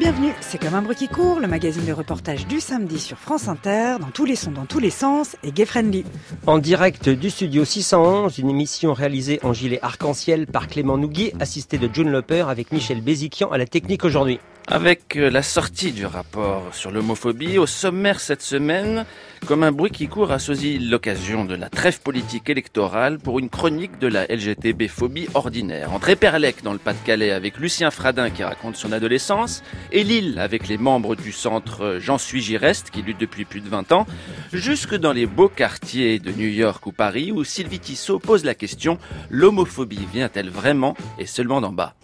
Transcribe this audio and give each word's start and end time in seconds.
bienvenue. 0.00 0.32
C'est 0.40 0.56
comme 0.56 0.72
un 0.72 0.80
bruit 0.80 0.96
qui 0.96 1.08
court, 1.08 1.40
le 1.40 1.46
magazine 1.46 1.84
de 1.84 1.92
reportage 1.92 2.46
du 2.46 2.58
samedi 2.58 2.98
sur 2.98 3.18
France 3.18 3.48
Inter, 3.48 3.96
dans 4.00 4.10
tous 4.10 4.24
les 4.24 4.34
sons, 4.34 4.50
dans 4.50 4.64
tous 4.64 4.78
les 4.78 4.88
sens 4.88 5.36
et 5.44 5.52
gay 5.52 5.66
friendly. 5.66 6.06
En 6.46 6.58
direct 6.58 7.10
du 7.10 7.28
studio 7.28 7.66
611, 7.66 8.38
une 8.38 8.48
émission 8.48 8.94
réalisée 8.94 9.40
en 9.42 9.52
gilet 9.52 9.78
arc-en-ciel 9.82 10.46
par 10.46 10.68
Clément 10.68 10.96
Nougui, 10.96 11.32
assisté 11.38 11.76
de 11.76 11.86
June 11.92 12.10
Loper 12.10 12.46
avec 12.48 12.72
Michel 12.72 13.02
Béziquian 13.02 13.50
à 13.50 13.58
la 13.58 13.66
technique 13.66 14.02
aujourd'hui. 14.02 14.40
Avec 14.72 15.16
euh, 15.16 15.30
la 15.30 15.42
sortie 15.42 15.90
du 15.90 16.06
rapport 16.06 16.72
sur 16.72 16.92
l'homophobie, 16.92 17.58
au 17.58 17.66
sommaire 17.66 18.20
cette 18.20 18.40
semaine, 18.40 19.04
comme 19.44 19.64
un 19.64 19.72
bruit 19.72 19.90
qui 19.90 20.06
court, 20.06 20.30
a 20.30 20.38
choisi 20.38 20.78
l'occasion 20.78 21.44
de 21.44 21.56
la 21.56 21.68
trêve 21.68 22.00
politique 22.00 22.48
électorale 22.48 23.18
pour 23.18 23.40
une 23.40 23.50
chronique 23.50 23.98
de 23.98 24.06
la 24.06 24.26
LGTB-phobie 24.26 25.26
ordinaire. 25.34 25.92
Entre 25.92 26.10
Éperlec 26.10 26.62
dans 26.62 26.72
le 26.72 26.78
Pas-de-Calais 26.78 27.32
avec 27.32 27.58
Lucien 27.58 27.90
Fradin 27.90 28.30
qui 28.30 28.44
raconte 28.44 28.76
son 28.76 28.92
adolescence, 28.92 29.64
et 29.90 30.04
Lille 30.04 30.38
avec 30.38 30.68
les 30.68 30.78
membres 30.78 31.16
du 31.16 31.32
centre 31.32 31.98
J'en 32.00 32.18
suis 32.18 32.40
j'y 32.40 32.56
reste 32.56 32.90
qui 32.90 33.02
lutte 33.02 33.18
depuis 33.18 33.44
plus 33.44 33.62
de 33.62 33.68
20 33.68 33.90
ans, 33.90 34.06
jusque 34.52 34.94
dans 34.94 35.12
les 35.12 35.26
beaux 35.26 35.48
quartiers 35.48 36.20
de 36.20 36.30
New 36.30 36.48
York 36.48 36.86
ou 36.86 36.92
Paris 36.92 37.32
où 37.32 37.42
Sylvie 37.42 37.80
Tissot 37.80 38.20
pose 38.20 38.44
la 38.44 38.54
question 38.54 38.98
l'homophobie 39.30 40.06
vient-elle 40.12 40.48
vraiment 40.48 40.96
et 41.18 41.26
seulement 41.26 41.60
d'en 41.60 41.72
bas? 41.72 41.96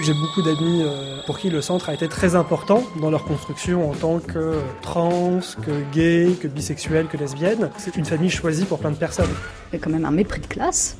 J'ai 0.00 0.14
beaucoup 0.14 0.42
d'amis 0.42 0.82
euh, 0.82 1.18
pour 1.26 1.38
qui 1.38 1.50
le 1.50 1.60
centre 1.60 1.88
a 1.88 1.94
été 1.94 2.08
très 2.08 2.36
important 2.36 2.84
dans 3.00 3.10
leur 3.10 3.24
construction 3.24 3.90
en 3.90 3.94
tant 3.94 4.20
que 4.20 4.54
trans, 4.82 5.40
que 5.62 5.92
gay, 5.92 6.32
que 6.40 6.46
bisexuel, 6.46 7.06
que 7.06 7.16
lesbienne. 7.16 7.70
C'est 7.78 7.96
une 7.96 8.04
famille 8.04 8.30
choisie 8.30 8.64
pour 8.64 8.78
plein 8.78 8.90
de 8.90 8.96
personnes. 8.96 9.30
Il 9.72 9.76
y 9.76 9.78
a 9.80 9.82
quand 9.82 9.90
même 9.90 10.04
un 10.04 10.10
mépris 10.10 10.40
de 10.40 10.46
classe 10.46 10.96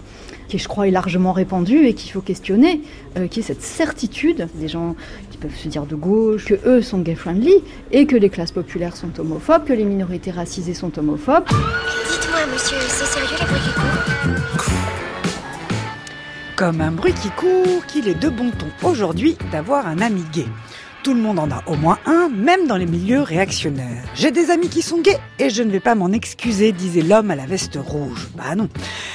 qui, 0.49 0.59
je 0.59 0.67
crois, 0.67 0.89
est 0.89 0.91
largement 0.91 1.33
répandu 1.33 1.87
et 1.87 1.95
qu'il 1.95 2.11
faut 2.11 2.21
questionner, 2.21 2.81
euh, 3.17 3.29
qui 3.29 3.41
est 3.41 3.43
cette 3.43 3.63
certitude 3.63 4.49
des 4.55 4.69
gens 4.69 4.97
qui 5.31 5.39
peuvent 5.39 5.55
se 5.55 5.69
dire 5.69 5.85
de 5.85 5.95
gauche 5.95 6.47
que 6.47 6.55
eux 6.67 6.83
sont 6.83 6.99
gay-friendly 6.99 7.55
et 7.93 8.07
que 8.07 8.17
les 8.17 8.31
classes 8.31 8.53
populaires 8.53 8.97
sont 8.97 9.21
homophobes, 9.21 9.65
que 9.65 9.75
les 9.75 9.85
minorités 9.85 10.31
racisées 10.31 10.75
sont 10.75 10.99
homophobes. 10.99 11.45
Dites-moi, 11.47 12.41
monsieur, 12.53 12.79
c'est 12.89 13.05
sérieux 13.05 13.37
les 13.39 13.47
bruits 13.47 13.61
qui 14.53 14.58
comme 16.59 16.81
un 16.81 16.91
bruit 16.91 17.15
qui 17.15 17.31
court 17.31 17.87
qu'il 17.87 18.09
est 18.09 18.21
de 18.21 18.29
bon 18.29 18.51
ton 18.51 18.89
aujourd'hui 18.89 19.39
d'avoir 19.53 19.87
un 19.87 20.01
ami 20.01 20.25
gay. 20.33 20.47
Tout 21.03 21.15
le 21.15 21.21
monde 21.21 21.39
en 21.39 21.51
a 21.51 21.63
au 21.67 21.77
moins 21.77 21.99
un, 22.07 22.29
même 22.29 22.67
dans 22.67 22.77
les 22.77 22.87
milieux 22.87 23.23
réactionnaires. 23.23 24.03
J'ai 24.15 24.33
des 24.33 24.51
amis 24.51 24.69
qui 24.69 24.83
sont 24.83 25.01
gays 25.01 25.19
et 25.39 25.49
je 25.49 25.63
ne 25.63 25.71
vais 25.71 25.81
pas 25.81 25.95
m'en 25.95 26.11
excuser, 26.11 26.73
disait 26.73 27.03
l'homme 27.03 27.31
à 27.31 27.37
la 27.37 27.47
veste 27.47 27.79
rouge. 27.81 28.29
Bah 28.37 28.57
non. 28.57 28.69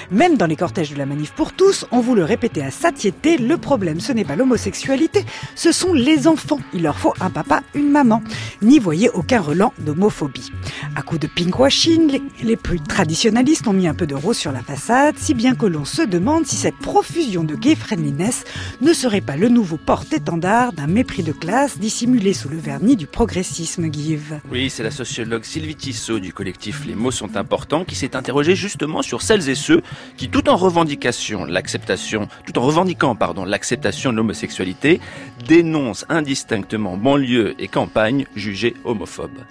Même 0.10 0.38
dans 0.38 0.46
les 0.46 0.56
cortèges 0.56 0.92
de 0.92 0.98
la 0.98 1.06
manif 1.06 1.34
pour 1.34 1.52
tous, 1.52 1.86
on 1.92 2.00
vous 2.00 2.16
le 2.16 2.24
répétait 2.24 2.62
à 2.62 2.72
satiété, 2.72 3.38
le 3.38 3.58
problème 3.58 4.00
ce 4.00 4.14
n'est 4.14 4.24
pas 4.24 4.36
l'homosexualité, 4.38 5.26
ce 5.56 5.72
sont 5.72 5.94
les 5.94 6.28
enfants. 6.28 6.60
Il 6.74 6.84
leur 6.84 6.98
faut 6.98 7.14
un 7.20 7.30
papa, 7.30 7.62
une 7.74 7.90
maman. 7.90 8.24
N'y 8.62 8.80
voyez 8.80 9.10
aucun 9.10 9.42
relent 9.42 9.74
d'homophobie. 9.80 10.52
À 10.96 11.02
coup 11.02 11.18
de 11.18 11.28
pinkwashing, 11.28 12.22
les, 12.44 12.56
plus 12.56 12.80
traditionnalistes 12.80 13.68
ont 13.68 13.74
mis 13.74 13.88
un 13.88 13.94
peu 13.94 14.08
de 14.08 14.16
rose 14.16 14.38
sur 14.38 14.52
la 14.52 14.62
façade, 14.62 15.16
si 15.18 15.34
bien 15.34 15.54
que 15.54 15.66
l'on 15.66 15.86
se 15.86 16.02
demande 16.02 16.46
si 16.46 16.56
cette 16.56 16.78
profusion 16.78 17.44
de 17.44 17.56
gay 17.56 17.76
friendliness 17.76 18.46
ne 18.82 18.94
serait 18.94 19.22
pas 19.22 19.36
le 19.36 19.50
nouveau 19.50 19.78
porte-étendard 19.78 20.72
d'un 20.72 20.88
mépris 20.88 21.24
de 21.24 21.34
classe 21.34 21.73
dissimulé 21.80 22.34
sous 22.34 22.50
le 22.50 22.58
vernis 22.58 22.96
du 22.96 23.08
progressisme, 23.08 23.92
Give. 23.92 24.40
Oui, 24.52 24.70
c'est 24.70 24.84
la 24.84 24.92
sociologue 24.92 25.44
Sylvie 25.44 25.76
Tissot 25.76 26.20
du 26.20 26.34
collectif 26.34 26.86
Les 26.86 26.96
mots 26.96 27.12
sont 27.12 27.38
importants 27.38 27.86
qui 27.86 27.96
s'est 27.96 28.16
interrogée 28.16 28.56
justement 28.56 29.02
sur 29.02 29.22
celles 29.22 29.50
et 29.50 29.56
ceux 29.56 29.82
qui, 30.18 30.30
tout 30.30 30.50
en 30.50 30.56
revendication 30.56 31.46
l'acceptation, 31.46 32.28
tout 32.46 32.58
en 32.58 32.62
revendiquant 32.62 33.16
pardon 33.16 33.46
l'acceptation 33.46 34.12
de 34.12 34.18
l'homosexualité, 34.18 35.00
dénoncent 35.48 36.06
indistinctement 36.10 36.98
banlieue 36.98 37.56
et 37.60 37.68
campagne 37.68 38.26
jugées 38.36 38.76
homophobes. 38.84 39.44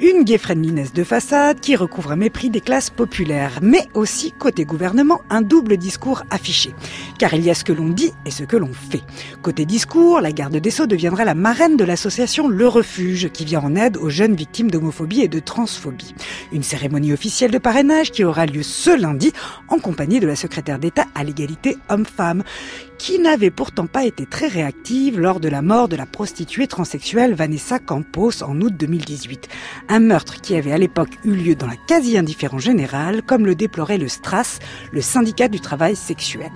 Une 0.00 0.24
gay 0.24 0.38
friendliness 0.38 0.92
de 0.92 1.04
façade 1.04 1.60
qui 1.60 1.76
recouvre 1.76 2.12
un 2.12 2.16
mépris 2.16 2.50
des 2.50 2.60
classes 2.60 2.90
populaires, 2.90 3.58
mais 3.62 3.86
aussi 3.94 4.32
côté 4.32 4.64
gouvernement 4.64 5.20
un 5.30 5.42
double 5.42 5.76
discours 5.76 6.22
affiché, 6.30 6.74
car 7.18 7.34
il 7.34 7.44
y 7.44 7.50
a 7.50 7.54
ce 7.54 7.64
que 7.64 7.72
l'on 7.72 7.88
dit 7.88 8.12
et 8.26 8.30
ce 8.30 8.44
que 8.44 8.56
l'on 8.56 8.72
fait. 8.72 9.02
Côté 9.42 9.64
discours, 9.64 10.20
la 10.20 10.32
garde 10.32 10.56
des 10.56 10.70
sceaux 10.70 10.86
deviendra 10.86 11.24
la 11.24 11.34
marraine 11.34 11.67
de 11.76 11.84
l'association 11.84 12.48
Le 12.48 12.66
Refuge, 12.66 13.30
qui 13.30 13.44
vient 13.44 13.60
en 13.60 13.76
aide 13.76 13.96
aux 13.96 14.08
jeunes 14.08 14.34
victimes 14.34 14.70
d'homophobie 14.70 15.20
et 15.20 15.28
de 15.28 15.38
transphobie. 15.38 16.14
Une 16.52 16.62
cérémonie 16.62 17.12
officielle 17.12 17.50
de 17.50 17.58
parrainage 17.58 18.10
qui 18.12 18.24
aura 18.24 18.46
lieu 18.46 18.62
ce 18.62 18.98
lundi 18.98 19.32
en 19.68 19.78
compagnie 19.78 20.20
de 20.20 20.26
la 20.26 20.36
secrétaire 20.36 20.78
d'État 20.78 21.06
à 21.14 21.24
l'égalité 21.24 21.76
homme-femme, 21.88 22.42
qui 22.98 23.18
n'avait 23.20 23.50
pourtant 23.50 23.86
pas 23.86 24.04
été 24.04 24.26
très 24.26 24.48
réactive 24.48 25.18
lors 25.18 25.40
de 25.40 25.48
la 25.48 25.62
mort 25.62 25.88
de 25.88 25.96
la 25.96 26.04
prostituée 26.04 26.66
transsexuelle 26.66 27.34
Vanessa 27.34 27.78
Campos 27.78 28.42
en 28.42 28.60
août 28.60 28.74
2018. 28.76 29.48
Un 29.88 30.00
meurtre 30.00 30.40
qui 30.40 30.56
avait 30.56 30.72
à 30.72 30.78
l'époque 30.78 31.16
eu 31.24 31.32
lieu 31.32 31.54
dans 31.54 31.66
la 31.66 31.76
quasi-indifférence 31.76 32.62
générale, 32.62 33.22
comme 33.22 33.46
le 33.46 33.54
déplorait 33.54 33.98
le 33.98 34.08
STRAS, 34.08 34.58
le 34.92 35.00
syndicat 35.00 35.48
du 35.48 35.60
travail 35.60 35.96
sexuel. 35.96 36.50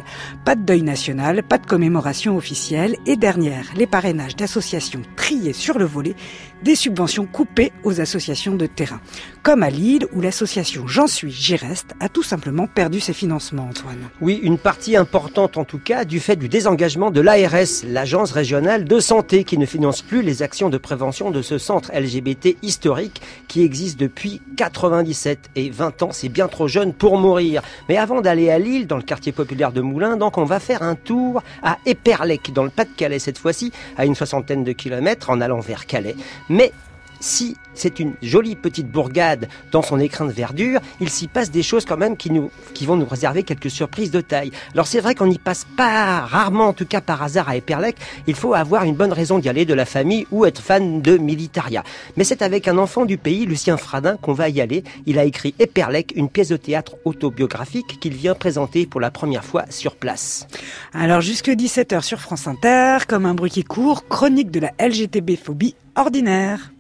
Pas 0.45 0.57
de 0.57 0.63
deuil 0.63 0.83
national, 0.83 1.43
pas 1.45 1.59
de 1.59 1.67
commémoration 1.67 2.37
officielle, 2.37 2.97
et 3.07 3.17
dernière, 3.17 3.67
les 3.77 3.87
parrainages 3.87 4.37
d'associations 4.37 5.03
triés 5.17 5.53
sur 5.53 5.79
le 5.79 5.85
volet, 5.85 6.17
des 6.63 6.75
subventions 6.75 7.27
coupées 7.27 7.73
aux 7.85 8.01
associations 8.01 8.55
de 8.55 8.67
terrain. 8.67 9.01
Comme 9.43 9.63
à 9.63 9.71
Lille, 9.71 10.07
où 10.13 10.21
l'association 10.21 10.87
J'en 10.87 11.07
suis, 11.07 11.31
j'y 11.31 11.57
reste, 11.57 11.95
a 12.01 12.09
tout 12.09 12.23
simplement 12.23 12.67
perdu 12.67 13.01
ses 13.01 13.13
financements, 13.13 13.69
Antoine. 13.71 14.09
Oui, 14.21 14.39
une 14.43 14.59
partie 14.59 14.97
importante 14.97 15.57
en 15.57 15.65
tout 15.65 15.79
cas 15.79 16.05
du 16.05 16.21
fait 16.21 16.37
du 16.37 16.49
désengagement 16.49 17.11
de 17.11 17.21
l'ARS, 17.21 17.85
l'agence 17.87 18.33
régionale 18.33 18.85
de 18.85 19.01
santé, 19.01 19.45
qui 19.45 19.59
ne 19.59 19.67
finance 19.67 20.03
plus 20.03 20.23
les 20.23 20.43
actions 20.43 20.71
de 20.71 20.79
prévention 20.79 21.31
de 21.31 21.43
ce 21.43 21.59
centre 21.59 21.91
LGBT 21.93 22.57
historique 22.63 23.21
qui 23.49 23.63
existe 23.63 23.99
depuis 23.99 24.41
97 24.57 25.51
et 25.57 25.71
20 25.71 26.03
ans, 26.03 26.11
c'est 26.13 26.29
bien 26.29 26.49
trop 26.49 26.69
jeune 26.69 26.93
pour 26.93 27.19
mourir. 27.19 27.63
Mais 27.89 27.97
avant 27.97 28.21
d'aller 28.21 28.51
à 28.51 28.59
Lille, 28.59 28.87
dans 28.87 28.97
le 28.97 29.03
quartier 29.03 29.33
populaire 29.33 29.73
de 29.73 29.81
Moulins, 29.81 30.17
donc 30.17 30.39
on 30.39 30.45
va 30.45 30.61
faire 30.61 30.83
un 30.83 30.95
tour 30.95 31.43
à 31.63 31.79
Éperlec, 31.87 32.53
dans 32.53 32.65
le 32.65 32.71
Pas-de-Calais 32.71 33.19
cette 33.19 33.39
fois-ci, 33.39 33.73
à 33.97 34.07
une 34.07 34.15
soixantaine 34.15 34.65
de 34.65 34.73
kilomètres 34.73 35.31
en 35.31 35.41
allant 35.41 35.61
vers 35.61 35.87
Calais. 35.87 36.17
Mais 36.53 36.71
si 37.19 37.57
c'est 37.73 37.99
une 37.99 38.13
jolie 38.21 38.57
petite 38.57 38.91
bourgade 38.91 39.49
dans 39.71 39.81
son 39.81 39.99
écrin 39.99 40.27
de 40.27 40.33
verdure, 40.33 40.81
il 41.01 41.09
s'y 41.09 41.27
passe 41.29 41.51
des 41.51 41.63
choses 41.63 41.87
quand 41.87 41.97
même 41.97 42.19
qui, 42.19 42.31
nous, 42.31 42.51
qui 42.75 42.85
vont 42.85 42.97
nous 42.97 43.07
réserver 43.07 43.43
quelques 43.43 43.71
surprises 43.71 44.11
de 44.11 44.21
taille. 44.21 44.51
Alors 44.75 44.87
c'est 44.87 45.01
vrai 45.01 45.15
qu'on 45.15 45.29
n'y 45.29 45.39
passe 45.39 45.65
pas 45.77 46.21
rarement, 46.27 46.67
en 46.67 46.73
tout 46.75 46.85
cas 46.85 47.01
par 47.01 47.23
hasard 47.23 47.49
à 47.49 47.57
Éperlec, 47.57 47.97
il 48.27 48.35
faut 48.35 48.53
avoir 48.53 48.85
une 48.85 48.97
bonne 48.97 49.15
raison 49.15 49.39
d'y 49.39 49.49
aller 49.49 49.65
de 49.65 49.73
la 49.73 49.87
famille 49.87 50.27
ou 50.31 50.45
être 50.45 50.61
fan 50.61 51.01
de 51.01 51.17
Militaria. 51.17 51.85
Mais 52.19 52.25
c'est 52.25 52.43
avec 52.43 52.69
un 52.69 52.77
enfant 52.77 53.07
du 53.07 53.17
pays, 53.17 53.47
Lucien 53.47 53.79
Fradin, 53.79 54.19
qu'on 54.19 54.35
va 54.35 54.51
y 54.51 54.61
aller. 54.61 54.85
Il 55.07 55.19
a 55.19 55.25
écrit 55.25 55.55
Éperlec, 55.59 56.13
une 56.17 56.29
pièce 56.29 56.49
de 56.49 56.59
théâtre 56.59 56.97
autobiographique 57.07 57.99
qu'il 57.99 58.13
vient 58.13 58.35
présenter 58.35 58.85
pour 58.85 59.01
la 59.01 59.11
première 59.11 59.45
fois 59.45 59.65
sur 59.71 59.97
place. 59.97 60.47
Alors 60.93 61.23
jusque 61.23 61.49
17h 61.49 62.03
sur 62.03 62.21
France 62.21 62.47
Inter, 62.47 62.99
comme 63.09 63.25
un 63.25 63.35
bruit 63.35 63.51
qui 63.51 63.65
court, 63.65 64.07
chronique 64.09 64.51
de 64.51 64.61
la 64.61 64.73
LGTB-phobie 64.79 65.77
ordinaire. 65.97 66.73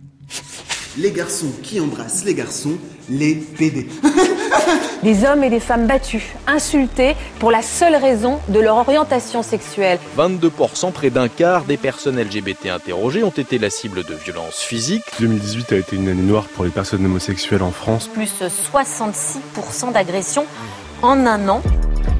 Les 0.99 1.11
garçons 1.11 1.53
qui 1.63 1.81
embrassent 1.81 2.25
les 2.25 2.35
garçons, 2.35 2.77
les 3.09 3.35
PD. 3.35 3.89
Des 5.03 5.25
hommes 5.25 5.43
et 5.43 5.51
des 5.51 5.59
femmes 5.59 5.89
battus, 5.89 6.23
insultés 6.47 7.17
pour 7.41 7.51
la 7.51 7.63
seule 7.63 7.97
raison 7.97 8.39
de 8.49 8.61
leur 8.61 8.77
orientation 8.77 9.43
sexuelle. 9.43 9.99
22%, 10.17 10.93
près 10.93 11.11
d'un 11.11 11.29
quart 11.29 11.65
des 11.65 11.77
personnes 11.77 12.21
LGBT 12.21 12.67
interrogées 12.67 13.25
ont 13.25 13.31
été 13.31 13.59
la 13.59 13.69
cible 13.69 14.05
de 14.05 14.15
violences 14.15 14.61
physiques. 14.61 15.03
2018 15.19 15.73
a 15.73 15.77
été 15.77 15.97
une 15.97 16.09
année 16.09 16.23
noire 16.23 16.45
pour 16.45 16.65
les 16.65 16.71
personnes 16.71 17.05
homosexuelles 17.05 17.63
en 17.63 17.73
France. 17.73 18.09
Plus 18.13 18.33
66% 18.73 19.93
d'agressions 19.93 20.47
en 21.03 21.27
un 21.27 21.49
an. 21.49 21.63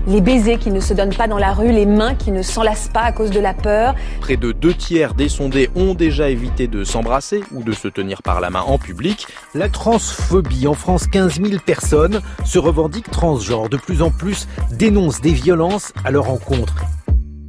Les 0.09 0.21
baisers 0.21 0.59
qui 0.59 0.71
ne 0.71 0.81
se 0.81 0.95
donnent 0.95 1.15
pas 1.15 1.29
dans 1.29 1.39
la 1.39 1.53
rue, 1.53 1.71
les 1.71 1.87
mains 1.87 2.15
qui 2.15 2.33
ne 2.33 2.43
s'enlacent 2.43 2.91
pas 2.93 3.03
à 3.03 3.13
cause 3.13 3.31
de 3.31 3.39
la 3.39 3.55
peur. 3.55 3.95
Près 4.21 4.37
de 4.37 4.51
deux 4.51 4.75
tiers 4.75 5.15
des 5.15 5.29
sondés 5.29 5.71
ont 5.77 5.95
déjà 5.95 6.29
évité 6.29 6.67
de 6.67 6.83
s'embrasser 6.83 7.45
ou 7.53 7.63
de 7.63 7.73
se 7.73 7.87
tenir 7.87 8.23
par 8.23 8.41
la 8.41 8.51
main 8.51 8.63
en 8.63 8.79
public. 8.79 9.27
La 9.55 9.69
transphobie 9.69 10.67
en 10.67 10.75
France, 10.75 11.07
15 11.07 11.41
000 11.41 11.61
personnes 11.65 12.21
se 12.45 12.59
revendiquent 12.59 13.11
transgenres. 13.11 13.69
De 13.69 13.77
plus 13.77 14.03
en 14.03 14.11
plus 14.11 14.49
dénoncent 14.73 15.21
des 15.21 15.33
violences 15.33 15.93
à 16.05 16.11
leur 16.11 16.31
encontre. 16.31 16.75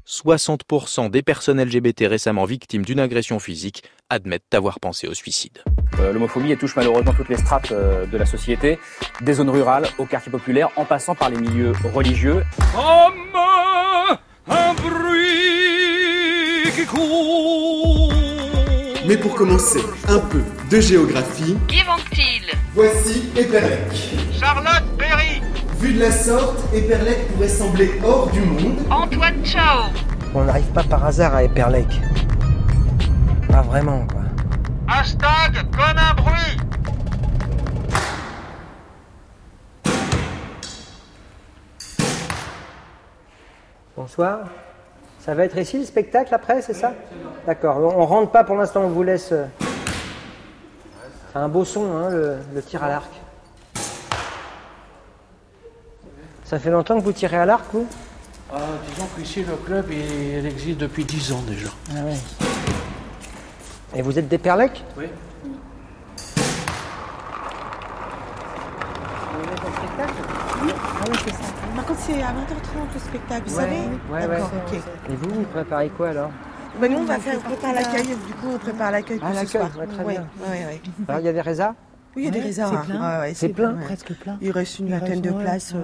60% 0.07 1.09
des 1.09 1.21
personnes 1.21 1.61
LGBT 1.63 2.05
récemment 2.07 2.45
victimes 2.45 2.83
d'une 2.83 2.99
agression 2.99 3.39
physique 3.39 3.83
admettent 4.09 4.53
avoir 4.53 4.79
pensé 4.79 5.07
au 5.07 5.13
suicide. 5.13 5.63
Euh, 5.99 6.11
L'homophobie 6.11 6.51
elle 6.51 6.57
touche 6.57 6.75
malheureusement 6.75 7.13
toutes 7.13 7.29
les 7.29 7.37
strates 7.37 7.71
euh, 7.71 8.05
de 8.05 8.17
la 8.17 8.25
société, 8.25 8.79
des 9.21 9.33
zones 9.33 9.49
rurales 9.49 9.87
au 9.97 10.05
quartier 10.05 10.31
populaire, 10.31 10.69
en 10.75 10.85
passant 10.85 11.15
par 11.15 11.29
les 11.29 11.37
milieux 11.37 11.71
religieux. 11.93 12.43
Comme 12.73 13.39
un 14.47 14.73
bruit 14.73 16.71
qui 16.75 16.85
court. 16.85 18.13
Mais 19.05 19.17
pour 19.17 19.35
commencer, 19.35 19.81
un 20.07 20.19
peu 20.19 20.41
de 20.69 20.79
géographie. 20.79 21.57
Qui 21.67 21.83
manque-t-il 21.85 22.51
Voici 22.73 23.23
Éperlec. 23.37 23.91
Charlotte 24.39 24.83
Perry. 24.97 25.32
Vu 25.83 25.95
de 25.95 25.99
la 25.99 26.11
sorte, 26.11 26.73
Éperlec 26.73 27.27
pourrait 27.33 27.49
sembler 27.49 27.91
hors 28.05 28.27
du 28.27 28.39
monde. 28.39 28.77
Antoine 28.89 29.43
Chao. 29.43 29.89
On 30.33 30.45
n'arrive 30.45 30.71
pas 30.71 30.83
par 30.83 31.03
hasard 31.05 31.35
à 31.35 31.43
Éperlec. 31.43 31.87
Pas 33.51 33.61
vraiment, 33.63 34.07
quoi. 34.07 34.21
Hashtag 34.87 35.55
comme 35.71 35.97
un 35.97 36.13
bruit 36.13 36.57
Bonsoir. 43.95 44.39
Ça 45.19 45.33
va 45.33 45.45
être 45.45 45.57
ici 45.57 45.77
le 45.79 45.85
spectacle 45.85 46.33
après, 46.33 46.61
c'est 46.61 46.73
ça? 46.73 46.93
D'accord. 47.45 47.77
On 47.79 48.05
rentre 48.05 48.31
pas 48.31 48.43
pour 48.43 48.55
l'instant, 48.55 48.81
on 48.83 48.89
vous 48.89 49.03
laisse. 49.03 49.31
euh. 49.31 49.45
C'est 51.31 51.39
un 51.39 51.47
beau 51.47 51.65
son, 51.65 51.95
hein, 51.95 52.09
le, 52.09 52.37
le 52.53 52.61
tir 52.61 52.83
à 52.83 52.89
l'arc. 52.89 53.09
Ça 56.53 56.59
fait 56.59 56.69
longtemps 56.69 56.99
que 56.99 57.03
vous 57.03 57.11
tirez 57.11 57.37
à 57.37 57.47
l'arc, 57.47 57.63
vous 57.73 57.87
Ah, 58.53 58.57
disons 58.87 59.07
qu'ici, 59.17 59.41
le 59.43 59.55
club, 59.65 59.87
il, 59.89 60.37
il 60.37 60.45
existe 60.45 60.77
depuis 60.77 61.03
10 61.03 61.31
ans 61.31 61.41
déjà. 61.47 61.69
Ah 61.89 62.03
ouais. 62.05 62.13
Et 63.95 64.03
vous 64.03 64.19
êtes 64.19 64.27
des 64.27 64.37
Perlecs 64.37 64.83
Oui. 64.95 65.07
Ah 69.81 71.05
oui, 71.09 71.17
c'est 71.25 71.31
ça. 71.31 71.37
Par 71.75 71.85
contre, 71.85 71.99
c'est 72.01 72.21
à 72.21 72.27
20h30 72.27 72.93
le 72.93 72.99
spectacle, 72.99 73.43
vous 73.49 73.55
Ouais, 73.55 73.61
savez 73.63 73.77
ouais, 74.11 74.27
D'accord, 74.27 74.51
ouais. 74.53 74.77
ok. 74.77 74.81
Et 75.11 75.15
vous, 75.15 75.29
vous 75.33 75.43
préparez 75.45 75.89
quoi 75.89 76.09
alors 76.09 76.29
Ben, 76.79 76.91
nous, 76.91 76.99
on 76.99 77.05
va 77.05 77.17
faire, 77.17 77.37
on 77.39 77.49
prépare 77.49 77.73
l'accueil, 77.73 78.03
du 78.05 78.33
coup, 78.35 78.47
on 78.53 78.57
prépare 78.59 78.91
l'accueil 78.91 79.19
Ah, 79.23 79.25
pour 79.25 79.35
ce 79.35 79.39
l'accueil, 79.41 79.61
soir. 79.61 79.71
ouais, 79.79 79.87
très 79.87 80.03
Ouais, 80.03 80.13
bien. 80.13 80.27
ouais, 80.47 80.65
ouais. 80.67 80.81
Alors, 81.07 81.19
il 81.21 81.25
y 81.25 81.29
a 81.29 81.33
des 81.33 81.41
résas 81.41 81.73
Oui, 82.15 82.21
il 82.21 82.25
y 82.25 82.27
a 82.27 82.31
des 82.31 82.41
réserves. 82.41 82.71
c'est 82.85 82.93
hein. 82.93 82.97
plein. 82.99 83.33
C'est 83.33 83.49
plein 83.49 83.73
ouais. 83.73 83.83
Presque 83.85 84.13
plein. 84.13 84.37
Il 84.39 84.51
reste 84.51 84.77
une 84.77 84.89
vingtaine 84.89 85.21
de 85.21 85.31
ouais, 85.31 85.43
places. 85.43 85.73
euh. 85.73 85.81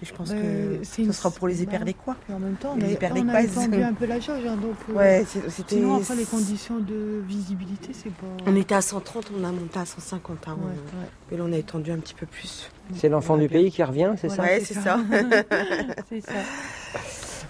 Et 0.00 0.04
je 0.06 0.14
pense 0.14 0.30
que 0.30 0.80
ce 0.84 1.00
une- 1.02 1.12
sera 1.12 1.30
pour 1.30 1.48
les 1.48 1.56
ouais. 1.58 1.62
Hyperlécois. 1.64 2.16
Et 2.30 2.32
en 2.32 2.38
même 2.38 2.54
temps, 2.54 2.72
on 2.74 2.76
Les 2.76 2.82
a, 2.82 2.86
on 2.86 2.90
a 2.90 2.92
Hyperlécoises. 2.92 3.44
étendu 3.52 3.82
un 3.82 3.92
peu 3.94 4.06
la 4.06 4.20
jauge. 4.20 4.46
hein, 4.46 4.56
donc, 4.56 4.76
euh, 4.90 4.92
Ouais, 4.94 5.24
c'était- 5.26 5.74
Sinon, 5.76 5.96
après, 5.96 6.14
les 6.16 6.24
conditions 6.24 6.78
de 6.78 7.22
visibilité, 7.26 7.90
c'est 7.92 8.12
pas... 8.12 8.26
On 8.46 8.54
était 8.56 8.74
à 8.76 8.80
130, 8.80 9.30
on 9.38 9.44
a 9.44 9.50
monté 9.50 9.78
à 9.78 9.84
150. 9.86 10.38
Hein, 10.46 10.56
Ouais, 10.60 10.66
on- 10.66 10.98
ouais. 11.00 11.06
Et 11.32 11.36
là, 11.36 11.44
on 11.48 11.52
a 11.52 11.56
étendu 11.58 11.90
un 11.90 11.98
petit 11.98 12.14
peu 12.14 12.26
plus. 12.26 12.70
C'est 12.94 13.08
l'enfant 13.08 13.36
du 13.36 13.48
pays 13.48 13.70
qui 13.70 13.82
revient, 13.82 14.12
c'est 14.20 14.28
ça 14.28 14.42
Ouais, 14.42 14.62
c'est 14.64 14.74
ça. 14.74 14.98
c'est 16.08 16.20
ça. 16.20 16.32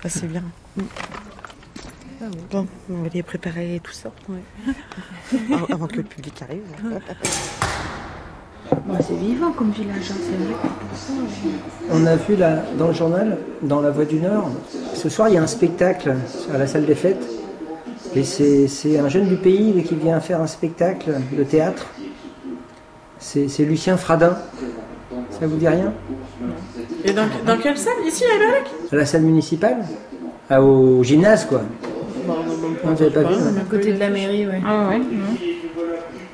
Ah, 0.02 0.08
c'est 0.08 0.26
bien. 0.26 0.42
Ah 2.20 2.24
ouais. 2.24 2.30
Bon, 2.50 2.66
on 2.90 3.02
va 3.02 3.08
les 3.14 3.22
préparer 3.22 3.80
tout 3.84 3.92
ça. 3.92 4.10
Avant 5.70 5.86
que 5.86 5.96
le 5.96 6.02
public 6.02 6.42
arrive. 6.42 6.64
Bon, 8.86 8.94
c'est 9.06 9.14
vivant 9.16 9.52
comme 9.52 9.70
village, 9.70 10.10
hein, 10.10 10.14
c'est 10.18 10.44
vrai. 10.44 10.54
Pour 10.62 10.98
ça, 10.98 11.12
On 11.92 12.06
a 12.06 12.16
vu 12.16 12.36
là, 12.36 12.62
dans 12.78 12.88
le 12.88 12.92
journal, 12.94 13.38
dans 13.62 13.80
La 13.80 13.90
Voix 13.90 14.04
du 14.04 14.16
Nord, 14.20 14.50
ce 14.94 15.08
soir 15.08 15.28
il 15.28 15.34
y 15.34 15.38
a 15.38 15.42
un 15.42 15.46
spectacle 15.46 16.14
à 16.54 16.58
la 16.58 16.66
salle 16.66 16.84
des 16.86 16.94
fêtes. 16.94 17.26
Et 18.14 18.22
c'est 18.24 18.68
c'est 18.68 18.98
un 18.98 19.08
jeune 19.08 19.26
du 19.28 19.36
pays 19.36 19.82
qui 19.84 19.94
vient 19.94 20.18
faire 20.20 20.40
un 20.40 20.46
spectacle 20.46 21.12
de 21.36 21.44
théâtre. 21.44 21.86
C'est 23.18 23.48
c'est 23.48 23.64
Lucien 23.64 23.96
Fradin. 23.96 24.36
Ça 25.30 25.46
vous 25.46 25.56
dit 25.56 25.68
rien? 25.68 25.92
Et 27.04 27.12
dans, 27.12 27.26
dans 27.46 27.58
quelle 27.58 27.76
salle? 27.76 27.94
Ici, 28.06 28.24
à 28.24 28.34
Éberlec 28.36 28.64
À 28.92 28.96
la 28.96 29.04
salle 29.06 29.22
municipale 29.22 29.78
Ah, 30.50 30.62
Au 30.62 31.02
gymnase 31.04 31.44
quoi. 31.44 31.62
Non, 32.26 32.34
vous 32.84 33.02
avez 33.02 33.10
pas 33.10 33.22
vu 33.22 33.34
à 33.34 33.70
côté 33.70 33.92
de 33.92 33.98
la 33.98 34.10
mairie, 34.10 34.46
ouais. 34.46 34.60
Ah 34.66 34.88
ouais. 34.90 35.00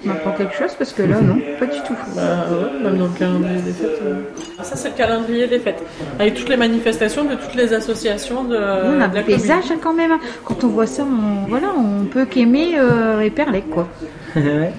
On 0.06 0.11
apprend 0.11 0.33
quelque 0.33 0.55
chose 0.55 0.75
parce 0.79 0.93
que 0.93 1.03
là, 1.03 1.21
non, 1.21 1.39
pas 1.59 1.67
du 1.67 1.79
tout. 1.87 1.95
Bah 2.15 2.23
ouais, 2.51 2.83
même 2.85 2.99
dans 2.99 3.05
le 3.06 3.19
calendrier 3.19 3.61
des 3.62 3.73
fêtes. 3.73 4.01
euh. 4.05 4.15
Ah, 4.59 4.65
ça, 4.65 4.77
c'est 4.77 4.89
le 4.91 4.95
calendrier 4.95 5.47
des 5.47 5.59
fêtes. 5.59 5.83
Avec 6.19 6.35
toutes 6.35 6.49
les 6.49 6.56
manifestations 6.56 7.25
de 7.25 7.35
toutes 7.35 7.55
les 7.55 7.73
associations 7.73 8.45
de, 8.45 8.56
on 8.56 9.01
a 9.01 9.09
de 9.09 9.15
la 9.15 9.23
commune. 9.23 9.41
hein, 9.51 9.77
quand 9.83 9.95
même. 9.95 10.12
Quand 10.45 10.62
on 10.65 10.69
voit 10.69 10.87
ça, 10.87 11.05
on, 11.05 11.49
voilà, 11.49 11.69
on 11.77 12.05
peut 12.05 12.25
qu'aimer 12.27 12.75
euh, 12.79 13.21
Éperlec, 13.21 13.71
quoi. 13.71 13.89
Ouais. 14.37 14.73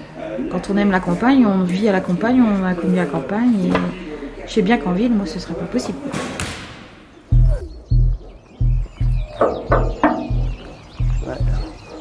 Quand 0.52 0.70
on 0.70 0.76
aime 0.78 0.92
la 0.92 1.00
campagne, 1.00 1.46
on 1.46 1.64
vit 1.64 1.88
à 1.88 1.94
la 1.94 2.02
campagne, 2.02 2.42
on 2.42 2.66
a 2.66 2.74
connu 2.74 2.98
la 2.98 3.06
campagne. 3.06 3.54
Et 3.70 4.48
je 4.48 4.54
sais 4.54 4.62
bien 4.62 4.78
qu'en 4.78 4.92
ville, 4.92 5.12
moi, 5.14 5.26
ce 5.26 5.40
serait 5.40 5.54
pas 5.54 5.66
possible. 5.66 5.98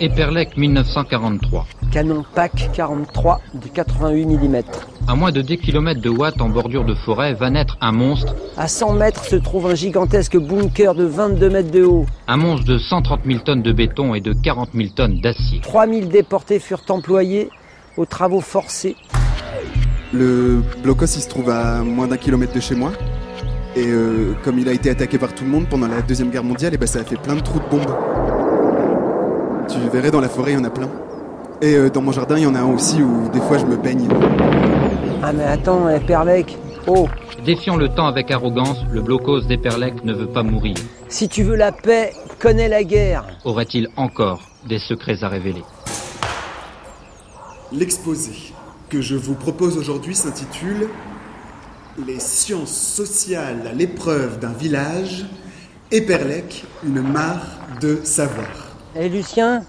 Éperlec 0.04 0.58
1943. 0.58 1.66
Canon 1.90 2.26
PAC 2.34 2.68
43 2.74 3.40
de 3.54 3.68
88 3.68 4.26
mm. 4.26 4.62
À 5.08 5.14
moins 5.14 5.32
de 5.32 5.40
10 5.40 5.56
km 5.56 5.98
de 5.98 6.10
Watt 6.10 6.42
en 6.42 6.50
bordure 6.50 6.84
de 6.84 6.94
forêt 6.94 7.32
va 7.32 7.48
naître 7.48 7.78
un 7.80 7.92
monstre, 7.92 8.34
À 8.58 8.68
100 8.68 8.92
mètres 8.92 9.24
se 9.24 9.36
trouve 9.36 9.66
un 9.66 9.74
gigantesque 9.74 10.36
bunker 10.36 10.94
de 10.94 11.04
22 11.04 11.48
mètres 11.48 11.70
de 11.70 11.84
haut. 11.84 12.04
un 12.28 12.36
monstre 12.36 12.66
de 12.66 12.76
130 12.76 13.20
000 13.24 13.38
tonnes 13.40 13.62
de 13.62 13.72
béton 13.72 14.14
et 14.14 14.20
de 14.20 14.34
40 14.34 14.70
000 14.74 14.90
tonnes 14.94 15.20
d'acier. 15.22 15.60
3000 15.62 16.10
déportés 16.10 16.58
furent 16.58 16.82
employés 16.90 17.48
aux 17.96 18.04
travaux 18.04 18.42
forcés. 18.42 18.96
Le 20.12 20.62
blocos, 20.82 21.06
il 21.16 21.22
se 21.22 21.28
trouve 21.30 21.48
à 21.48 21.80
moins 21.82 22.08
d'un 22.08 22.18
kilomètre 22.18 22.52
de 22.52 22.60
chez 22.60 22.74
moi. 22.74 22.92
Et 23.74 23.86
euh, 23.86 24.34
comme 24.44 24.58
il 24.58 24.68
a 24.68 24.72
été 24.72 24.90
attaqué 24.90 25.16
par 25.16 25.34
tout 25.34 25.44
le 25.44 25.50
monde 25.50 25.66
pendant 25.68 25.88
la 25.88 26.02
Deuxième 26.02 26.28
Guerre 26.30 26.44
mondiale, 26.44 26.74
et 26.74 26.76
ben 26.76 26.86
ça 26.86 26.98
a 27.00 27.04
fait 27.04 27.16
plein 27.16 27.36
de 27.36 27.40
trous 27.40 27.58
de 27.58 27.68
bombes. 27.70 27.96
Tu 29.68 29.78
verrais 29.92 30.10
dans 30.10 30.20
la 30.20 30.28
forêt, 30.28 30.52
il 30.52 30.58
y 30.58 30.60
en 30.60 30.64
a 30.64 30.70
plein. 30.70 30.88
Et 31.62 31.74
euh, 31.74 31.88
dans 31.90 32.02
mon 32.02 32.12
jardin, 32.12 32.36
il 32.36 32.44
y 32.44 32.46
en 32.46 32.54
a 32.54 32.60
un 32.60 32.72
aussi 32.72 33.02
où 33.02 33.28
des 33.32 33.40
fois 33.40 33.58
je 33.58 33.64
me 33.64 33.76
baigne. 33.76 34.08
Ah 35.22 35.32
mais 35.32 35.44
attends, 35.44 35.88
eh, 35.88 36.00
Perlec, 36.00 36.56
oh, 36.86 37.08
Défiant 37.44 37.76
le 37.76 37.88
temps 37.88 38.06
avec 38.06 38.30
arrogance, 38.30 38.78
le 38.90 39.02
blocos 39.02 39.42
d'Éperlec 39.42 40.04
ne 40.04 40.14
veut 40.14 40.26
pas 40.26 40.42
mourir. 40.42 40.76
si 41.08 41.28
tu 41.28 41.42
veux 41.42 41.56
la 41.56 41.72
paix, 41.72 42.12
connais 42.38 42.68
la 42.68 42.84
guerre. 42.84 43.24
Aurait-il 43.44 43.88
encore 43.96 44.40
des 44.66 44.78
secrets 44.78 45.22
à 45.22 45.28
révéler? 45.28 45.62
L'exposé 47.72 48.52
que 48.88 49.00
je 49.00 49.16
vous 49.16 49.34
propose 49.34 49.76
aujourd'hui 49.76 50.14
s'intitule 50.14 50.88
Les 52.06 52.20
sciences 52.20 52.74
sociales 52.74 53.66
à 53.70 53.72
l'épreuve 53.72 54.38
d'un 54.38 54.52
village, 54.52 55.26
Éperlec, 55.90 56.64
une 56.84 57.02
mare 57.02 57.46
de 57.80 58.00
savoir. 58.04 58.63
Eh 58.96 59.08
Lucien 59.08 59.62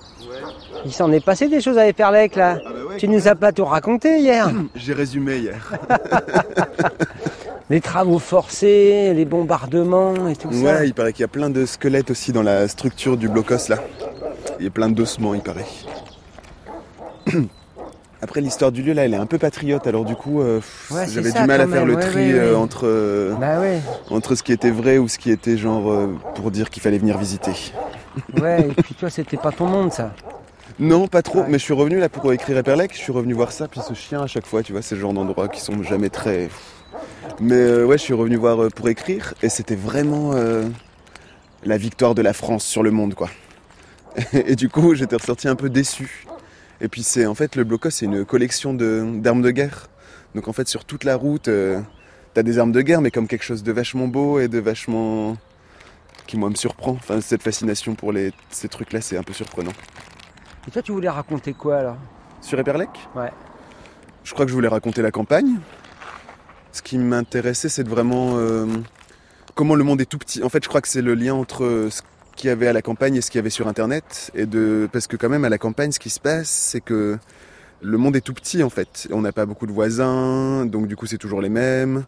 Il 0.86 0.94
s'en 0.94 1.12
est 1.12 1.24
passé 1.24 1.48
des 1.48 1.62
choses 1.62 1.78
à 1.78 1.88
Éperlec 1.88 2.36
là. 2.36 2.60
tu 2.98 3.08
nous 3.08 3.28
as 3.28 3.36
pas 3.36 3.52
tout 3.52 3.66
raconté 3.66 4.20
hier. 4.20 4.52
J'ai 4.76 4.94
résumé 4.94 5.38
hier. 5.38 5.72
les 7.70 7.82
travaux 7.82 8.20
forcés, 8.20 9.14
les 9.14 9.26
bombardements 9.26 10.28
et 10.28 10.36
tout 10.36 10.52
ça. 10.52 10.80
Ouais, 10.80 10.88
il 10.88 10.94
paraît 10.94 11.14
qu'il 11.14 11.22
y 11.22 11.26
a 11.26 11.30
plein 11.30 11.50
de 11.50 11.66
squelettes 11.66 12.12
aussi 12.12 12.32
dans 12.32 12.44
la 12.44 12.68
structure 12.68 13.18
du 13.18 13.28
blocos 13.28 13.70
là. 13.70 13.78
Il 14.60 14.66
y 14.66 14.68
a 14.68 14.72
plein 14.72 14.90
d'ossements, 14.90 15.34
il 15.34 15.42
paraît. 15.42 15.66
Après, 18.22 18.42
l'histoire 18.42 18.72
du 18.72 18.82
lieu 18.82 18.94
là, 18.94 19.06
elle 19.06 19.14
est 19.14 19.18
un 19.18 19.26
peu 19.26 19.38
patriote, 19.38 19.86
alors 19.88 20.06
du 20.06 20.16
coup, 20.16 20.42
euh, 20.42 20.62
Ouais, 20.90 21.06
j'avais 21.08 21.32
du 21.32 21.44
mal 21.44 21.62
à 21.62 21.68
faire 21.68 21.86
même, 21.86 21.88
le 21.88 21.96
ouais, 21.96 22.02
tri 22.02 22.34
ouais, 22.34 22.40
euh, 22.40 22.58
entre, 22.58 22.88
euh, 22.88 23.34
Bah 23.36 23.60
entre 24.10 24.36
ce 24.36 24.44
qui 24.44 24.52
était 24.52 24.72
vrai 24.72 24.98
ou 24.98 25.08
ce 25.08 25.18
qui 25.18 25.32
était 25.32 25.58
genre 25.58 25.92
euh, 25.92 26.16
pour 26.36 26.50
dire 26.52 26.70
qu'il 26.70 26.82
fallait 26.82 26.98
venir 26.98 27.18
visiter. 27.18 27.52
Ouais, 28.42 28.68
et 28.70 28.82
puis 28.82 28.96
toi, 28.96 29.10
c'était 29.10 29.38
pas 29.38 29.52
ton 29.52 29.68
monde 29.68 29.92
ça. 29.92 30.14
Non, 30.80 31.08
pas 31.08 31.22
trop, 31.22 31.44
mais 31.48 31.60
je 31.60 31.64
suis 31.64 31.74
revenu 31.74 32.00
là 32.00 32.10
pour 32.10 32.32
écrire 32.34 32.58
Eperlec, 32.58 32.94
je 32.94 33.00
suis 33.00 33.12
revenu 33.12 33.34
voir 33.34 33.52
ça, 33.52 33.68
puis 33.68 33.82
ce 33.88 33.94
chien 33.94 34.22
à 34.22 34.28
chaque 34.28 34.46
fois, 34.46 34.64
tu 34.64 34.72
vois, 34.72 34.82
c'est 34.82 34.96
le 34.96 35.02
genre 35.02 35.14
d'endroits 35.14 35.48
qui 35.48 35.62
sont 35.62 35.84
jamais 35.84 36.10
très... 36.10 36.50
Mais 37.40 37.84
ouais, 37.84 37.98
je 37.98 38.04
suis 38.04 38.14
revenu 38.14 38.36
voir 38.38 38.70
pour 38.74 38.90
écrire, 38.90 39.34
et 39.42 39.50
c'était 39.50 39.76
vraiment 39.76 40.34
la 41.64 41.78
victoire 41.78 42.14
de 42.16 42.22
la 42.22 42.34
France 42.34 42.66
sur 42.66 42.84
le 42.84 42.92
monde, 42.92 43.14
quoi. 43.14 43.30
Et 44.34 44.56
du 44.56 44.70
coup, 44.70 44.96
j'étais 44.96 45.16
ressorti 45.16 45.48
un 45.48 45.56
peu 45.56 45.70
déçu. 45.70 46.26
Et 46.82 46.88
puis 46.88 47.04
c'est 47.04 47.26
en 47.26 47.36
fait, 47.36 47.56
le 47.56 47.64
blocos, 47.64 47.90
c'est 47.90 48.06
une 48.06 48.26
collection 48.26 48.74
d'armes 48.74 49.42
de, 49.42 49.52
guerre. 49.52 49.88
Donc 50.34 50.48
en 50.48 50.54
fait, 50.54 50.68
sur 50.68 50.86
toute 50.86 51.04
la 51.04 51.16
route, 51.16 51.48
euh, 51.48 51.82
t'as 52.34 52.44
des 52.44 52.60
armes 52.60 52.72
de 52.72 52.82
guerre, 52.82 53.02
mais 53.02 53.12
comme 53.12 53.28
quelque 53.28 53.44
chose 53.44 53.64
de 53.64 53.72
vachement 53.72 54.08
beau 54.08 54.40
et 54.40 54.48
de 54.48 54.60
vachement... 54.60 55.38
qui 56.28 56.38
moi 56.38 56.50
me 56.50 56.56
surprend. 56.56 56.92
Enfin, 56.92 57.22
cette 57.22 57.44
fascination 57.44 57.96
pour 57.96 58.12
les, 58.12 58.34
ces 58.50 58.68
trucs-là, 58.68 59.02
c'est 59.02 59.18
un 59.18 59.24
peu 59.24 59.34
surprenant. 59.34 59.74
Et 60.68 60.72
toi, 60.72 60.82
tu 60.82 60.92
voulais 60.92 61.10
raconter 61.10 61.54
quoi 61.54 61.78
alors 61.78 61.98
Sur 62.42 62.60
Eperlec 62.60 62.90
Ouais. 63.16 63.32
Je 64.24 64.34
crois 64.34 64.46
que 64.46 64.50
je 64.50 64.56
voulais 64.56 64.68
raconter 64.68 65.02
la 65.02 65.12
campagne. 65.12 65.60
Ce 66.72 66.82
qui 66.82 66.98
m'intéressait, 66.98 67.70
c'est 67.70 67.84
de 67.84 67.90
vraiment 67.90 68.34
euh, 68.36 68.66
comment 69.54 69.76
le 69.76 69.84
monde 69.84 70.02
est 70.02 70.06
tout 70.06 70.18
petit. 70.18 70.44
En 70.44 70.50
fait, 70.50 70.64
je 70.64 70.68
crois 70.68 70.82
que 70.82 70.88
c'est 70.88 71.02
le 71.02 71.14
lien 71.14 71.36
entre 71.36 71.88
ce 71.90 72.02
qu'il 72.36 72.48
y 72.50 72.52
avait 72.52 72.68
à 72.68 72.74
la 72.74 72.82
campagne 72.82 73.16
et 73.16 73.22
ce 73.22 73.32
qu'il 73.32 73.40
y 73.40 73.44
avait 73.44 73.50
sur 73.50 73.68
Internet. 73.68 74.32
Et 74.36 74.46
de 74.46 74.88
parce 74.92 75.08
que 75.08 75.18
quand 75.18 75.30
même 75.30 75.46
à 75.46 75.50
la 75.50 75.58
campagne, 75.58 75.92
ce 75.92 76.00
qui 76.00 76.10
se 76.10 76.20
passe, 76.20 76.50
c'est 76.50 76.82
que 76.82 77.18
le 77.82 77.98
monde 77.98 78.16
est 78.16 78.22
tout 78.22 78.34
petit 78.34 78.64
en 78.64 78.70
fait. 78.70 79.08
On 79.12 79.22
n'a 79.22 79.32
pas 79.32 79.46
beaucoup 79.46 79.68
de 79.68 79.72
voisins, 79.72 80.66
donc 80.66 80.88
du 80.88 80.96
coup 80.96 81.06
c'est 81.06 81.18
toujours 81.18 81.42
les 81.42 81.50
mêmes. 81.50 82.06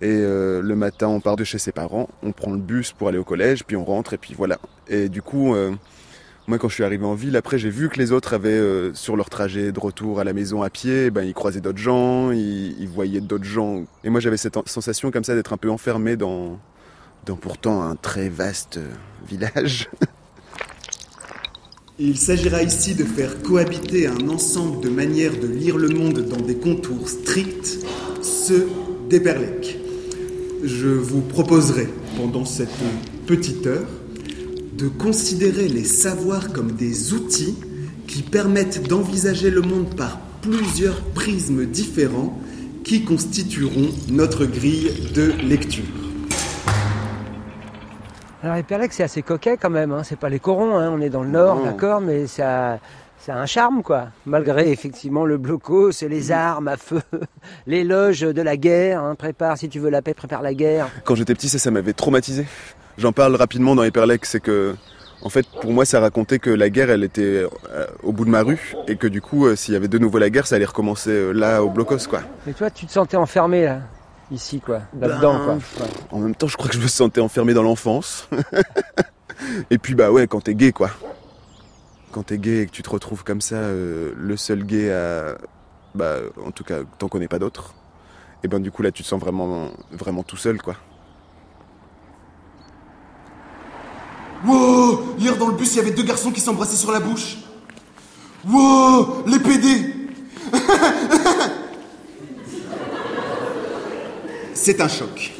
Et 0.00 0.08
euh, 0.08 0.62
le 0.62 0.74
matin, 0.74 1.08
on 1.08 1.20
part 1.20 1.36
de 1.36 1.44
chez 1.44 1.58
ses 1.58 1.70
parents, 1.70 2.08
on 2.22 2.32
prend 2.32 2.50
le 2.52 2.58
bus 2.58 2.92
pour 2.92 3.08
aller 3.08 3.18
au 3.18 3.24
collège, 3.24 3.62
puis 3.64 3.76
on 3.76 3.84
rentre, 3.84 4.14
et 4.14 4.18
puis 4.18 4.34
voilà. 4.34 4.58
Et 4.88 5.08
du 5.10 5.20
coup, 5.20 5.54
euh, 5.54 5.70
moi, 6.48 6.58
quand 6.58 6.68
je 6.68 6.74
suis 6.74 6.82
arrivé 6.82 7.04
en 7.04 7.14
ville, 7.14 7.36
après, 7.36 7.58
j'ai 7.58 7.68
vu 7.68 7.90
que 7.90 7.98
les 7.98 8.10
autres 8.10 8.32
avaient, 8.32 8.48
euh, 8.48 8.92
sur 8.94 9.16
leur 9.16 9.28
trajet 9.28 9.70
de 9.70 9.78
retour 9.78 10.18
à 10.18 10.24
la 10.24 10.32
maison 10.32 10.62
à 10.62 10.70
pied, 10.70 11.10
ben, 11.10 11.22
ils 11.22 11.34
croisaient 11.34 11.60
d'autres 11.60 11.78
gens, 11.78 12.32
ils, 12.32 12.74
ils 12.80 12.88
voyaient 12.88 13.20
d'autres 13.20 13.44
gens. 13.44 13.84
Et 14.02 14.08
moi, 14.08 14.18
j'avais 14.18 14.38
cette 14.38 14.56
en- 14.56 14.64
sensation 14.66 15.10
comme 15.10 15.24
ça 15.24 15.34
d'être 15.34 15.52
un 15.52 15.58
peu 15.58 15.70
enfermé 15.70 16.16
dans, 16.16 16.58
dans 17.26 17.36
pourtant 17.36 17.82
un 17.82 17.96
très 17.96 18.28
vaste 18.28 18.78
euh, 18.78 18.90
village. 19.28 19.88
Il 21.98 22.18
s'agira 22.18 22.62
ici 22.62 22.94
de 22.94 23.04
faire 23.04 23.42
cohabiter 23.42 24.06
un 24.06 24.28
ensemble 24.28 24.82
de 24.82 24.88
manières 24.88 25.38
de 25.38 25.46
lire 25.46 25.76
le 25.76 25.88
monde 25.88 26.26
dans 26.26 26.40
des 26.40 26.56
contours 26.56 27.08
stricts, 27.08 27.78
ceux 28.22 28.68
d'Eperlec. 29.08 29.78
Je 30.64 30.88
vous 30.88 31.20
proposerai, 31.20 31.88
pendant 32.16 32.44
cette 32.44 32.70
petite 33.26 33.66
heure, 33.66 33.86
de 34.76 34.88
considérer 34.88 35.68
les 35.68 35.84
savoirs 35.84 36.52
comme 36.52 36.72
des 36.72 37.12
outils 37.12 37.54
qui 38.08 38.22
permettent 38.22 38.88
d'envisager 38.88 39.50
le 39.50 39.60
monde 39.60 39.94
par 39.94 40.18
plusieurs 40.40 41.00
prismes 41.12 41.66
différents 41.66 42.40
qui 42.84 43.04
constitueront 43.04 43.90
notre 44.08 44.44
grille 44.44 44.90
de 45.14 45.32
lecture. 45.46 46.01
Alors 48.42 48.56
Éperlec, 48.56 48.92
c'est 48.92 49.04
assez 49.04 49.22
coquet 49.22 49.56
quand 49.56 49.70
même, 49.70 49.92
hein. 49.92 50.02
c'est 50.02 50.18
pas 50.18 50.28
les 50.28 50.40
corons, 50.40 50.76
hein. 50.76 50.90
on 50.92 51.00
est 51.00 51.10
dans 51.10 51.22
le 51.22 51.28
nord, 51.28 51.62
d'accord, 51.62 52.00
mais 52.00 52.26
ça, 52.26 52.80
ça 53.20 53.36
a 53.36 53.38
un 53.38 53.46
charme 53.46 53.84
quoi. 53.84 54.08
Malgré 54.26 54.72
effectivement 54.72 55.24
le 55.24 55.38
blocos 55.38 55.92
et 56.02 56.08
les 56.08 56.32
armes 56.32 56.66
à 56.66 56.76
feu, 56.76 57.02
l'éloge 57.68 58.22
de 58.22 58.42
la 58.42 58.56
guerre, 58.56 59.00
hein. 59.00 59.14
prépare 59.14 59.58
si 59.58 59.68
tu 59.68 59.78
veux 59.78 59.90
la 59.90 60.02
paix, 60.02 60.12
prépare 60.12 60.42
la 60.42 60.54
guerre. 60.54 60.88
Quand 61.04 61.14
j'étais 61.14 61.34
petit, 61.34 61.48
ça, 61.48 61.60
ça 61.60 61.70
m'avait 61.70 61.92
traumatisé. 61.92 62.46
J'en 62.98 63.12
parle 63.12 63.36
rapidement 63.36 63.76
dans 63.76 63.84
Hyperlec, 63.84 64.26
c'est 64.26 64.40
que, 64.40 64.74
en 65.22 65.28
fait, 65.28 65.46
pour 65.60 65.72
moi, 65.72 65.84
ça 65.84 66.00
racontait 66.00 66.38
que 66.38 66.50
la 66.50 66.68
guerre, 66.68 66.90
elle 66.90 67.04
était 67.04 67.46
euh, 67.70 67.86
au 68.02 68.12
bout 68.12 68.24
de 68.24 68.30
ma 68.30 68.42
rue, 68.42 68.74
et 68.88 68.96
que 68.96 69.06
du 69.06 69.22
coup, 69.22 69.46
euh, 69.46 69.56
s'il 69.56 69.72
y 69.72 69.76
avait 69.76 69.88
de 69.88 69.98
nouveau 69.98 70.18
la 70.18 70.30
guerre, 70.30 70.46
ça 70.46 70.56
allait 70.56 70.64
recommencer 70.64 71.10
euh, 71.10 71.32
là, 71.32 71.62
au 71.62 71.70
blocos, 71.70 72.08
quoi. 72.08 72.20
Mais 72.46 72.52
toi, 72.52 72.70
tu 72.70 72.86
te 72.86 72.92
sentais 72.92 73.16
enfermé 73.16 73.64
là, 73.64 73.78
ici 74.32 74.60
quoi, 74.60 74.82
là-dedans 74.98 75.34
Ben, 75.34 75.44
quoi. 75.44 75.84
Ouais. 75.84 75.92
En 76.10 76.18
même 76.18 76.34
temps, 76.34 76.48
je 76.48 76.56
crois 76.56 76.68
que 76.68 76.74
je 76.74 76.80
me 76.80 76.88
sentais 76.88 77.20
enfermé 77.20 77.54
dans 77.54 77.62
l'enfance. 77.62 78.28
et 79.70 79.78
puis, 79.78 79.94
bah 79.94 80.10
ouais, 80.10 80.26
quand 80.26 80.40
t'es 80.40 80.54
gay, 80.54 80.72
quoi. 80.72 80.90
Quand 82.10 82.24
t'es 82.24 82.38
gay 82.38 82.62
et 82.62 82.66
que 82.66 82.72
tu 82.72 82.82
te 82.82 82.90
retrouves 82.90 83.24
comme 83.24 83.40
ça, 83.40 83.56
euh, 83.56 84.12
le 84.16 84.36
seul 84.36 84.64
gay 84.64 84.92
à. 84.92 85.36
Bah, 85.94 86.16
en 86.44 86.50
tout 86.50 86.64
cas, 86.64 86.80
t'en 86.98 87.08
connais 87.08 87.28
pas 87.28 87.38
d'autres. 87.38 87.74
Et 88.44 88.48
ben, 88.48 88.60
du 88.60 88.70
coup, 88.70 88.82
là, 88.82 88.90
tu 88.90 89.02
te 89.02 89.08
sens 89.08 89.20
vraiment, 89.20 89.68
vraiment 89.92 90.22
tout 90.22 90.36
seul, 90.36 90.60
quoi. 90.60 90.74
Wow 94.44 95.14
Hier 95.18 95.36
dans 95.36 95.48
le 95.48 95.54
bus, 95.54 95.74
il 95.74 95.76
y 95.76 95.80
avait 95.80 95.92
deux 95.92 96.02
garçons 96.02 96.32
qui 96.32 96.40
s'embrassaient 96.40 96.76
sur 96.76 96.90
la 96.90 96.98
bouche. 96.98 97.36
Wow 98.48 99.24
Les 99.26 99.38
PD 99.38 99.94
C'est 104.54 104.80
un 104.80 104.88
choc. 104.88 105.32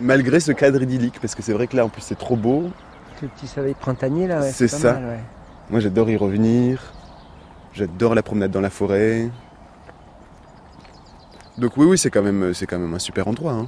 Malgré 0.00 0.40
ce 0.40 0.52
cadre 0.52 0.82
idyllique, 0.82 1.20
parce 1.20 1.34
que 1.34 1.42
c'est 1.42 1.52
vrai 1.52 1.66
que 1.66 1.76
là, 1.76 1.84
en 1.84 1.88
plus, 1.88 2.02
c'est 2.02 2.18
trop 2.18 2.36
beau. 2.36 2.64
Le 3.22 3.28
petit 3.28 3.46
soleil 3.46 3.74
printanier 3.74 4.26
là, 4.26 4.40
ouais, 4.40 4.50
c'est 4.50 4.68
ça. 4.68 4.94
mal, 4.94 5.04
ouais. 5.04 5.20
Moi, 5.70 5.80
j'adore 5.80 6.10
y 6.10 6.16
revenir. 6.16 6.92
J'adore 7.72 8.14
la 8.14 8.22
promenade 8.22 8.50
dans 8.50 8.60
la 8.60 8.70
forêt. 8.70 9.30
Donc 11.56 11.76
oui, 11.76 11.86
oui, 11.86 11.96
c'est 11.98 12.10
quand 12.10 12.22
même, 12.22 12.52
c'est 12.52 12.66
quand 12.66 12.78
même 12.78 12.92
un 12.92 12.98
super 12.98 13.28
endroit. 13.28 13.52
hein. 13.52 13.66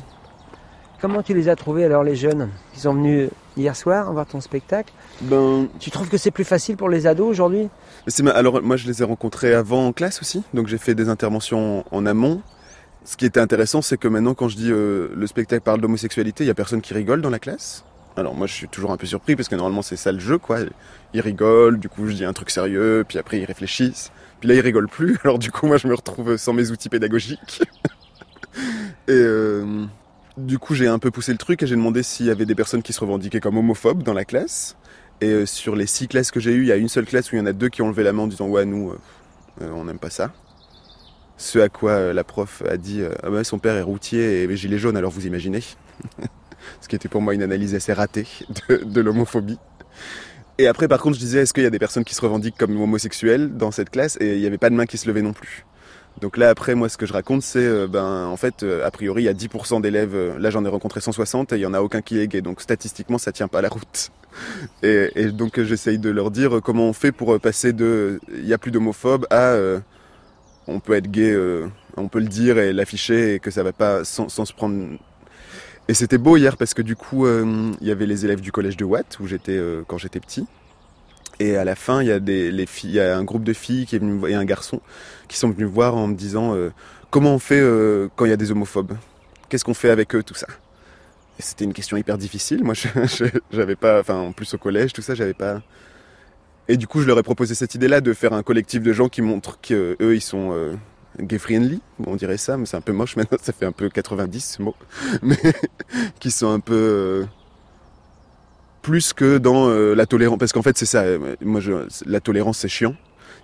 Comment 1.00 1.22
tu 1.22 1.34
les 1.34 1.48
as 1.48 1.56
trouvés 1.56 1.84
alors 1.84 2.02
les 2.02 2.16
jeunes? 2.16 2.48
Ils 2.74 2.80
sont 2.80 2.94
venus 2.94 3.30
hier 3.56 3.76
soir 3.76 4.12
voir 4.12 4.26
ton 4.26 4.40
spectacle. 4.40 4.92
Ben, 5.20 5.68
Tu 5.78 5.90
trouves 5.90 6.08
que 6.08 6.16
c'est 6.16 6.30
plus 6.30 6.44
facile 6.44 6.76
pour 6.76 6.88
les 6.88 7.06
ados 7.06 7.28
aujourd'hui? 7.28 7.68
Alors 8.34 8.62
moi, 8.62 8.76
je 8.76 8.86
les 8.86 9.02
ai 9.02 9.04
rencontrés 9.04 9.54
avant 9.54 9.86
en 9.86 9.92
classe 9.92 10.20
aussi, 10.20 10.42
donc 10.54 10.68
j'ai 10.68 10.78
fait 10.78 10.94
des 10.94 11.08
interventions 11.08 11.84
en 11.90 12.06
amont. 12.06 12.42
Ce 13.04 13.16
qui 13.16 13.24
était 13.24 13.40
intéressant, 13.40 13.82
c'est 13.82 13.98
que 13.98 14.08
maintenant, 14.08 14.34
quand 14.34 14.48
je 14.48 14.56
dis 14.56 14.70
euh, 14.70 15.08
le 15.14 15.26
spectacle 15.26 15.62
parle 15.62 15.80
d'homosexualité, 15.80 16.44
il 16.44 16.48
y 16.48 16.50
a 16.50 16.54
personne 16.54 16.80
qui 16.80 16.92
rigole 16.92 17.22
dans 17.22 17.30
la 17.30 17.38
classe. 17.38 17.84
Alors 18.16 18.34
moi, 18.34 18.46
je 18.46 18.52
suis 18.52 18.68
toujours 18.68 18.90
un 18.90 18.96
peu 18.96 19.06
surpris 19.06 19.36
parce 19.36 19.48
que 19.48 19.54
normalement, 19.54 19.82
c'est 19.82 19.96
ça 19.96 20.10
le 20.10 20.18
jeu, 20.18 20.38
quoi. 20.38 20.58
Ils 21.14 21.20
rigolent, 21.20 21.78
du 21.78 21.88
coup, 21.88 22.08
je 22.08 22.14
dis 22.14 22.24
un 22.24 22.32
truc 22.32 22.50
sérieux, 22.50 23.04
puis 23.06 23.18
après, 23.18 23.38
ils 23.38 23.44
réfléchissent. 23.44 24.10
Puis 24.40 24.48
là, 24.48 24.54
ils 24.54 24.60
rigolent 24.60 24.88
plus. 24.88 25.18
Alors 25.24 25.38
du 25.38 25.50
coup, 25.50 25.66
moi, 25.66 25.76
je 25.76 25.86
me 25.86 25.94
retrouve 25.94 26.36
sans 26.36 26.52
mes 26.52 26.70
outils 26.70 26.88
pédagogiques. 26.88 27.62
et 29.08 29.12
euh, 29.12 29.84
du 30.36 30.58
coup, 30.58 30.74
j'ai 30.74 30.86
un 30.86 30.98
peu 30.98 31.10
poussé 31.10 31.32
le 31.32 31.38
truc 31.38 31.62
et 31.62 31.66
j'ai 31.66 31.76
demandé 31.76 32.02
s'il 32.02 32.26
y 32.26 32.30
avait 32.30 32.46
des 32.46 32.54
personnes 32.54 32.82
qui 32.82 32.92
se 32.92 33.00
revendiquaient 33.00 33.40
comme 33.40 33.56
homophobes 33.56 34.02
dans 34.02 34.14
la 34.14 34.24
classe. 34.24 34.76
Et 35.20 35.28
euh, 35.28 35.46
sur 35.46 35.76
les 35.76 35.86
six 35.86 36.08
classes 36.08 36.30
que 36.30 36.40
j'ai 36.40 36.52
eues, 36.52 36.62
il 36.62 36.68
y 36.68 36.72
a 36.72 36.76
une 36.76 36.88
seule 36.88 37.06
classe 37.06 37.32
où 37.32 37.36
il 37.36 37.38
y 37.38 37.42
en 37.42 37.46
a 37.46 37.52
deux 37.52 37.68
qui 37.68 37.82
ont 37.82 37.88
levé 37.88 38.02
la 38.02 38.12
main 38.12 38.22
en 38.22 38.26
disant 38.26 38.48
ouais 38.48 38.64
nous 38.64 38.90
euh, 38.90 38.98
euh, 39.62 39.70
on 39.74 39.84
n'aime 39.84 39.98
pas 39.98 40.10
ça. 40.10 40.32
Ce 41.38 41.58
à 41.58 41.68
quoi 41.68 42.12
la 42.12 42.24
prof 42.24 42.62
a 42.68 42.76
dit 42.76 43.02
ah 43.22 43.30
bah, 43.30 43.44
son 43.44 43.58
père 43.58 43.76
est 43.76 43.82
routier 43.82 44.42
et 44.42 44.56
gilet 44.56 44.78
jaune 44.78 44.96
alors 44.96 45.10
vous 45.10 45.26
imaginez. 45.26 45.62
Ce 46.80 46.88
qui 46.88 46.96
était 46.96 47.08
pour 47.08 47.22
moi 47.22 47.34
une 47.34 47.42
analyse 47.42 47.74
assez 47.74 47.92
ratée 47.92 48.26
de, 48.68 48.76
de 48.76 49.00
l'homophobie. 49.00 49.58
Et 50.58 50.66
après 50.66 50.88
par 50.88 51.00
contre 51.00 51.16
je 51.16 51.20
disais 51.20 51.40
est-ce 51.40 51.52
qu'il 51.52 51.62
y 51.62 51.66
a 51.66 51.70
des 51.70 51.78
personnes 51.78 52.04
qui 52.04 52.14
se 52.14 52.20
revendiquent 52.22 52.56
comme 52.56 52.78
homosexuels 52.80 53.56
dans 53.56 53.70
cette 53.70 53.90
classe? 53.90 54.16
Et 54.20 54.34
il 54.34 54.40
n'y 54.40 54.46
avait 54.46 54.58
pas 54.58 54.70
de 54.70 54.74
main 54.74 54.86
qui 54.86 54.98
se 54.98 55.06
levait 55.06 55.22
non 55.22 55.32
plus. 55.32 55.66
Donc 56.20 56.38
là 56.38 56.48
après 56.48 56.74
moi 56.74 56.88
ce 56.88 56.96
que 56.96 57.04
je 57.04 57.12
raconte 57.12 57.42
c'est 57.42 57.58
euh, 57.58 57.86
ben 57.86 58.24
en 58.26 58.36
fait 58.36 58.62
euh, 58.62 58.86
a 58.86 58.90
priori 58.90 59.24
il 59.24 59.26
y 59.26 59.28
a 59.28 59.34
10% 59.34 59.82
d'élèves 59.82 60.14
euh, 60.14 60.38
là 60.38 60.48
j'en 60.48 60.64
ai 60.64 60.68
rencontré 60.68 61.02
160 61.02 61.52
et 61.52 61.56
il 61.56 61.60
y 61.60 61.66
en 61.66 61.74
a 61.74 61.80
aucun 61.82 62.00
qui 62.00 62.18
est 62.18 62.26
gay 62.26 62.40
donc 62.40 62.62
statistiquement 62.62 63.18
ça 63.18 63.32
tient 63.32 63.48
pas 63.48 63.60
la 63.60 63.68
route. 63.68 64.10
Et, 64.82 65.30
donc 65.32 65.60
j'essaye 65.62 65.98
de 65.98 66.10
leur 66.10 66.30
dire 66.30 66.60
comment 66.62 66.88
on 66.88 66.92
fait 66.92 67.10
pour 67.10 67.40
passer 67.40 67.72
de 67.72 68.20
il 68.34 68.46
y 68.46 68.52
a 68.52 68.58
plus 68.58 68.70
d'homophobes 68.70 69.26
à 69.30 69.56
on 70.66 70.78
peut 70.78 70.92
être 70.92 71.10
gay, 71.10 71.34
on 71.96 72.08
peut 72.08 72.18
le 72.18 72.26
dire 72.26 72.58
et 72.58 72.74
l'afficher 72.74 73.34
et 73.34 73.40
que 73.40 73.50
ça 73.50 73.62
va 73.62 73.72
pas 73.72 74.04
sans, 74.04 74.28
sans 74.28 74.44
se 74.44 74.52
prendre. 74.52 74.98
Et 75.88 75.94
c'était 75.94 76.18
beau 76.18 76.36
hier 76.36 76.58
parce 76.58 76.74
que 76.74 76.82
du 76.82 76.96
coup 76.96 77.26
il 77.26 77.86
y 77.86 77.90
avait 77.90 78.04
les 78.04 78.26
élèves 78.26 78.42
du 78.42 78.52
collège 78.52 78.76
de 78.76 78.84
Watt 78.84 79.18
où 79.20 79.26
j'étais 79.26 79.58
quand 79.86 79.96
j'étais 79.96 80.20
petit. 80.20 80.46
Et 81.38 81.56
à 81.56 81.64
la 81.64 81.74
fin, 81.74 82.02
il 82.02 82.08
y 82.08 82.12
a 82.12 82.20
des 82.20 82.50
les 82.50 82.66
filles, 82.66 82.90
il 82.90 82.96
y 82.96 83.00
a 83.00 83.16
un 83.16 83.24
groupe 83.24 83.44
de 83.44 83.52
filles 83.52 83.86
qui 83.86 83.96
est 83.96 83.98
venu 83.98 84.28
et 84.28 84.34
un 84.34 84.44
garçon 84.44 84.80
qui 85.28 85.36
sont 85.36 85.50
venus 85.50 85.68
voir 85.68 85.96
en 85.96 86.06
me 86.06 86.14
disant 86.14 86.54
euh, 86.54 86.70
comment 87.10 87.34
on 87.34 87.38
fait 87.38 87.60
euh, 87.60 88.08
quand 88.16 88.24
il 88.24 88.30
y 88.30 88.34
a 88.34 88.38
des 88.38 88.50
homophobes? 88.50 88.96
Qu'est-ce 89.48 89.64
qu'on 89.64 89.74
fait 89.74 89.90
avec 89.90 90.14
eux 90.14 90.22
tout 90.22 90.34
ça? 90.34 90.46
C'était 91.38 91.64
une 91.64 91.74
question 91.74 91.98
hyper 91.98 92.16
difficile. 92.16 92.64
Moi, 92.64 92.74
j'avais 93.50 93.76
pas, 93.76 94.00
enfin 94.00 94.16
en 94.16 94.32
plus 94.32 94.54
au 94.54 94.58
collège, 94.58 94.94
tout 94.94 95.02
ça, 95.02 95.14
j'avais 95.14 95.34
pas. 95.34 95.60
Et 96.68 96.76
du 96.76 96.86
coup, 96.86 97.00
je 97.00 97.06
leur 97.06 97.18
ai 97.18 97.22
proposé 97.22 97.54
cette 97.54 97.74
idée-là 97.74 98.00
de 98.00 98.12
faire 98.12 98.32
un 98.32 98.42
collectif 98.42 98.82
de 98.82 98.92
gens 98.92 99.08
qui 99.08 99.22
montrent 99.22 99.60
qu'eux, 99.60 99.96
ils 100.00 100.22
sont 100.22 100.52
euh, 100.52 100.74
gay 101.20 101.38
friendly. 101.38 101.80
On 102.06 102.16
dirait 102.16 102.38
ça, 102.38 102.56
mais 102.56 102.66
c'est 102.66 102.76
un 102.76 102.80
peu 102.80 102.92
moche 102.92 103.16
maintenant. 103.16 103.38
Ça 103.42 103.52
fait 103.52 103.66
un 103.66 103.72
peu 103.72 103.88
90 103.88 104.56
ce 104.56 104.62
mot, 104.62 104.74
mais 105.22 105.38
qui 106.18 106.30
sont 106.30 106.50
un 106.50 106.60
peu 106.60 107.26
plus 108.86 109.12
que 109.12 109.38
dans 109.38 109.68
euh, 109.68 109.94
la 109.94 110.06
tolérance. 110.06 110.38
Parce 110.38 110.52
qu'en 110.52 110.62
fait, 110.62 110.78
c'est 110.78 110.86
ça. 110.86 111.02
euh, 111.02 111.34
Moi, 111.40 111.60
je, 111.60 111.72
la 112.06 112.20
tolérance, 112.20 112.58
c'est 112.58 112.68
chiant. 112.68 112.94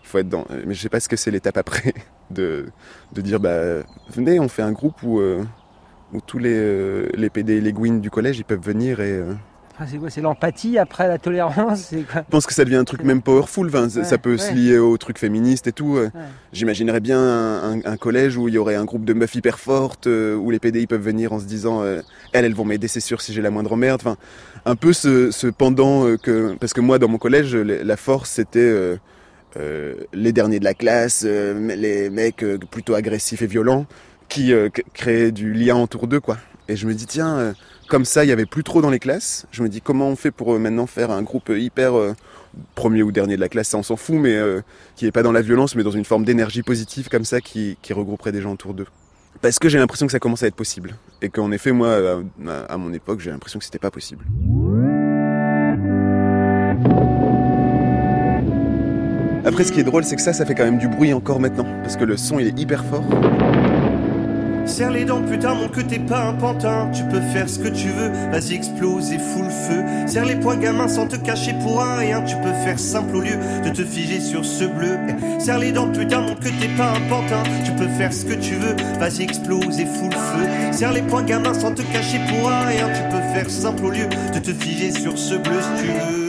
Il 0.05 0.09
faut 0.09 0.19
être 0.19 0.29
dans. 0.29 0.47
Mais 0.67 0.75
je 0.75 0.81
sais 0.81 0.89
pas 0.89 1.01
ce 1.01 1.09
que 1.09 1.17
c'est 1.17 1.33
l'étape 1.33 1.57
après 1.57 1.93
de, 2.31 2.67
de 3.13 3.21
dire 3.21 3.41
bah 3.41 3.83
venez, 4.15 4.39
on 4.39 4.49
fait 4.49 4.63
un 4.63 4.73
groupe 4.73 5.03
où 5.03 5.19
euh, 5.21 5.43
où 6.13 6.21
tous 6.21 6.39
les 6.39 6.55
euh, 6.55 7.09
les 7.15 7.29
PD 7.29 7.55
et 7.55 7.61
les 7.61 7.73
Gwyn 7.73 7.99
du 8.01 8.11
collège 8.11 8.39
ils 8.39 8.45
peuvent 8.45 8.63
venir 8.65 9.01
et 9.01 9.13
euh, 9.13 9.35
Enfin, 9.75 9.87
c'est 9.91 9.97
quoi 9.97 10.11
C'est 10.11 10.21
l'empathie 10.21 10.77
après 10.79 11.09
la 11.09 11.17
tolérance 11.19 11.91
quoi 12.13 12.23
je 12.27 12.31
pense 12.31 12.47
que 12.47 12.53
ça 12.53 12.65
devient 12.65 12.77
un 12.77 12.85
truc 12.85 13.03
même 13.05 13.23
powerful. 13.23 13.69
Enfin, 13.69 13.89
ça- 13.89 14.19
peut 14.19 14.33
ouais. 14.33 14.39
se 14.39 14.53
lier 14.53 14.79
au 14.79 14.97
truc 14.99 15.19
féministe 15.19 15.67
et 15.67 15.73
tout. 15.73 15.97
euh. 15.97 16.11
Ouais. 16.15 16.21
J'imaginerais 16.53 17.01
bien 17.01 17.19
un, 17.19 17.79
un- 17.79 17.81
un 17.85 17.97
collège 17.97 18.37
où 18.37 18.49
il 18.49 18.55
y 18.55 18.59
aurait 18.59 18.75
un 18.75 18.85
groupe 18.85 19.05
de 19.05 19.15
meufs 19.15 19.35
hyper 19.35 19.59
fortes, 19.59 20.07
euh, 20.07 20.37
où 20.37 20.51
les 20.51 20.59
PDI 20.59 20.87
peuvent 20.87 21.01
venir 21.03 21.33
en 21.33 21.41
se 21.41 21.47
disant 21.47 21.83
euh, 21.83 22.01
elles, 22.33 22.45
elles 22.45 22.55
vont 22.55 22.65
m'aider, 22.67 22.87
c'est 22.89 23.01
sûr, 23.01 23.21
si 23.23 23.33
j'ai 23.33 23.41
la 23.41 23.51
moindre 23.51 23.75
merde. 23.77 24.01
Enfin, 24.05 24.17
un 24.67 24.77
peu 24.77 24.93
ce, 24.93 25.31
ce 25.31 25.47
pendant 25.47 26.07
euh, 26.07 26.17
que 26.19 26.55
parce 26.61 26.73
que 26.75 26.81
moi 26.83 26.99
dans 26.99 27.09
mon 27.09 27.19
collège, 27.19 27.57
la 27.57 27.97
force 27.97 28.31
c'était 28.31 28.99
les 30.13 30.33
derniers 30.33 30.59
de 30.59 30.65
la 30.65 30.75
classe, 30.75 31.25
les 31.25 32.11
mecs 32.11 32.45
plutôt 32.71 32.95
agressifs 32.95 33.43
et 33.43 33.47
violents 33.47 33.87
qui 34.29 34.53
créaient 34.95 35.33
du 35.33 35.53
lien 35.53 35.77
autour 35.77 36.07
d'eux 36.07 36.21
quoi. 36.21 36.39
Et 36.69 36.77
je 36.77 36.87
me 36.87 36.95
dis 36.95 37.07
tiens, 37.07 37.55
comme 37.93 38.07
ça 38.07 38.25
il 38.25 38.29
y 38.29 38.33
avait 38.33 38.47
plus 38.47 38.65
trop 38.65 38.81
dans 38.81 38.89
les 38.89 38.99
classes. 38.99 39.47
Je 39.51 39.63
me 39.63 39.69
dis 39.69 39.83
comment 39.83 40.09
on 40.09 40.17
fait 40.17 40.31
pour 40.31 40.55
euh, 40.55 40.59
maintenant 40.59 40.87
faire 40.87 41.11
un 41.11 41.21
groupe 41.21 41.53
hyper 41.55 41.95
euh, 41.95 42.15
premier 42.75 43.03
ou 43.03 43.13
dernier 43.13 43.37
de 43.37 43.41
la 43.43 43.51
classe, 43.51 43.69
ça 43.69 43.77
on 43.77 43.83
s'en 43.83 43.97
fout, 43.97 44.17
mais 44.17 44.35
euh, 44.35 44.63
qui 44.97 45.05
est 45.05 45.13
pas 45.13 45.23
dans 45.23 45.31
la 45.31 45.43
violence, 45.43 45.77
mais 45.77 45.83
dans 45.83 45.91
une 45.91 46.07
forme 46.07 46.25
d'énergie 46.25 46.63
positive 46.63 47.11
comme 47.11 47.27
ça 47.27 47.43
qui, 47.43 47.77
qui 47.83 47.93
regrouperait 47.93 48.33
des 48.33 48.41
gens 48.41 48.53
autour 48.53 48.73
d'eux. 48.73 48.87
Parce 49.43 49.59
que 49.59 49.69
j'ai 49.69 49.79
l'impression 49.79 50.07
que 50.07 50.13
ça 50.13 50.21
commence 50.21 50.43
à 50.43 50.47
être 50.47 50.55
possible. 50.55 50.95
Et 51.21 51.29
qu'en 51.29 51.53
effet, 51.53 51.73
moi, 51.73 52.23
à, 52.49 52.73
à 52.73 52.77
mon 52.79 52.95
époque, 52.95 53.21
j'ai 53.21 53.31
l'impression 53.31 53.59
que 53.59 53.65
c'était 53.67 53.79
pas 53.79 53.91
possible. 53.91 54.25
Après, 59.45 59.65
ce 59.65 59.73
qui 59.73 59.81
est 59.81 59.85
drôle, 59.85 60.05
c'est 60.05 60.17
que 60.17 60.23
ça, 60.23 60.33
ça 60.33 60.47
fait 60.47 60.55
quand 60.55 60.65
même 60.65 60.79
du 60.79 60.89
bruit 60.89 61.13
encore 61.13 61.41
maintenant. 61.41 61.67
Parce 61.83 61.97
que 61.97 62.05
le 62.05 62.17
son, 62.17 62.39
il 62.39 62.47
est 62.47 62.59
hyper 62.59 62.85
fort. 62.85 63.05
Serre 64.73 64.91
les 64.91 65.05
dents, 65.05 65.21
putain, 65.21 65.53
mon 65.55 65.69
que 65.69 65.83
t'es 65.83 65.99
pas 65.99 66.29
un 66.29 66.33
pantin. 66.33 66.91
Tu 66.95 67.05
peux 67.05 67.21
faire 67.21 67.47
ce 67.47 67.59
que 67.59 67.69
tu 67.69 67.89
veux, 67.89 68.09
vas-y 68.31 68.55
explose 68.55 69.13
et 69.13 69.19
fous 69.19 69.43
le 69.43 69.51
feu. 69.51 69.85
Serre 70.07 70.25
les 70.25 70.37
poings, 70.37 70.57
gamin, 70.57 70.89
sans 70.89 71.07
te 71.07 71.17
cacher 71.17 71.53
pour 71.63 71.83
un 71.83 71.99
rien. 71.99 72.23
Tu 72.23 72.37
peux 72.37 72.55
faire 72.65 72.79
simple 72.79 73.17
au 73.17 73.21
lieu 73.21 73.37
de 73.67 73.69
te 73.69 73.85
figer 73.85 74.19
sur 74.19 74.47
ce 74.47 74.65
bleu. 74.65 74.97
Eh, 75.09 75.41
Serre 75.41 75.59
les 75.59 75.73
dents, 75.73 75.93
putain, 75.93 76.23
mon 76.23 76.35
que 76.37 76.49
t'es 76.49 76.71
pas 76.75 76.93
un 76.93 77.01
pantin. 77.11 77.43
Tu 77.67 77.73
peux 77.73 77.89
faire 77.99 78.15
ce 78.15 78.25
que 78.25 78.33
tu 78.33 78.55
veux, 78.55 78.75
vas-y 78.99 79.25
explose 79.25 79.79
et 79.79 79.85
fous 79.85 80.09
le 80.09 80.17
feu. 80.17 80.73
Serre 80.73 80.93
les 80.93 81.03
poings, 81.03 81.25
gamin, 81.25 81.53
sans 81.53 81.75
te 81.75 81.83
cacher 81.83 82.21
pour 82.31 82.51
un 82.51 82.65
rien. 82.65 82.89
Tu 82.89 83.03
peux 83.15 83.23
faire 83.35 83.51
simple 83.51 83.85
au 83.85 83.91
lieu 83.91 84.07
de 84.33 84.39
te 84.39 84.55
figer 84.55 84.91
sur 84.91 85.19
ce 85.19 85.35
bleu 85.35 85.61
si 85.61 85.83
tu 85.83 85.89
veux. 85.89 86.22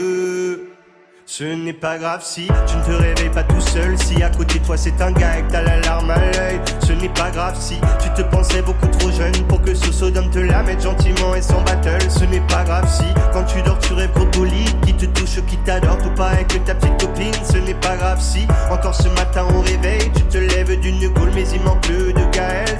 Ce 1.36 1.42
n'est 1.42 1.72
pas 1.72 1.98
grave 1.98 2.20
si 2.22 2.46
tu 2.68 2.76
ne 2.76 2.84
te 2.84 2.92
réveilles 2.92 3.28
pas 3.28 3.42
tout 3.42 3.60
seul. 3.60 3.98
Si 3.98 4.22
à 4.22 4.30
côté 4.30 4.60
de 4.60 4.64
toi 4.64 4.76
c'est 4.76 5.02
un 5.02 5.10
gars 5.10 5.36
et 5.36 5.42
que 5.42 5.50
t'as 5.50 5.62
la 5.62 5.80
larme 5.80 6.08
à 6.08 6.20
l'œil. 6.20 6.60
Ce 6.86 6.92
n'est 6.92 7.08
pas 7.08 7.32
grave 7.32 7.56
si 7.58 7.80
tu 8.00 8.08
te 8.10 8.22
pensais 8.22 8.62
beaucoup 8.62 8.86
trop 8.86 9.10
jeune 9.10 9.34
pour 9.48 9.60
que 9.60 9.74
ce 9.74 9.90
sodome 9.90 10.30
te 10.30 10.38
la 10.38 10.62
mette 10.62 10.80
gentiment 10.80 11.34
et 11.34 11.42
sans 11.42 11.60
battle. 11.62 12.08
Ce 12.08 12.22
n'est 12.22 12.46
pas 12.46 12.62
grave 12.62 12.88
si 12.88 13.02
quand 13.32 13.42
tu 13.46 13.60
dors 13.62 13.80
tu 13.80 13.94
rêves 13.94 14.12
brocoli 14.12 14.64
qui 14.86 14.94
te 14.94 15.06
touche, 15.06 15.44
qui 15.48 15.56
t'adore, 15.64 15.98
tout 15.98 16.14
pareil 16.14 16.46
que 16.46 16.58
ta 16.58 16.76
petite 16.76 17.00
copine. 17.00 17.34
Ce 17.52 17.58
n'est 17.58 17.80
pas 17.80 17.96
grave 17.96 18.20
si 18.20 18.46
encore 18.70 18.94
ce 18.94 19.08
matin 19.08 19.44
au 19.56 19.60
réveil 19.60 20.12
tu 20.14 20.22
te 20.22 20.38
lèves 20.38 20.78
d'une 20.78 21.08
gaule 21.14 21.32
mais 21.34 21.48
il 21.52 21.60
manque 21.62 21.80
plus 21.80 22.12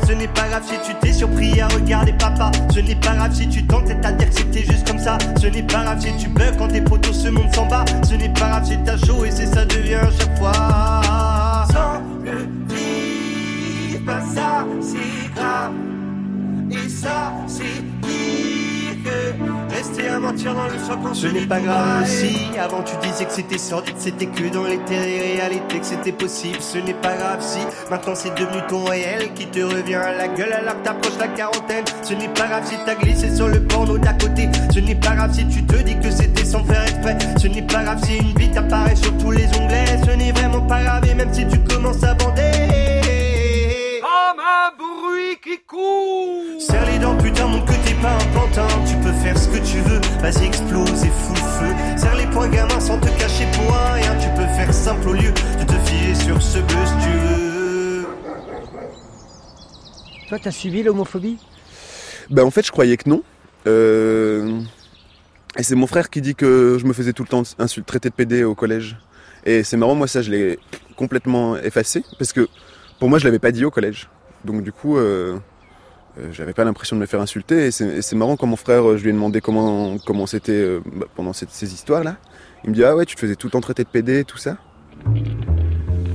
Ce 0.06 0.12
n'est 0.12 0.28
pas 0.28 0.49
grave 0.49 0.62
si 0.66 0.75
tu 0.87 0.94
t'es 1.00 1.12
surpris 1.12 1.61
à 1.61 1.68
regarder 1.68 2.12
papa. 2.12 2.50
Ce 2.73 2.80
n'est 2.80 2.94
pas 2.94 3.14
grave 3.14 3.35
si 3.35 3.49
tu 3.49 3.66
t'entêtes 3.66 4.04
à 4.04 4.12
dire 4.12 4.28
que 4.28 4.35
c'était 4.37 4.64
juste 4.64 4.87
comme 4.87 4.99
ça. 4.99 5.18
Ce 5.40 5.47
n'est 5.47 5.62
pas 5.62 5.83
grave 5.83 6.00
si 6.00 6.16
tu 6.16 6.28
bugs 6.28 6.52
quand 6.59 6.68
tes 6.68 6.80
potos 6.80 7.12
se 7.12 7.28
montent 7.28 7.54
s'en 7.54 7.66
bas. 7.66 7.85
Ce 8.09 8.14
n'est 8.14 8.28
pas 8.28 8.49
grave 8.49 8.64
si 8.64 8.78
t'as 8.85 8.97
chaud 8.99 9.25
et 9.25 9.30
c'est 9.30 9.47
ça 9.47 9.64
devient 9.64 9.94
à 9.94 10.11
chaque 10.11 10.38
fois. 10.38 10.52
Sans 11.73 12.02
le 12.25 12.49
vivre, 12.68 14.04
pas 14.04 14.21
ça 14.21 14.66
c'est 14.80 15.35
grave. 15.35 15.73
Et 16.71 16.88
ça 16.88 17.33
c'est 17.47 17.83
pire 18.02 18.97
que 19.04 19.53
rester 19.75 20.09
à 20.09 20.19
mentir 20.19 20.54
dans 20.54 20.66
le 20.66 20.78
soir 20.78 20.99
quand 21.02 21.14
ce 21.14 21.26
n'est 21.26 21.47
pas 21.47 21.61
grave 21.61 22.02
aussi. 22.02 22.37
Avant 22.59 22.83
tu 22.83 22.95
disais 23.07 23.25
que 23.25 23.33
c'était 23.33 23.59
sordide, 23.59 23.97
c'était 23.99 24.26
que 24.26 24.49
dans 24.52 24.64
les 24.64 24.78
réalité 24.88 25.81
que 25.81 25.87
c'était 25.87 26.12
possible. 26.12 26.59
Ce 26.61 26.78
n'est 26.78 26.95
pas 26.95 27.14
grave 27.14 27.40
si 27.40 27.61
maintenant 27.90 28.14
c'est 28.14 28.35
devenu 28.35 28.62
ton 28.69 28.85
réel 28.85 29.33
qui 29.35 29.47
te 29.47 29.61
revient 29.61 29.97
à 29.97 30.14
la 30.14 30.28
gueule 30.28 30.52
alors 30.52 30.76
que 30.81 30.85
t'approches 30.85 31.19
la 31.19 31.28
quarantaine. 31.28 31.85
Ce 32.02 32.14
n'est 32.14 32.28
pas 32.28 32.47
grave 32.47 32.64
si 32.66 32.76
t'as 32.87 32.95
glissé 32.95 33.35
sur 33.35 33.49
le 33.49 33.61
porno 33.62 33.99
d'à 33.99 34.12
côté. 34.12 34.49
Ce 34.73 34.81
n'est 34.81 34.95
pas 34.95 35.14
grave 35.16 35.33
si 35.35 35.47
tu 35.49 35.64
te 35.64 35.76
dis 35.76 35.99
que 35.99 36.11
c'était 36.11 36.45
sans 36.45 36.64
faire 36.64 36.83
exprès. 36.83 37.19
Ce 37.40 37.47
n'est 37.49 37.62
pas 37.62 37.83
grave 37.83 38.00
si 38.04 38.16
une 38.16 38.33
bite 38.35 38.57
apparaît 38.57 38.97
sur 38.97 39.16
tous 39.19 39.33
les 39.33 39.47
onglets. 39.59 39.99
Ce 40.07 40.11
n'est 40.11 40.33
vraiment 40.33 40.62
pas 40.62 40.83
grave 40.83 41.04
et 41.09 41.14
même 41.14 41.33
si 41.33 41.47
tu 41.47 41.59
commences 41.61 42.02
à 42.04 42.14
bander. 42.14 42.43
Comme 44.00 44.40
un 44.40 44.71
bruit 44.76 45.38
qui 45.43 45.59
court 45.66 46.61
Serre 46.61 46.87
les 46.87 46.99
dents, 46.99 47.16
putain, 47.16 47.47
mon 47.47 47.61
que 47.62 47.73
t'es 47.73 47.95
pas 47.95 48.12
un 48.12 48.38
pantin. 48.38 48.66
Tu 48.87 48.97
faire 49.25 49.38
ce 49.38 49.49
que 49.49 49.59
tu 49.64 49.78
veux, 49.88 50.00
vas-y, 50.21 50.45
explose 50.47 51.02
et 51.02 51.09
fous 51.09 51.33
le 51.33 51.38
feu. 51.59 51.75
Serre 51.97 52.16
les 52.16 52.26
poings, 52.26 52.49
gamin, 52.49 52.78
sans 52.78 52.99
te 53.00 53.09
cacher 53.19 53.47
pour 53.54 53.75
un 53.75 53.93
rien. 53.95 54.14
Tu 54.19 54.28
peux 54.37 54.47
faire 54.54 54.73
simple 54.73 55.09
au 55.09 55.12
lieu 55.14 55.33
de 55.33 55.64
te 55.64 55.73
fier 55.87 56.14
sur 56.14 56.43
ce 56.43 56.59
bleu 56.59 56.85
si 56.85 57.07
tu 57.07 57.12
veux. 57.25 58.07
Toi, 60.28 60.38
t'as 60.43 60.50
subi 60.50 60.83
l'homophobie? 60.83 61.38
Bah 62.28 62.45
en 62.45 62.50
fait, 62.50 62.66
je 62.66 62.71
croyais 62.71 62.99
que 62.99 63.09
non. 63.09 63.23
Euh, 63.66 64.61
Et 65.59 65.62
c'est 65.62 65.75
mon 65.75 65.87
frère 65.87 66.11
qui 66.11 66.21
dit 66.21 66.35
que 66.35 66.76
je 66.78 66.85
me 66.85 66.93
faisais 66.93 67.14
tout 67.14 67.23
le 67.23 67.28
temps 67.28 67.43
insulter, 67.59 67.87
traiter 67.87 68.11
de 68.11 68.14
PD 68.14 68.45
au 68.45 68.54
collège. 68.54 68.99
Et 69.47 69.62
c'est 69.62 69.78
marrant, 69.78 69.95
moi 69.95 70.07
ça 70.07 70.21
je 70.21 70.31
l'ai 70.31 70.59
complètement 70.97 71.57
effacé 71.57 72.02
parce 72.19 72.33
que 72.35 72.47
pour 72.99 73.09
moi 73.09 73.19
je 73.19 73.25
l'avais 73.25 73.38
pas 73.38 73.52
dit 73.52 73.64
au 73.64 73.71
collège. 73.71 74.09
Donc 74.45 74.62
du 74.62 74.73
coup, 74.73 74.99
euh, 74.99 75.38
euh, 76.18 76.28
j'avais 76.33 76.52
pas 76.52 76.64
l'impression 76.64 76.97
de 76.97 77.00
me 77.00 77.06
faire 77.06 77.21
insulter. 77.21 77.66
Et 77.66 77.71
c'est 77.71 78.00
et 78.12 78.16
marrant 78.16 78.37
quand 78.37 78.47
mon 78.47 78.56
frère, 78.56 78.88
euh, 78.88 78.97
je 78.97 79.02
lui 79.02 79.11
ai 79.11 79.12
demandé 79.12 79.40
comment 79.40 79.98
comment 79.98 80.27
c'était 80.27 80.53
euh, 80.53 80.81
bah, 80.94 81.07
pendant 81.16 81.33
cette- 81.33 81.50
ces 81.50 81.72
histoires 81.72 82.05
là. 82.05 82.16
Il 82.64 82.70
me 82.70 82.74
dit 82.74 82.85
ah 82.85 82.94
ouais, 82.96 83.05
tu 83.07 83.14
te 83.14 83.20
faisais 83.20 83.37
tout 83.37 83.46
le 83.46 83.50
temps 83.53 83.61
traiter 83.61 83.85
de 83.85 83.88
PD, 83.88 84.24
tout 84.24 84.38
ça. 84.38 84.57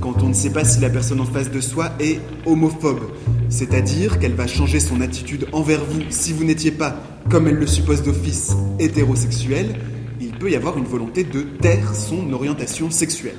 Quand 0.00 0.22
on 0.22 0.28
ne 0.28 0.34
sait 0.34 0.50
pas 0.50 0.64
si 0.64 0.80
la 0.80 0.88
personne 0.90 1.20
en 1.20 1.26
face 1.26 1.50
de 1.50 1.60
soi 1.60 1.90
est 2.00 2.20
homophobe, 2.46 3.02
c'est-à-dire 3.50 4.18
qu'elle 4.18 4.34
va 4.34 4.46
changer 4.46 4.80
son 4.80 5.00
attitude 5.02 5.46
envers 5.52 5.84
vous 5.84 6.00
si 6.08 6.32
vous 6.32 6.44
n'étiez 6.44 6.70
pas, 6.72 6.96
comme 7.28 7.46
elle 7.48 7.56
le 7.56 7.66
suppose 7.66 8.02
d'office, 8.02 8.52
hétérosexuel, 8.78 9.76
il 10.20 10.32
peut 10.32 10.50
y 10.50 10.56
avoir 10.56 10.78
une 10.78 10.84
volonté 10.86 11.22
de 11.24 11.42
taire 11.42 11.94
son 11.94 12.32
orientation 12.32 12.90
sexuelle. 12.90 13.36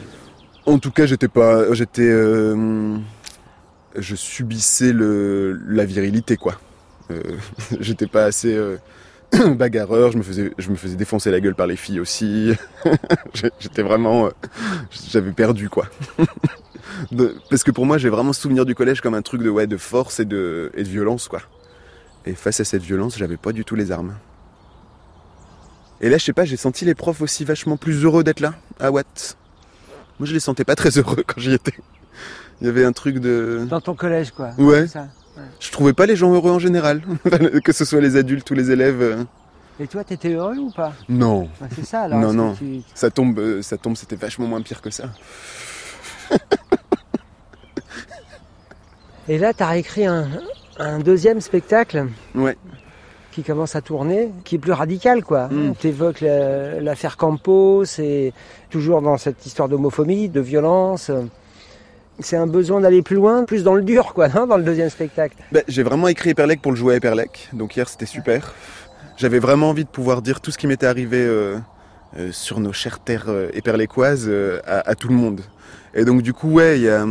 En 0.67 0.77
tout 0.77 0.91
cas, 0.91 1.07
j'étais 1.07 1.27
pas, 1.27 1.73
j'étais, 1.73 2.07
euh, 2.07 2.95
je 3.97 4.15
subissais 4.15 4.93
la 4.93 5.85
virilité 5.85 6.37
quoi. 6.37 6.59
Euh, 7.11 7.21
j'étais 7.79 8.07
pas 8.07 8.25
assez 8.25 8.53
euh, 8.55 8.77
bagarreur. 9.55 10.11
Je 10.11 10.17
me 10.17 10.23
faisais, 10.23 10.95
défoncer 10.95 11.31
la 11.31 11.39
gueule 11.39 11.55
par 11.55 11.67
les 11.67 11.75
filles 11.75 11.99
aussi. 11.99 12.53
J'étais 13.59 13.81
vraiment, 13.83 14.27
euh, 14.27 14.29
j'avais 15.09 15.31
perdu 15.31 15.69
quoi. 15.69 15.87
Parce 17.49 17.63
que 17.63 17.71
pour 17.71 17.85
moi, 17.85 17.97
j'ai 17.97 18.09
vraiment 18.09 18.33
souvenir 18.33 18.65
du 18.65 18.75
collège 18.75 19.01
comme 19.01 19.13
un 19.13 19.21
truc 19.21 19.41
de 19.41 19.49
ouais, 19.49 19.67
de 19.67 19.77
force 19.77 20.19
et 20.19 20.25
de, 20.25 20.71
et 20.75 20.83
de 20.83 20.89
violence 20.89 21.27
quoi. 21.27 21.41
Et 22.25 22.33
face 22.33 22.59
à 22.59 22.65
cette 22.65 22.83
violence, 22.83 23.17
j'avais 23.17 23.37
pas 23.37 23.51
du 23.51 23.65
tout 23.65 23.75
les 23.75 23.91
armes. 23.91 24.15
Et 26.01 26.09
là, 26.09 26.17
je 26.17 26.25
sais 26.25 26.33
pas, 26.33 26.45
j'ai 26.45 26.57
senti 26.57 26.85
les 26.85 26.95
profs 26.95 27.21
aussi 27.21 27.45
vachement 27.45 27.77
plus 27.77 28.03
heureux 28.03 28.23
d'être 28.23 28.39
là, 28.39 28.55
à 28.79 28.91
Watt. 28.91 29.37
Moi, 30.19 30.27
je 30.27 30.33
les 30.33 30.39
sentais 30.39 30.65
pas 30.65 30.75
très 30.75 30.97
heureux 30.97 31.23
quand 31.25 31.39
j'y 31.39 31.53
étais. 31.53 31.73
Il 32.61 32.67
y 32.67 32.69
avait 32.69 32.85
un 32.85 32.91
truc 32.91 33.17
de. 33.19 33.65
Dans 33.69 33.81
ton 33.81 33.95
collège, 33.95 34.31
quoi. 34.31 34.51
Ouais. 34.57 34.81
C'est 34.81 34.93
ça. 34.93 35.07
Ouais. 35.37 35.43
Je 35.59 35.71
trouvais 35.71 35.93
pas 35.93 36.05
les 36.05 36.15
gens 36.15 36.31
heureux 36.33 36.51
en 36.51 36.59
général, 36.59 37.01
que 37.63 37.71
ce 37.71 37.85
soit 37.85 38.01
les 38.01 38.15
adultes 38.17 38.49
ou 38.51 38.53
les 38.53 38.69
élèves. 38.71 39.01
euh. 39.01 39.23
Et 39.79 39.87
toi, 39.87 40.03
t'étais 40.03 40.33
heureux 40.33 40.57
ou 40.57 40.69
pas? 40.71 40.93
Non. 41.09 41.49
Bah, 41.59 41.67
c'est 41.75 41.85
ça, 41.85 42.01
alors. 42.01 42.19
non, 42.19 42.33
non. 42.33 42.53
tu- 42.53 42.81
Ça 42.93 43.09
tombe, 43.09 43.39
euh, 43.39 43.61
ça 43.63 43.77
tombe, 43.77 43.95
c'était 43.95 44.15
vachement 44.15 44.45
moins 44.45 44.61
pire 44.61 44.81
que 44.81 44.91
ça. 44.91 45.05
Et 49.27 49.37
là, 49.37 49.53
t'as 49.53 49.67
réécrit 49.67 50.05
un, 50.05 50.27
un 50.77 50.99
deuxième 50.99 51.41
spectacle. 51.41 52.07
Ouais. 52.35 52.57
Qui 53.31 53.43
commence 53.43 53.75
à 53.77 53.81
tourner, 53.81 54.29
qui 54.43 54.55
est 54.55 54.59
plus 54.59 54.73
radical, 54.73 55.23
quoi. 55.23 55.47
Mm. 55.47 55.73
T'évoques 55.79 56.19
la- 56.21 56.81
l'affaire 56.81 57.15
Campos, 57.17 57.85
c'est 57.85 58.33
toujours 58.69 59.01
dans 59.01 59.17
cette 59.17 59.45
histoire 59.45 59.69
d'homophobie, 59.69 60.27
de 60.27 60.41
violence. 60.41 61.09
C'est 62.23 62.37
un 62.37 62.47
besoin 62.47 62.81
d'aller 62.81 63.01
plus 63.01 63.15
loin, 63.15 63.43
plus 63.45 63.63
dans 63.63 63.75
le 63.75 63.81
dur, 63.81 64.13
quoi, 64.13 64.27
non, 64.29 64.47
dans 64.47 64.57
le 64.57 64.63
deuxième 64.63 64.89
spectacle. 64.89 65.35
Bah, 65.51 65.61
j'ai 65.67 65.83
vraiment 65.83 66.07
écrit 66.07 66.31
Hyperlec 66.31 66.61
pour 66.61 66.71
le 66.71 66.77
jouer 66.77 66.93
à 66.93 66.97
Hyperlec, 66.97 67.49
donc 67.53 67.75
hier 67.75 67.87
c'était 67.89 68.05
super. 68.05 68.53
J'avais 69.17 69.39
vraiment 69.39 69.69
envie 69.69 69.83
de 69.83 69.89
pouvoir 69.89 70.21
dire 70.21 70.41
tout 70.41 70.51
ce 70.51 70.57
qui 70.57 70.67
m'était 70.67 70.87
arrivé 70.87 71.17
euh, 71.19 71.57
euh, 72.17 72.31
sur 72.31 72.59
nos 72.59 72.73
chères 72.73 72.99
terres 72.99 73.29
éperlécoises 73.53 74.25
euh, 74.27 74.59
à, 74.65 74.89
à 74.89 74.95
tout 74.95 75.07
le 75.09 75.15
monde. 75.15 75.41
Et 75.93 76.05
donc 76.05 76.21
du 76.21 76.33
coup, 76.33 76.49
ouais, 76.53 76.77
il 76.79 76.83
y 76.83 76.89
a 76.89 77.05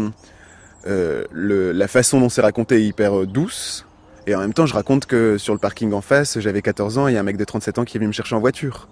le- 0.86 1.72
la 1.72 1.88
façon 1.88 2.20
dont 2.20 2.28
c'est 2.28 2.40
raconté 2.40 2.76
est 2.76 2.84
hyper 2.84 3.26
douce. 3.26 3.86
Et 4.26 4.34
en 4.34 4.40
même 4.40 4.52
temps, 4.54 4.66
je 4.66 4.74
raconte 4.74 5.06
que 5.06 5.38
sur 5.38 5.54
le 5.54 5.58
parking 5.58 5.92
en 5.92 6.00
face, 6.02 6.38
j'avais 6.40 6.62
14 6.62 6.98
ans 6.98 7.08
et 7.08 7.12
il 7.12 7.14
y 7.14 7.16
a 7.16 7.20
un 7.20 7.24
mec 7.24 7.36
de 7.36 7.44
37 7.44 7.78
ans 7.78 7.84
qui 7.84 7.96
est 7.96 8.00
venu 8.00 8.08
me 8.08 8.12
chercher 8.12 8.34
en 8.34 8.40
voiture. 8.40 8.88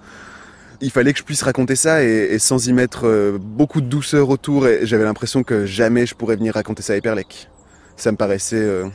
Il 0.81 0.91
fallait 0.91 1.13
que 1.13 1.19
je 1.19 1.25
puisse 1.25 1.43
raconter 1.43 1.75
ça 1.75 2.05
et, 2.05 2.39
sans 2.39 2.69
y 2.69 2.73
mettre 2.73 3.07
euh, 3.07 3.39
beaucoup 3.41 3.81
de 3.81 3.87
douceur 3.87 4.29
autour. 4.29 4.69
Et 4.69 4.87
j'avais 4.87 5.05
l'impression 5.05 5.43
que 5.43 5.67
jamais 5.67 6.07
je 6.07 6.15
pourrais 6.15 6.37
venir 6.37 6.55
raconter 6.55 6.83
ça 6.83 6.93
à 6.93 6.97
Hyperlec. 6.97 7.49
Ça 7.97 8.13
me 8.13 8.17
paraissait... 8.17 8.57
euh, 8.57 8.87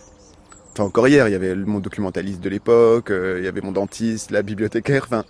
Enfin, 0.76 0.86
encore 0.86 1.08
hier, 1.08 1.28
il 1.28 1.32
y 1.32 1.36
avait 1.36 1.54
mon 1.54 1.80
documentaliste 1.80 2.42
de 2.42 2.50
l'époque, 2.50 3.12
euh, 3.12 3.36
il 3.38 3.46
y 3.46 3.48
avait 3.48 3.62
mon 3.62 3.72
dentiste, 3.72 4.32
la 4.32 4.42
bibliothécaire. 4.42 5.04
Enfin, 5.06 5.24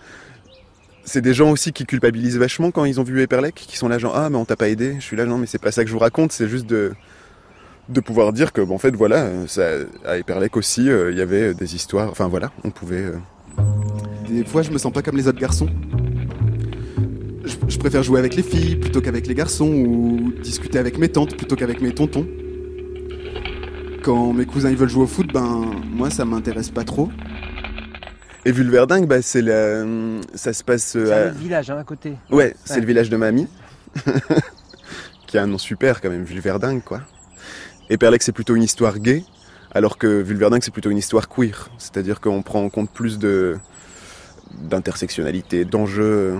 c'est 1.04 1.20
des 1.20 1.34
gens 1.34 1.52
aussi 1.52 1.74
qui 1.74 1.86
culpabilisent 1.86 2.38
vachement 2.38 2.72
quand 2.72 2.86
ils 2.86 3.02
ont 3.02 3.04
vu 3.04 3.22
Hyperlec, 3.22 3.56
qui 3.56 3.76
sont 3.76 3.89
là 3.89 3.98
genre 3.98 4.16
ah 4.16 4.30
mais 4.30 4.38
on 4.38 4.46
t'a 4.46 4.56
pas 4.56 4.70
aidé. 4.70 4.96
Je 5.00 5.04
suis 5.04 5.18
là 5.18 5.26
non 5.26 5.38
mais 5.38 5.46
c'est 5.46 5.62
pas 5.62 5.74
ça 5.74 5.84
que 5.84 5.89
je 5.89 5.94
vous 5.94 6.00
raconte, 6.00 6.32
c'est 6.32 6.48
juste 6.48 6.66
de 6.66 6.94
de 7.89 8.00
pouvoir 8.00 8.32
dire 8.32 8.54
que 8.54 8.62
bon, 8.62 8.76
en 8.76 8.78
fait 8.78 8.96
voilà, 8.96 9.28
ça, 9.48 9.68
à 10.06 10.18
Hyperlec 10.18 10.56
aussi 10.56 10.86
il 10.86 11.18
y 11.18 11.22
avait 11.22 11.54
des 11.54 11.76
histoires. 11.76 12.10
Enfin 12.10 12.30
voilà, 12.30 12.54
on 12.63 12.70
pouvait. 12.72 13.04
Des 14.30 14.46
fois, 14.46 14.62
je 14.62 14.72
me 14.72 14.78
sens 14.78 14.94
pas 14.94 15.02
comme 15.02 15.18
les 15.18 15.28
autres 15.28 15.42
garçons. 15.42 15.68
Je, 17.45 17.56
je 17.67 17.77
préfère 17.77 18.03
jouer 18.03 18.19
avec 18.19 18.36
les 18.36 18.43
filles 18.43 18.75
plutôt 18.77 19.01
qu'avec 19.01 19.27
les 19.27 19.36
garçons 19.36 19.67
ou 19.67 20.32
discuter 20.41 20.79
avec 20.79 20.97
mes 20.97 21.10
tantes 21.10 21.36
plutôt 21.36 21.56
qu'avec 21.56 21.82
mes 21.82 21.93
tontons. 21.93 22.27
Quand 24.03 24.34
mes 24.34 24.45
cousins 24.45 24.69
ils 24.69 24.77
veulent 24.77 24.89
jouer 24.89 25.03
au 25.03 25.08
foot, 25.08 25.27
ben 25.34 25.65
moi 25.91 26.10
ça 26.10 26.25
m'intéresse 26.25 26.69
pas 26.69 26.84
trop. 26.84 27.10
Et 28.45 28.51
Vulverdingue, 28.51 29.08
bah 29.08 29.21
c'est 29.21 29.41
la, 29.41 29.86
ça 30.34 30.51
se 30.51 30.63
passe. 30.63 30.95
euh, 30.97 31.06
C'est 31.06 31.13
à- 31.13 31.23
un 31.23 31.29
autre 31.29 31.39
village, 31.39 31.69
hein, 31.69 31.77
à 31.77 31.84
côté. 31.86 32.13
Ouais, 32.29 32.53
c'est 32.65 32.82
le 32.82 32.86
village 32.86 33.10
de 33.10 33.15
mamie. 33.17 33.47
qui 35.27 35.38
a 35.38 35.43
un 35.43 35.47
nom 35.47 35.58
super 35.58 36.01
quand 36.01 36.10
même, 36.10 36.23
Vulverdingue 36.23 36.84
quoi. 36.84 37.01
Et 37.89 37.97
Perlec 37.97 38.21
c'est 38.23 38.32
plutôt 38.32 38.56
une 38.56 38.63
histoire 38.63 38.99
gay, 38.99 39.23
alors 39.73 39.97
que 39.97 40.21
Vulverdingue 40.21 40.63
c'est 40.63 40.71
plutôt 40.73 40.89
une 40.89 40.97
histoire 40.97 41.29
queer. 41.29 41.69
C'est-à-dire 41.77 42.19
qu'on 42.21 42.41
prend 42.41 42.63
en 42.63 42.69
compte 42.69 42.89
plus 42.91 43.17
de 43.19 43.58
d'intersectionnalité, 44.62 45.65
d'enjeux. 45.65 46.36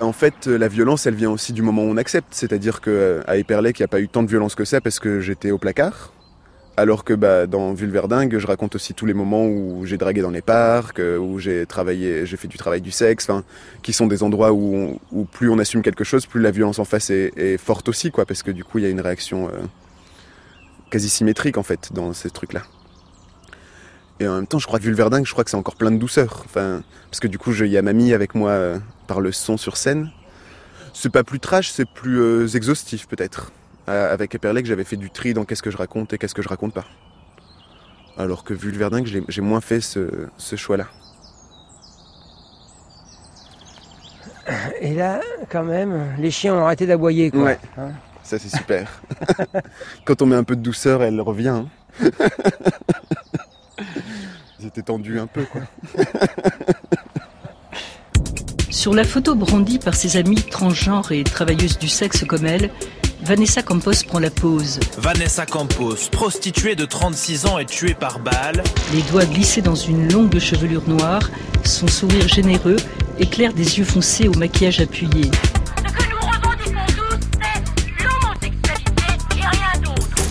En 0.00 0.12
fait, 0.12 0.46
la 0.46 0.68
violence, 0.68 1.06
elle 1.06 1.14
vient 1.14 1.30
aussi 1.30 1.52
du 1.52 1.60
moment 1.60 1.82
où 1.82 1.86
on 1.86 1.98
accepte. 1.98 2.28
C'est-à-dire 2.30 2.80
que 2.80 2.90
euh, 2.90 3.22
à 3.26 3.36
Hyperlec, 3.36 3.78
il 3.78 3.82
n'y 3.82 3.84
a 3.84 3.88
pas 3.88 4.00
eu 4.00 4.08
tant 4.08 4.22
de 4.22 4.28
violence 4.28 4.54
que 4.54 4.64
ça 4.64 4.80
parce 4.80 4.98
que 4.98 5.20
j'étais 5.20 5.50
au 5.50 5.58
placard. 5.58 6.12
Alors 6.78 7.04
que 7.04 7.12
bah, 7.12 7.46
dans 7.46 7.74
Vulverdingue, 7.74 8.38
je 8.38 8.46
raconte 8.46 8.74
aussi 8.74 8.94
tous 8.94 9.04
les 9.04 9.12
moments 9.12 9.44
où 9.44 9.84
j'ai 9.84 9.98
dragué 9.98 10.22
dans 10.22 10.30
les 10.30 10.40
parcs, 10.40 10.98
euh, 10.98 11.18
où 11.18 11.38
j'ai 11.38 11.66
travaillé, 11.66 12.24
j'ai 12.24 12.38
fait 12.38 12.48
du 12.48 12.56
travail 12.56 12.80
du 12.80 12.90
sexe, 12.90 13.28
qui 13.82 13.92
sont 13.92 14.06
des 14.06 14.22
endroits 14.22 14.52
où, 14.52 14.98
plus 15.32 15.50
on 15.50 15.58
assume 15.58 15.82
quelque 15.82 16.04
chose, 16.04 16.24
plus 16.24 16.40
la 16.40 16.50
violence 16.50 16.78
en 16.78 16.86
face 16.86 17.10
est, 17.10 17.58
forte 17.58 17.86
aussi, 17.90 18.10
quoi, 18.10 18.24
parce 18.24 18.42
que 18.42 18.50
du 18.50 18.64
coup, 18.64 18.78
il 18.78 18.84
y 18.84 18.86
a 18.86 18.90
une 18.90 19.00
réaction 19.02 19.48
euh, 19.48 19.58
quasi 20.90 21.10
symétrique 21.10 21.58
en 21.58 21.62
fait 21.62 21.92
dans 21.92 22.14
ces 22.14 22.30
trucs-là. 22.30 22.62
Et 24.18 24.28
en 24.28 24.36
même 24.36 24.46
temps, 24.46 24.58
je 24.58 24.66
crois 24.66 24.78
que 24.78 24.84
Vulverdingue, 24.84 25.26
je 25.26 25.32
crois 25.32 25.44
que 25.44 25.50
c'est 25.50 25.56
encore 25.58 25.76
plein 25.76 25.90
de 25.90 25.98
douceur. 25.98 26.42
Enfin, 26.46 26.82
parce 27.10 27.20
que 27.20 27.28
du 27.28 27.38
coup, 27.38 27.52
il 27.52 27.66
y 27.66 27.76
a 27.76 27.82
mamie 27.82 28.14
avec 28.14 28.34
moi 28.34 28.50
euh, 28.50 28.78
par 29.10 29.20
le 29.20 29.32
son 29.32 29.56
sur 29.56 29.76
scène. 29.76 30.12
C'est 30.94 31.10
pas 31.10 31.24
plus 31.24 31.40
trash, 31.40 31.68
c'est 31.70 31.84
plus 31.84 32.20
euh, 32.20 32.46
exhaustif 32.46 33.08
peut-être. 33.08 33.50
Euh, 33.88 34.12
avec 34.14 34.36
Eperlec, 34.36 34.66
j'avais 34.66 34.84
fait 34.84 34.96
du 34.96 35.10
tri 35.10 35.34
dans 35.34 35.44
qu'est-ce 35.44 35.64
que 35.64 35.70
je 35.72 35.76
raconte 35.76 36.12
et 36.12 36.18
qu'est-ce 36.18 36.34
que 36.34 36.42
je 36.42 36.48
raconte 36.48 36.72
pas. 36.72 36.84
Alors 38.16 38.44
que 38.44 38.54
Vulverdingue, 38.54 39.06
j'ai 39.06 39.24
j'ai 39.26 39.40
moins 39.40 39.60
fait 39.60 39.80
ce, 39.80 40.28
ce 40.36 40.54
choix-là. 40.54 40.86
Et 44.80 44.94
là, 44.94 45.20
quand 45.48 45.64
même, 45.64 46.14
les 46.18 46.30
chiens 46.30 46.54
ont 46.54 46.64
arrêté 46.64 46.86
d'aboyer. 46.86 47.32
quoi. 47.32 47.42
Ouais. 47.42 47.58
Hein 47.78 47.90
Ça, 48.22 48.38
c'est 48.38 48.48
super. 48.56 48.88
Quand 50.04 50.22
on 50.22 50.26
met 50.26 50.36
un 50.36 50.44
peu 50.44 50.54
de 50.54 50.62
douceur, 50.62 51.02
elle 51.02 51.20
revient. 51.20 51.48
hein. 51.48 51.66
Ils 54.60 54.66
étaient 54.66 54.82
tendus 54.82 55.18
un 55.18 55.26
peu, 55.26 55.44
quoi. 55.46 55.62
Sur 58.70 58.94
la 58.94 59.04
photo 59.04 59.34
brandie 59.34 59.78
par 59.78 59.94
ses 59.94 60.16
amies 60.16 60.36
transgenres 60.36 61.10
et 61.10 61.24
travailleuses 61.24 61.78
du 61.78 61.88
sexe 61.88 62.24
comme 62.24 62.46
elle, 62.46 62.70
Vanessa 63.22 63.62
Campos 63.62 64.04
prend 64.06 64.20
la 64.20 64.30
pose. 64.30 64.78
Vanessa 64.96 65.44
Campos, 65.44 66.08
prostituée 66.10 66.76
de 66.76 66.84
36 66.84 67.46
ans 67.46 67.58
et 67.58 67.66
tuée 67.66 67.94
par 67.94 68.20
balle. 68.20 68.62
Les 68.94 69.02
doigts 69.10 69.24
glissés 69.24 69.60
dans 69.60 69.74
une 69.74 70.12
longue 70.12 70.38
chevelure 70.38 70.88
noire, 70.88 71.30
son 71.64 71.88
sourire 71.88 72.28
généreux 72.28 72.76
éclaire 73.18 73.52
des 73.52 73.78
yeux 73.78 73.84
foncés 73.84 74.28
au 74.28 74.34
maquillage 74.34 74.80
appuyé. 74.80 75.30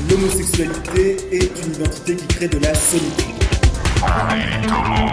L'homosexualité 0.10 1.18
est 1.32 1.66
une 1.66 1.74
identité 1.76 2.16
qui 2.16 2.28
crée 2.28 2.48
de 2.48 2.58
la 2.60 2.74
solitude. 2.74 3.26
On 4.02 4.08
est 4.34 4.66
homo, 4.66 5.12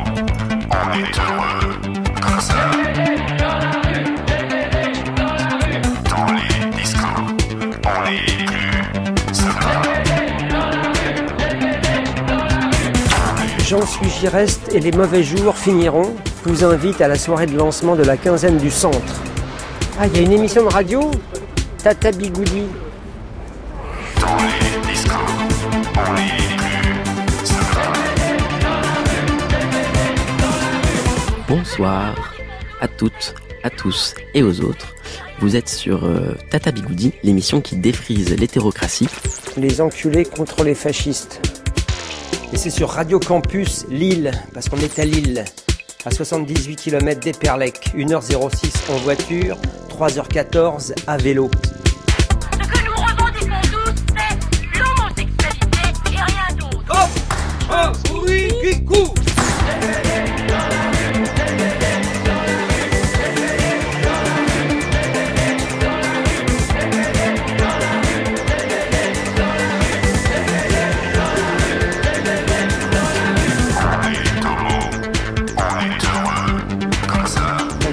on 0.71 0.99
est 0.99 1.19
heureux, 1.19 1.96
J'en 13.69 13.85
suis 13.85 14.09
Gireste 14.09 14.73
et 14.73 14.79
les 14.79 14.93
mauvais 14.93 15.25
jours 15.25 15.57
finiront. 15.57 16.15
Je 16.45 16.51
vous 16.53 16.65
invite 16.65 17.01
à 17.01 17.09
la 17.09 17.17
soirée 17.17 17.47
de 17.47 17.57
lancement 17.57 17.97
de 17.97 18.05
la 18.05 18.17
quinzaine 18.17 18.59
du 18.59 18.71
centre. 18.71 19.21
Ah, 19.99 20.07
il 20.07 20.17
y 20.17 20.19
a 20.21 20.23
une 20.23 20.33
émission 20.33 20.63
de 20.63 20.73
radio? 20.73 21.11
Tata 21.83 22.13
Bigoudi. 22.13 22.67
Bonsoir 31.49 32.36
à 32.81 32.89
toutes, 32.89 33.35
à 33.63 33.71
tous 33.71 34.15
et 34.35 34.43
aux 34.43 34.61
autres. 34.61 34.95
Vous 35.41 35.57
êtes 35.57 35.69
sur 35.69 36.05
euh, 36.05 36.35
Tata 36.51 36.73
Bigoudi, 36.73 37.13
l'émission 37.23 37.61
qui 37.61 37.77
défrise 37.77 38.37
l'hétérocratie. 38.37 39.09
Les 39.57 39.81
enculés 39.81 40.25
contre 40.25 40.65
les 40.65 40.75
fascistes. 40.75 41.41
Et 42.53 42.57
c'est 42.57 42.71
sur 42.71 42.91
Radio 42.91 43.19
Campus 43.19 43.87
Lille, 43.91 44.31
parce 44.55 44.69
qu'on 44.69 44.79
est 44.79 44.99
à 44.99 45.05
Lille, 45.05 45.45
à 46.05 46.11
78 46.11 46.77
km 46.77 47.21
d'Eperlec, 47.21 47.91
1h06 47.97 48.93
en 48.93 48.97
voiture, 48.99 49.59
3h14 49.91 50.95
à 51.07 51.17
vélo. 51.17 51.51
Hop 56.89 57.09
Un 57.69 57.93
bruit 58.09 58.49
qui 58.63 58.85
court 58.85 59.16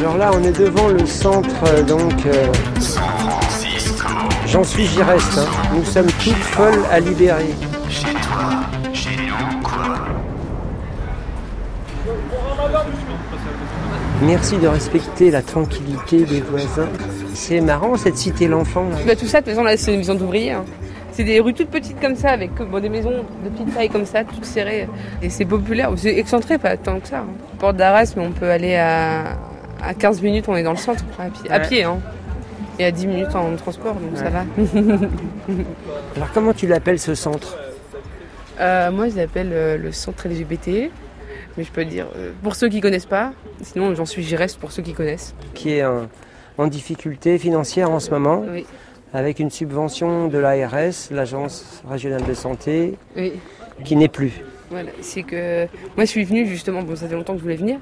Alors 0.04 0.18
là, 0.18 0.32
on 0.34 0.44
est 0.44 0.52
devant 0.60 0.90
le 0.90 1.06
centre, 1.06 1.64
euh, 1.66 1.82
donc. 1.82 2.26
euh, 2.26 2.48
J'en 4.48 4.62
suis 4.66 4.86
Gireste. 4.86 5.38
hein. 5.38 5.46
Nous 5.74 5.86
sommes 5.86 6.08
toutes 6.22 6.34
folles 6.36 6.84
à 6.92 7.00
libérer. 7.00 7.56
Merci 14.22 14.58
de 14.58 14.68
respecter 14.68 15.32
la 15.32 15.42
tranquillité 15.42 16.24
des 16.24 16.42
voisins. 16.42 16.88
C'est 17.34 17.62
marrant 17.62 17.98
cette 17.98 18.18
cité 18.18 18.48
l'enfant. 18.48 18.86
Bah, 19.06 19.16
tout 19.16 19.26
ça, 19.26 19.42
de 19.42 19.46
toute 19.46 19.56
façon, 19.56 19.68
c'est 19.78 19.92
une 19.94 20.00
maison 20.00 20.16
d'ouvriers. 20.16 20.52
hein. 20.52 20.66
C'est 21.12 21.24
des 21.24 21.40
rues 21.40 21.54
toutes 21.54 21.70
petites 21.70 22.00
comme 22.02 22.16
ça, 22.16 22.32
avec 22.32 22.52
des 22.82 22.90
maisons 22.90 23.12
de 23.44 23.50
petite 23.50 23.74
taille 23.76 23.90
comme 23.90 24.06
ça, 24.06 24.24
toutes 24.24 24.46
serrées. 24.46 24.88
Et 25.22 25.30
c'est 25.30 25.46
populaire. 25.46 25.92
C'est 25.96 26.18
excentré, 26.18 26.58
pas 26.58 26.76
tant 26.78 27.00
que 27.00 27.08
ça. 27.08 27.20
hein. 27.20 27.26
Porte 27.60 27.76
d'Arras, 27.78 28.14
mais 28.18 28.26
on 28.26 28.32
peut 28.32 28.50
aller 28.50 28.76
à, 28.76 29.38
à 29.84 29.94
15 29.94 30.22
minutes, 30.22 30.46
on 30.48 30.56
est 30.56 30.64
dans 30.64 30.72
le 30.72 30.78
centre, 30.78 31.04
à 31.20 31.30
pied. 31.30 31.52
à 31.52 31.58
Ouais. 31.60 31.68
pied, 31.68 31.84
hein. 31.84 32.00
Et 32.80 32.86
à 32.86 32.92
10 32.92 33.06
minutes 33.08 33.36
en 33.36 33.56
transport, 33.56 33.94
donc 33.96 34.18
ça 34.18 34.30
va. 34.30 34.46
Alors 36.16 36.32
comment 36.34 36.54
tu 36.54 36.68
l'appelles 36.68 37.00
ce 37.00 37.16
centre 37.16 37.58
Euh, 38.60 38.92
moi, 38.92 39.10
je 39.10 39.16
l'appelle 39.16 39.50
euh, 39.52 39.78
le 39.78 39.92
centre 39.92 40.28
LGBT. 40.28 40.90
Mais 41.58 41.64
je 41.64 41.72
peux 41.72 41.86
dire, 41.86 42.08
euh, 42.16 42.32
pour 42.42 42.56
ceux 42.56 42.68
qui 42.70 42.82
connaissent 42.82 43.06
pas, 43.06 43.32
sinon 43.62 43.94
j'en 43.94 44.06
suis 44.08 44.24
Gireste 44.24 44.60
pour 44.60 44.72
ceux 44.72 44.82
qui 44.82 44.94
connaissent. 44.94 45.36
Qui 45.54 45.74
est 45.74 45.86
en, 45.86 46.08
en 46.58 46.66
difficulté 46.68 47.38
financière 47.38 47.92
en 47.92 48.00
ce 48.00 48.10
moment, 48.10 48.44
Oui. 48.52 48.66
avec 49.14 49.38
une 49.40 49.52
subvention 49.52 50.28
de 50.30 50.38
l'ARS, 50.40 51.10
l'Agence 51.12 51.84
régionale 51.88 52.24
de 52.24 52.34
santé, 52.34 52.98
Oui. 53.16 53.34
qui 53.84 53.96
n'est 53.96 54.08
plus. 54.08 54.42
Voilà, 54.72 54.90
c'est 55.02 55.22
que 55.22 55.66
moi 55.96 56.06
je 56.06 56.10
suis 56.10 56.24
venue 56.24 56.48
justement, 56.48 56.82
bon 56.82 56.96
ça 56.96 57.08
fait 57.08 57.14
longtemps 57.14 57.34
que 57.34 57.40
je 57.40 57.44
voulais 57.44 57.56
venir, 57.56 57.78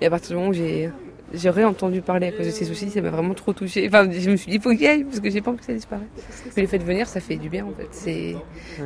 et 0.00 0.06
à 0.06 0.10
partir 0.10 0.28
du 0.30 0.34
moment 0.36 0.50
où 0.50 0.52
j'ai 0.54 0.88
j'ai 1.32 1.50
réentendu 1.50 2.00
parler 2.02 2.28
à 2.28 2.32
cause 2.32 2.46
de 2.46 2.50
ces 2.50 2.64
soucis, 2.64 2.90
ça 2.90 3.00
m'a 3.00 3.10
vraiment 3.10 3.34
trop 3.34 3.52
touchée. 3.52 3.86
Enfin, 3.88 4.10
je 4.10 4.30
me 4.30 4.36
suis 4.36 4.50
dit, 4.50 4.56
il 4.56 4.60
faut 4.62 4.70
qu'il 4.70 4.82
y 4.82 4.86
aille, 4.86 5.04
parce 5.04 5.20
que 5.20 5.30
j'ai 5.30 5.40
pas 5.40 5.50
envie 5.50 5.60
que 5.60 5.64
ça 5.66 5.72
disparaisse. 5.72 6.06
Mais 6.56 6.62
le 6.62 6.68
fait 6.68 6.78
de 6.78 6.84
venir, 6.84 7.06
ça 7.08 7.20
fait 7.20 7.36
du 7.36 7.48
bien 7.48 7.64
en 7.66 7.72
fait. 7.76 7.88
C'est 7.92 8.36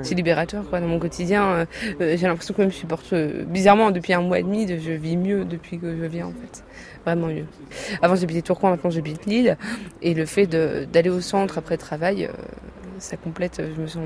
c'est 0.02 0.14
libérateur 0.14 0.68
quoi. 0.68 0.80
Dans 0.80 0.86
mon 0.88 0.98
quotidien, 0.98 1.44
euh, 1.44 1.64
euh, 2.00 2.16
j'ai 2.16 2.26
l'impression 2.26 2.54
que 2.54 2.62
même 2.62 2.70
je 2.70 2.76
supporte 2.76 3.12
euh, 3.12 3.44
bizarrement 3.44 3.90
depuis 3.90 4.12
un 4.12 4.20
mois 4.20 4.38
et 4.38 4.42
demi, 4.42 4.66
de- 4.66 4.78
je 4.78 4.92
vis 4.92 5.16
mieux 5.16 5.44
depuis 5.44 5.78
que 5.78 5.96
je 5.96 6.04
viens 6.04 6.26
en 6.26 6.32
fait. 6.32 6.64
Vraiment 7.04 7.26
mieux. 7.28 7.44
Avant 8.02 8.16
j'habitais 8.16 8.42
Tourcoing, 8.42 8.70
maintenant 8.70 8.90
j'habite 8.90 9.26
Lille, 9.26 9.56
et 10.02 10.14
le 10.14 10.24
fait 10.26 10.46
d'aller 10.46 11.10
au 11.10 11.20
centre 11.20 11.58
après 11.58 11.76
travail. 11.76 12.24
euh, 12.24 12.28
ça 13.04 13.16
complète, 13.16 13.62
je 13.76 13.80
me 13.80 13.86
sens 13.86 14.02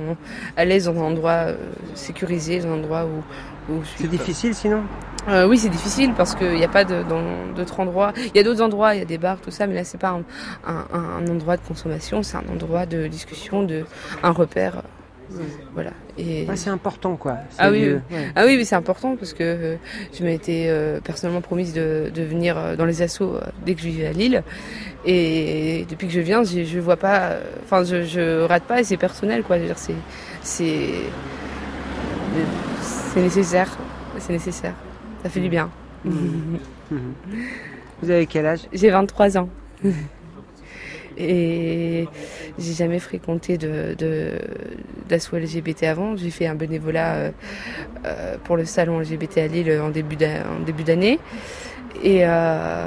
à 0.57 0.65
l'aise 0.65 0.85
dans 0.87 0.97
un 1.01 1.05
endroit 1.05 1.47
euh, 1.47 1.57
sécurisé, 1.95 2.61
dans 2.61 2.69
un 2.71 2.79
endroit 2.79 3.07
où, 3.07 3.23
C'est 3.97 4.09
difficile 4.09 4.55
sinon 4.55 4.83
euh, 5.29 5.47
oui, 5.47 5.59
c'est 5.59 5.69
difficile 5.69 6.15
parce 6.17 6.35
qu'il 6.35 6.55
n'y 6.55 6.65
a 6.65 6.69
pas 6.69 6.85
d'autres 6.85 7.81
endroits. 7.81 8.13
Il 8.17 8.37
y 8.37 8.41
a 8.41 8.43
d'autres 8.43 8.63
endroits, 8.63 8.95
il 8.95 8.99
y 9.01 9.03
a 9.03 9.05
des 9.05 9.19
bars, 9.19 9.39
tout 9.43 9.51
ça, 9.51 9.67
mais 9.67 9.75
là, 9.75 9.85
c'est 9.85 9.99
pas 9.99 10.09
un, 10.11 10.23
un- 10.67 10.87
un- 10.95 11.23
un 11.23 11.29
endroit 11.29 11.59
de 11.59 11.63
consommation, 11.67 12.23
c'est 12.23 12.39
un 12.39 12.49
endroit 12.51 12.87
de 12.87 13.07
discussion, 13.09 13.63
de, 13.63 13.85
un 14.23 14.31
repère. 14.31 14.83
Voilà. 15.75 15.91
Et... 16.19 16.45
Ouais, 16.47 16.57
c'est 16.57 16.71
important 16.71 17.17
quoi. 17.17 17.37
Ah 17.59 17.71
oui, 17.71 17.95
oui. 18.11 18.17
ah 18.35 18.45
oui, 18.45 18.57
mais 18.57 18.65
c'est 18.65 18.75
important 18.75 19.17
parce 19.17 19.33
que 19.33 19.43
euh, 19.43 19.77
je 20.13 20.25
m'étais 20.25 20.67
euh, 20.69 21.01
personnellement 21.01 21.41
promise 21.41 21.73
de, 21.73 22.11
de 22.13 22.23
venir 22.23 22.59
euh, 22.59 22.77
dans 22.77 22.85
les 22.85 23.03
euh, 23.03 23.41
dès 23.65 23.75
que 23.75 23.81
je 23.81 23.87
vivais 23.87 24.09
à 24.09 24.13
Lille. 24.13 24.43
Et 25.07 25.87
depuis 25.89 26.09
que 26.09 26.13
je 26.13 26.21
viens, 26.21 26.43
je, 26.43 26.65
je 26.65 26.81
vois 26.81 26.97
pas, 26.97 27.37
enfin, 27.63 27.85
je, 27.85 28.03
je 28.03 28.43
rate 28.43 28.65
pas 28.65 28.81
et 28.81 28.85
c'est 28.85 28.97
personnel, 28.97 29.43
quoi. 29.45 29.57
C'est, 29.77 29.95
c'est, 30.43 30.89
c'est 32.83 33.21
nécessaire. 33.21 33.79
C'est 34.19 34.33
nécessaire. 34.33 34.75
Ça 35.23 35.31
fait 35.31 35.41
du 35.41 35.49
bien. 35.49 35.71
Vous 38.03 38.11
avez 38.11 38.27
quel 38.27 38.47
âge? 38.47 38.61
J'ai 38.73 38.91
23 38.91 39.39
ans. 39.39 39.49
Et 41.21 42.07
j'ai 42.59 42.73
jamais 42.75 42.99
fréquenté 43.01 43.59
de, 43.59 43.95
de, 43.99 44.39
d'asso 45.09 45.33
LGBT 45.37 45.85
avant. 45.85 46.17
J'ai 46.17 46.31
fait 46.31 46.47
un 46.47 46.55
bénévolat 46.55 47.15
euh, 47.15 47.31
euh, 48.07 48.37
pour 48.45 48.57
le 48.57 48.65
salon 48.65 49.01
LGBT 49.01 49.39
à 49.39 49.47
Lille 49.49 49.81
en 49.83 49.89
début, 49.91 50.17
d'année. 50.85 51.19
Et 52.03 52.25
euh, 52.25 52.87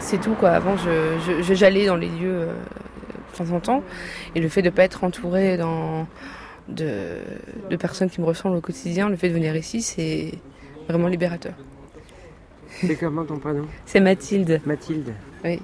c'est 0.00 0.20
tout 0.20 0.34
quoi. 0.34 0.50
Avant, 0.50 0.76
je, 0.76 1.18
je- 1.26 1.42
je- 1.42 1.54
j'allais 1.54 1.86
dans 1.86 1.96
les 1.96 2.08
lieux 2.08 2.40
euh, 2.42 2.46
de 3.32 3.36
temps 3.38 3.54
en 3.54 3.60
temps. 3.60 3.82
Et 4.34 4.40
le 4.40 4.48
fait 4.48 4.62
de 4.62 4.70
ne 4.70 4.74
pas 4.74 4.82
être 4.84 5.04
entouré 5.04 5.56
dans, 5.56 6.06
de, 6.68 7.18
de 7.70 7.76
personnes 7.76 8.10
qui 8.10 8.20
me 8.20 8.26
ressemblent 8.26 8.56
au 8.56 8.60
quotidien, 8.60 9.08
le 9.08 9.16
fait 9.16 9.28
de 9.28 9.34
venir 9.34 9.54
ici, 9.54 9.82
c'est 9.82 10.32
vraiment 10.88 11.06
libérateur. 11.08 11.52
C'est 12.80 12.96
comment 12.96 13.24
ton 13.24 13.38
prénom? 13.38 13.66
C'est 13.86 14.00
Mathilde. 14.00 14.60
Mathilde. 14.66 15.12
Oui. 15.44 15.60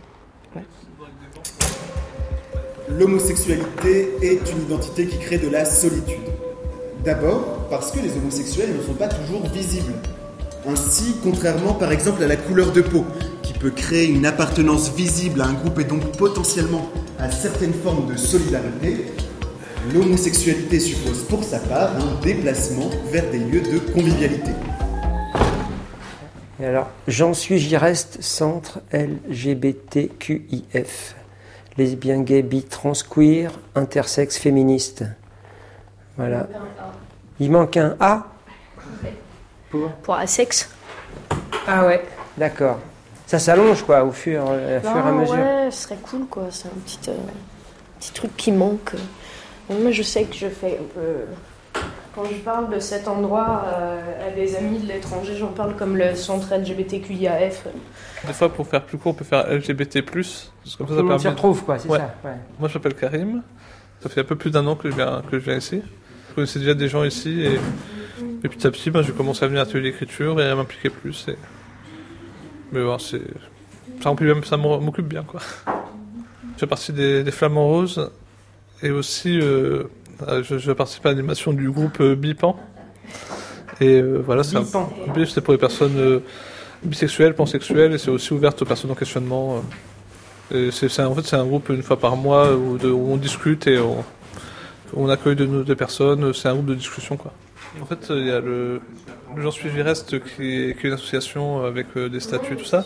L'homosexualité 2.98 4.11
est 4.20 4.50
une 4.50 4.62
identité 4.62 5.07
qui 5.07 5.18
crée 5.18 5.38
de 5.38 5.48
la 5.48 5.64
solitude. 5.64 6.18
D'abord 7.05 7.68
parce 7.70 7.92
que 7.92 8.00
les 8.00 8.11
homosexuels 8.16 8.76
ne 8.76 8.83
sont 8.83 8.94
pas 8.94 9.07
toujours 9.07 9.46
visibles. 9.48 9.94
Ainsi, 10.66 11.14
contrairement 11.22 11.74
par 11.74 11.92
exemple 11.92 12.22
à 12.22 12.26
la 12.26 12.37
couleur 12.37 12.72
de 12.72 12.81
peau, 12.81 13.05
qui 13.42 13.53
peut 13.53 13.70
créer 13.70 14.09
une 14.09 14.26
appartenance 14.26 14.92
visible 14.94 15.40
à 15.40 15.46
un 15.46 15.53
groupe 15.53 15.79
et 15.79 15.85
donc 15.85 16.16
potentiellement 16.16 16.90
à 17.18 17.31
certaines 17.31 17.74
formes 17.74 18.12
de 18.12 18.16
solidarité, 18.16 19.07
l'homosexualité 19.94 20.81
suppose 20.81 21.22
pour 21.29 21.44
sa 21.44 21.61
part 21.61 21.92
un 21.96 22.20
déplacement 22.22 22.90
vers 23.12 23.31
des 23.31 23.38
lieux 23.38 23.62
de 23.62 23.79
convivialité. 23.92 24.50
Et 26.61 26.66
alors, 26.66 26.90
j'en 27.09 27.33
suis, 27.35 27.59
j'y 27.59 27.76
reste, 27.76 28.18
centre 28.20 28.81
LGBTQIF. 28.92 29.55
Lesbien, 31.81 32.21
gay, 32.21 32.43
bi, 32.43 32.62
trans, 32.62 32.93
queer, 33.09 33.51
intersexe, 33.75 34.37
féministe. 34.37 35.03
Voilà. 36.19 36.47
Il 37.38 37.51
manque 37.51 37.79
un 37.79 37.97
A 37.99 38.27
Pour 39.71 39.90
Pour 40.03 40.14
un 40.16 40.27
sexe. 40.27 40.69
Ah 41.66 41.87
ouais, 41.87 42.05
d'accord. 42.37 42.81
Ça 43.27 43.38
s'allonge 43.38 43.83
quoi 43.83 44.05
au 44.05 44.12
fur, 44.12 44.45
euh, 44.47 44.79
fur 44.83 44.90
et 44.90 45.01
à 45.01 45.11
Non, 45.11 45.21
mesure. 45.21 45.35
Ouais, 45.37 45.71
ce 45.71 45.85
serait 45.85 45.97
cool 46.03 46.27
quoi. 46.27 46.49
C'est 46.51 46.69
un 46.69 46.73
petit, 46.85 46.99
euh, 47.09 47.14
petit 47.99 48.12
truc 48.12 48.37
qui 48.37 48.53
manque. 48.53 48.93
Moi, 49.71 49.90
je 49.90 50.03
sais 50.03 50.25
que 50.25 50.37
je 50.37 50.49
fais 50.49 50.79
un 50.79 50.85
peu. 50.95 51.81
Quand 52.14 52.25
je 52.25 52.35
parle 52.37 52.75
de 52.75 52.81
cet 52.81 53.07
endroit 53.07 53.64
euh, 53.66 54.29
à 54.29 54.33
des 54.35 54.57
amis 54.57 54.81
de 54.81 54.87
l'étranger, 54.88 55.37
j'en 55.37 55.49
parle 55.53 55.77
comme 55.77 55.96
le 55.96 56.14
centre 56.16 56.53
LGBTQIAF. 56.55 57.68
Des 58.27 58.33
fois, 58.33 58.49
pour 58.49 58.66
faire 58.66 58.83
plus 58.85 58.99
court, 58.99 59.12
on 59.12 59.14
peut 59.14 59.25
faire 59.25 59.46
LGBT+. 59.49 60.03
Parce 60.03 60.51
que 60.64 60.79
comme 60.79 60.87
Tout 60.88 60.94
le 60.94 61.03
monde 61.05 61.20
s'y 61.20 61.29
retrouve, 61.29 61.62
quoi, 61.64 61.79
c'est 61.79 61.88
Ouais. 61.88 61.99
ça, 61.99 62.14
ouais. 62.25 62.35
Moi, 62.59 62.68
je 62.68 62.75
m'appelle 62.75 62.94
Karim. 62.94 63.42
Ça 64.03 64.09
fait 64.09 64.23
un 64.23 64.25
peu 64.25 64.35
plus 64.37 64.51
d'un 64.51 64.66
an 64.66 64.75
que 64.75 64.90
je 64.90 64.96
viens, 64.96 65.23
que 65.31 65.38
je 65.38 65.44
viens 65.44 65.57
ici. 65.57 65.83
Je 66.31 66.35
connaissais 66.35 66.59
déjà 66.59 66.75
des 66.75 66.88
gens 66.88 67.05
ici 67.05 67.42
et, 67.42 67.55
et 68.44 68.49
petit 68.49 68.66
à 68.66 68.70
petit, 68.70 68.90
ben, 68.90 69.03
j'ai 69.03 69.12
commencé 69.12 69.44
à 69.44 69.49
venir 69.49 69.61
à 69.61 69.64
l'atelier 69.64 69.90
d'écriture 69.90 70.40
et 70.40 70.49
à 70.49 70.55
m'impliquer 70.55 70.90
plus. 70.90 71.27
Et... 71.29 71.37
Mais 72.73 72.83
bon, 72.83 72.99
c'est... 72.99 73.23
Ça, 74.03 74.14
ça 74.44 74.57
m'occupe 74.57 75.07
bien, 75.07 75.23
quoi. 75.23 75.40
Je 75.66 76.61
fais 76.61 76.66
partie 76.66 76.92
des, 76.92 77.23
des 77.23 77.31
Flamands 77.31 77.66
Roses 77.68 78.11
et 78.83 78.90
aussi 78.90 79.38
euh, 79.40 79.85
je, 80.42 80.59
je 80.59 80.72
participe 80.72 81.04
à 81.06 81.11
l'animation 81.11 81.52
du 81.52 81.70
groupe 81.70 82.00
euh, 82.00 82.14
Bipan. 82.14 82.56
Et 83.80 84.00
euh, 84.00 84.22
voilà, 84.24 84.42
c'est. 84.42 84.56
Bip, 85.14 85.40
pour 85.40 85.52
les 85.52 85.59
personnes 85.59 85.96
euh, 85.98 86.20
bisexuelles, 86.83 87.35
pansexuelles 87.35 87.92
et 87.92 87.98
c'est 87.98 88.11
aussi 88.11 88.33
ouvert 88.33 88.52
aux 88.61 88.64
personnes 88.64 88.90
en 88.90 88.94
questionnement. 88.94 89.62
c'est, 90.50 91.00
en 91.02 91.14
fait, 91.14 91.22
c'est 91.22 91.37
un 91.37 91.46
groupe 91.46 91.68
une 91.70 91.83
fois 91.83 91.98
par 91.98 92.16
mois 92.16 92.54
où, 92.54 92.76
de- 92.78 92.90
où 92.90 93.12
on 93.12 93.16
discute 93.16 93.66
et 93.66 93.78
on, 93.78 94.04
on 94.96 95.09
accueille 95.09 95.37
de, 95.37 95.62
des 95.62 95.76
personnes. 95.76 96.33
C'est 96.35 96.48
un 96.48 96.54
groupe 96.54 96.66
de 96.66 96.74
discussion, 96.74 97.16
quoi. 97.16 97.33
En 97.80 97.87
fait, 97.87 98.06
il 98.11 98.26
y 98.26 98.30
a 98.30 98.40
le, 98.40 98.80
le 99.37 99.42
J'en 99.42 99.50
suis 99.52 99.70
Reste 99.80 100.18
qui 100.24 100.42
est, 100.42 100.78
qui 100.78 100.87
est 100.87 100.88
une 100.88 100.94
association 100.94 101.64
avec 101.64 101.87
euh, 101.96 102.09
des 102.09 102.18
statuts 102.20 102.54
et 102.54 102.56
tout 102.56 102.64
ça. 102.64 102.85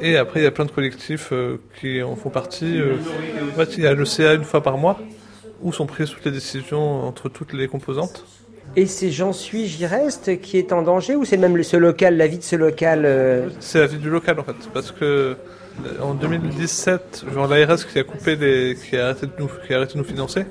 Et 0.00 0.16
après, 0.16 0.40
il 0.40 0.44
y 0.44 0.46
a 0.46 0.50
plein 0.52 0.64
de 0.64 0.70
collectifs 0.70 1.28
euh, 1.32 1.56
qui 1.80 2.02
en 2.02 2.14
font 2.16 2.30
partie. 2.30 2.80
euh. 2.80 2.94
En 3.52 3.56
fait, 3.58 3.76
il 3.76 3.82
y 3.82 3.86
a 3.86 3.94
le 3.94 4.04
CA 4.04 4.34
une 4.34 4.44
fois 4.44 4.62
par 4.62 4.78
mois 4.78 4.98
où 5.62 5.72
sont 5.72 5.86
prises 5.86 6.10
toutes 6.10 6.24
les 6.24 6.30
décisions 6.30 7.06
entre 7.06 7.28
toutes 7.28 7.52
les 7.52 7.68
composantes. 7.68 8.24
Et 8.76 8.86
c'est 8.86 9.10
J'en 9.10 9.32
suis, 9.32 9.66
j'y 9.66 9.84
reste 9.86 10.40
qui 10.40 10.56
est 10.56 10.72
en 10.72 10.82
danger 10.82 11.14
ou 11.16 11.24
c'est 11.24 11.36
même 11.36 11.56
le- 11.56 11.62
ce 11.62 11.76
local, 11.76 12.16
la 12.16 12.26
vie 12.26 12.38
de 12.38 12.42
ce 12.42 12.56
local 12.56 13.02
euh, 13.04 13.48
C'est 13.60 13.80
la 13.80 13.86
vie 13.86 13.98
du 13.98 14.08
local 14.08 14.40
en 14.40 14.44
fait, 14.44 14.56
parce 14.72 14.90
que 14.92 15.04
euh, 15.04 15.36
en 16.02 16.14
2017, 16.14 17.24
genre 17.34 17.46
l'ARS 17.48 17.86
qui 17.86 17.98
a 17.98 18.04
coupé 18.04 18.36
les, 18.36 18.76
qui 18.76 18.96
a 18.96 19.06
arrêté 19.06 19.26
de 19.26 19.32
nous, 19.38 19.48
qui 19.66 19.74
a 19.74 19.76
arrêté 19.78 19.94
de 19.94 19.98
nous 19.98 20.04
financer, 20.04 20.46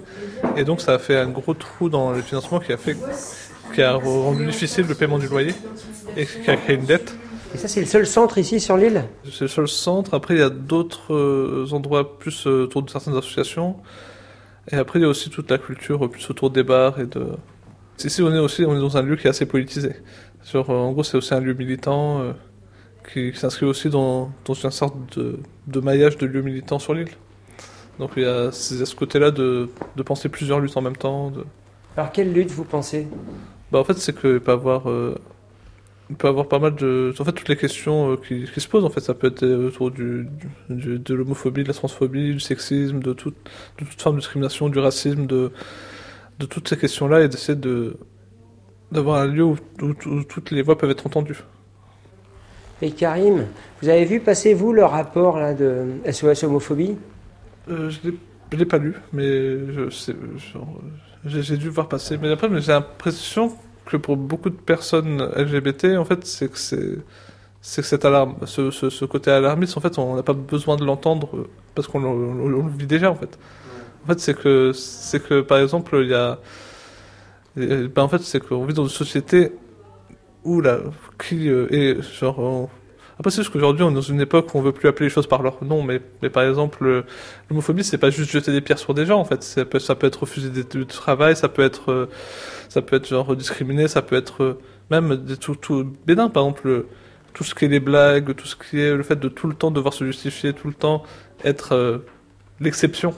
et 0.56 0.64
donc 0.64 0.82
ça 0.82 0.94
a 0.94 1.00
fait 1.00 1.18
un 1.18 1.30
gros 1.30 1.54
trou 1.54 1.90
dans 1.90 2.12
le 2.12 2.22
financement 2.22 2.60
qui 2.60 2.72
a 2.74 2.78
fait, 2.78 2.96
qui 3.74 3.82
a 3.82 3.94
rendu 3.96 4.46
difficile 4.46 4.86
le 4.88 4.94
paiement 4.96 5.18
du 5.18 5.28
loyer 5.28 5.54
et 6.18 6.26
qui 6.26 6.50
a 6.50 6.58
créé 6.58 6.76
une 6.76 6.86
dette. 6.86 7.16
Et 7.54 7.58
ça, 7.58 7.68
c'est 7.68 7.82
le 7.82 7.86
seul 7.86 8.08
centre 8.08 8.38
ici 8.38 8.60
sur 8.62 8.78
l'île? 8.78 9.04
C'est 9.26 9.42
le 9.42 9.48
seul 9.50 9.68
centre. 9.68 10.14
Après, 10.14 10.36
il 10.36 10.40
y 10.40 10.44
a 10.44 10.50
d'autres 10.50 11.14
euh, 11.14 11.68
endroits 11.74 12.18
plus 12.18 12.46
autour 12.46 12.82
de 12.84 12.90
certaines 12.90 13.18
associations. 13.18 13.76
Et 14.70 14.76
après, 14.76 15.00
il 15.00 15.02
y 15.02 15.06
a 15.06 15.10
aussi 15.10 15.30
toute 15.30 15.50
la 15.50 15.58
culture 15.58 16.06
euh, 16.06 16.10
plus 16.10 16.30
autour 16.30 16.52
des 16.52 16.64
bars 16.64 17.00
et 17.00 17.06
de. 17.06 17.28
Ici, 18.04 18.22
on 18.22 18.34
est 18.34 18.40
aussi 18.40 18.66
on 18.66 18.76
est 18.76 18.80
dans 18.80 18.98
un 18.98 19.02
lieu 19.02 19.16
qui 19.16 19.28
est 19.28 19.30
assez 19.30 19.46
politisé. 19.46 19.96
Euh, 20.56 20.64
en 20.68 20.92
gros, 20.92 21.04
c'est 21.04 21.18
aussi 21.18 21.34
un 21.34 21.40
lieu 21.40 21.54
militant 21.54 22.22
euh, 22.22 22.32
qui, 23.12 23.32
qui 23.32 23.38
s'inscrit 23.38 23.66
aussi 23.66 23.90
dans, 23.90 24.32
dans 24.46 24.54
une 24.54 24.72
sorte 24.72 25.18
de, 25.18 25.40
de 25.68 25.80
maillage 25.80 26.18
de 26.18 26.26
lieux 26.26 26.42
militants 26.42 26.80
sur 26.80 26.94
l'île. 26.94 27.10
Donc, 28.00 28.12
il 28.18 28.24
y 28.24 28.26
a, 28.26 28.52
ce 28.52 28.96
côté-là 28.96 29.32
de, 29.32 29.70
de 29.96 30.04
penser 30.04 30.30
plusieurs 30.30 30.60
luttes 30.60 30.78
en 30.78 30.82
même 30.82 30.96
temps. 30.98 31.30
De... 31.30 31.46
Alors, 31.96 32.12
quelle 32.12 32.34
lutte 32.34 32.52
vous 32.52 32.64
pensez? 32.64 33.08
Bah, 33.72 33.80
en 33.80 33.84
fait, 33.84 33.98
c'est 33.98 34.20
qu'il 34.20 34.40
peut 34.40 34.52
avoir, 34.52 34.90
euh, 34.90 35.16
il 36.12 36.16
peut 36.18 36.28
avoir 36.28 36.48
pas 36.48 36.60
mal 36.60 36.76
de, 36.76 37.14
en 37.20 37.26
fait, 37.26 37.32
toutes 37.32 37.50
les 37.50 37.58
questions 37.58 38.12
euh, 38.12 38.18
qui, 38.18 38.46
qui 38.54 38.62
se 38.62 38.68
posent. 38.68 38.86
En 38.86 38.90
fait, 38.92 39.00
ça 39.02 39.14
peut 39.16 39.28
être 39.28 39.44
euh, 39.44 39.68
autour 39.70 39.92
du, 39.92 40.28
de 40.70 41.14
l'homophobie, 41.16 41.64
de 41.64 41.70
la 41.70 41.74
transphobie, 41.74 42.34
du 42.34 42.40
sexisme, 42.40 43.00
de 43.00 43.14
toute, 43.14 43.36
de 43.80 43.86
toute 43.86 44.02
forme 44.02 44.18
de 44.18 44.22
discrimination, 44.22 44.70
du 44.70 44.80
racisme, 44.80 45.26
de, 45.26 45.52
de 46.40 46.46
toutes 46.46 46.68
ces 46.70 46.78
questions-là, 46.78 47.22
et 47.22 47.30
d'essayer 47.30 47.58
de 47.58 47.98
d'avoir 48.92 49.22
un 49.22 49.28
lieu 49.28 49.46
où, 49.46 49.56
où- 49.82 49.96
où 50.10 50.24
toutes 50.26 50.52
les 50.52 50.62
voix 50.62 50.78
peuvent 50.78 50.92
être 50.92 51.08
entendues. 51.08 51.40
Et 52.82 52.92
Karim, 52.92 53.46
vous 53.82 53.90
avez 53.90 54.06
vu 54.06 54.20
passer, 54.20 54.54
vous, 54.54 54.74
le 54.74 54.84
rapport 54.84 55.40
là, 55.40 55.54
de 55.54 55.86
SOS 56.12 56.44
Homophobie? 56.44 56.98
Euh, 57.70 57.90
je 57.90 58.00
l'ai- 58.10 58.18
je 58.52 58.58
l'ai 58.58 58.66
pas 58.66 58.80
lu, 58.80 58.96
mais 59.14 59.60
j'ai 61.26 61.58
dû 61.58 61.70
voir 61.70 61.88
passer. 61.88 62.18
Mais 62.18 62.30
après, 62.32 62.50
j'ai 62.60 62.72
l'impression 62.74 63.54
que 63.92 63.98
pour 63.98 64.18
beaucoup 64.18 64.50
de 64.50 64.56
personnes 64.56 65.22
LGBT, 65.36 65.98
en 65.98 66.06
fait, 66.06 66.26
c'est 66.26 66.52
que 66.52 66.58
c'est 66.58 66.98
c'est 67.62 67.82
que 67.84 67.88
cette 67.88 68.06
alarme, 68.06 68.36
ce, 68.46 68.72
ce, 68.72 68.90
ce 68.90 69.06
côté 69.06 69.32
alarmiste, 69.32 69.78
en 69.78 69.82
fait, 69.82 70.00
on 70.00 70.16
n'a 70.16 70.24
pas 70.24 70.34
besoin 70.34 70.78
de 70.78 70.86
l'entendre 70.86 71.30
euh, 71.38 71.50
parce 71.76 71.88
qu'on 71.88 72.00
le- 72.02 72.70
vit 72.78 72.88
déjà, 72.88 73.12
en 73.12 73.16
fait. 73.16 73.40
En 74.06 74.08
fait, 74.10 74.20
c'est 74.20 74.36
que 74.38 74.72
c'est 74.74 75.22
que 75.24 75.42
par 75.42 75.60
exemple, 75.60 75.98
il 76.04 76.10
y 76.10 76.14
a, 76.16 76.40
ben, 77.56 77.90
en 78.04 78.08
fait, 78.08 78.20
c'est 78.22 78.40
qu'on 78.46 78.66
vit 78.66 78.74
dans 78.74 78.84
une 78.84 78.90
société 78.90 79.52
où 80.44 80.62
là, 80.62 80.80
qui 81.28 81.50
euh, 81.50 81.68
est 81.72 82.02
genre 82.02 82.40
on- 82.40 82.70
après, 83.20 83.32
c'est 83.32 83.44
juste 83.44 83.54
qu'aujourd'hui, 83.54 83.84
on 83.84 83.92
est 83.92 83.96
dans 83.96 84.02
une 84.02 84.22
époque 84.22 84.54
où 84.56 84.58
on 84.60 84.62
veut 84.64 84.72
plus 84.72 84.90
appeler 84.90 85.08
les 85.08 85.14
choses 85.14 85.28
par 85.28 85.44
leur 85.44 85.64
nom, 85.64 85.84
mais, 85.84 86.02
mais 86.24 86.30
par 86.32 86.44
exemple, 86.44 86.86
euh, 86.86 87.04
l'homophobie, 87.50 87.84
c'est 87.84 88.00
pas 88.00 88.10
juste 88.10 88.32
jeter 88.32 88.52
des 88.52 88.62
pierres 88.62 88.80
sur 88.80 88.96
des 88.96 89.06
gens, 89.06 89.20
en 89.20 89.26
fait. 89.26 89.44
Ça 89.44 89.66
peut, 89.66 89.80
ça 89.80 89.96
peut 89.96 90.08
être 90.08 90.22
refuser 90.22 90.50
du 90.50 90.86
travail, 90.88 91.36
ça 91.36 91.48
peut 91.50 91.62
être, 91.64 92.10
ça 92.74 92.82
peut 92.82 92.96
être 92.98 93.08
genre 93.08 93.36
discriminé, 93.36 93.88
ça 93.88 94.02
peut 94.02 94.16
être 94.16 94.44
euh, 94.44 94.60
même 94.92 95.16
des 95.18 95.38
tout, 95.38 95.56
tout 95.56 95.84
bénin, 96.08 96.30
par 96.30 96.44
exemple, 96.44 96.68
le- 96.68 96.88
tout 97.34 97.44
ce 97.44 97.56
qui 97.56 97.66
est 97.66 97.70
les 97.70 97.80
blagues, 97.80 98.36
tout 98.36 98.48
ce 98.48 98.56
qui 98.56 98.80
est 98.80 98.94
le 98.96 99.04
fait 99.04 99.20
de 99.20 99.30
tout 99.30 99.48
le 99.48 99.56
temps 99.56 99.72
devoir 99.72 99.94
se 99.94 100.04
justifier, 100.06 100.54
tout 100.54 100.68
le 100.68 100.74
temps 100.74 101.04
être 101.44 101.74
euh, 101.74 102.00
l'exception. 102.60 103.14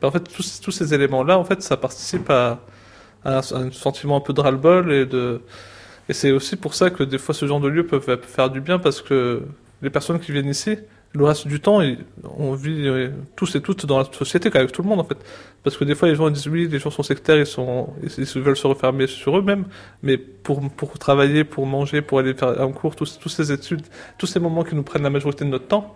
Ben, 0.00 0.08
en 0.08 0.10
fait, 0.10 0.20
tous, 0.32 0.60
tous 0.60 0.70
ces 0.70 0.94
éléments-là, 0.94 1.38
en 1.38 1.44
fait, 1.44 1.62
ça 1.62 1.76
participe 1.76 2.28
à, 2.30 2.60
à 3.24 3.38
un, 3.38 3.40
à 3.40 3.56
un 3.66 3.70
sentiment 3.72 4.16
un 4.18 4.20
peu 4.20 4.32
de 4.32 4.40
ras-le-bol 4.40 4.92
et 4.92 5.06
de, 5.06 5.40
et 6.08 6.12
c'est 6.14 6.32
aussi 6.32 6.56
pour 6.56 6.74
ça 6.74 6.90
que 6.90 7.02
des 7.04 7.18
fois 7.18 7.34
ce 7.34 7.46
genre 7.46 7.60
de 7.60 7.68
lieux 7.68 7.86
peuvent 7.86 8.18
faire 8.26 8.50
du 8.50 8.60
bien 8.60 8.78
parce 8.78 9.02
que 9.02 9.42
les 9.82 9.90
personnes 9.90 10.20
qui 10.20 10.32
viennent 10.32 10.48
ici, 10.48 10.78
le 11.14 11.24
reste 11.24 11.46
du 11.46 11.60
temps, 11.60 11.80
on 12.38 12.54
vit 12.54 12.88
euh, 12.88 13.10
tous 13.36 13.54
et 13.54 13.60
toutes 13.60 13.86
dans 13.86 13.98
la 13.98 14.04
société, 14.04 14.50
avec 14.54 14.72
tout 14.72 14.82
le 14.82 14.88
monde 14.88 15.00
en 15.00 15.04
fait. 15.04 15.18
Parce 15.62 15.76
que 15.76 15.84
des 15.84 15.94
fois 15.94 16.08
les 16.08 16.16
gens 16.16 16.28
disent 16.28 16.48
oui, 16.48 16.66
les 16.68 16.80
gens 16.80 16.90
sont 16.90 17.04
sectaires, 17.04 17.36
ils, 17.36 17.46
veulent 18.40 18.56
se 18.56 18.66
refermer 18.66 19.06
sur 19.06 19.38
eux-mêmes, 19.38 19.64
mais 20.02 20.18
pour, 20.18 20.60
travailler, 20.98 21.44
pour 21.44 21.66
manger, 21.66 22.02
pour 22.02 22.18
aller 22.18 22.34
faire 22.34 22.60
un 22.60 22.72
cours, 22.72 22.96
tous, 22.96 23.28
ces 23.28 23.52
études, 23.52 23.86
tous 24.18 24.26
ces 24.26 24.40
moments 24.40 24.64
qui 24.64 24.74
nous 24.74 24.82
prennent 24.82 25.04
la 25.04 25.10
majorité 25.10 25.44
de 25.44 25.50
notre 25.50 25.68
temps, 25.68 25.94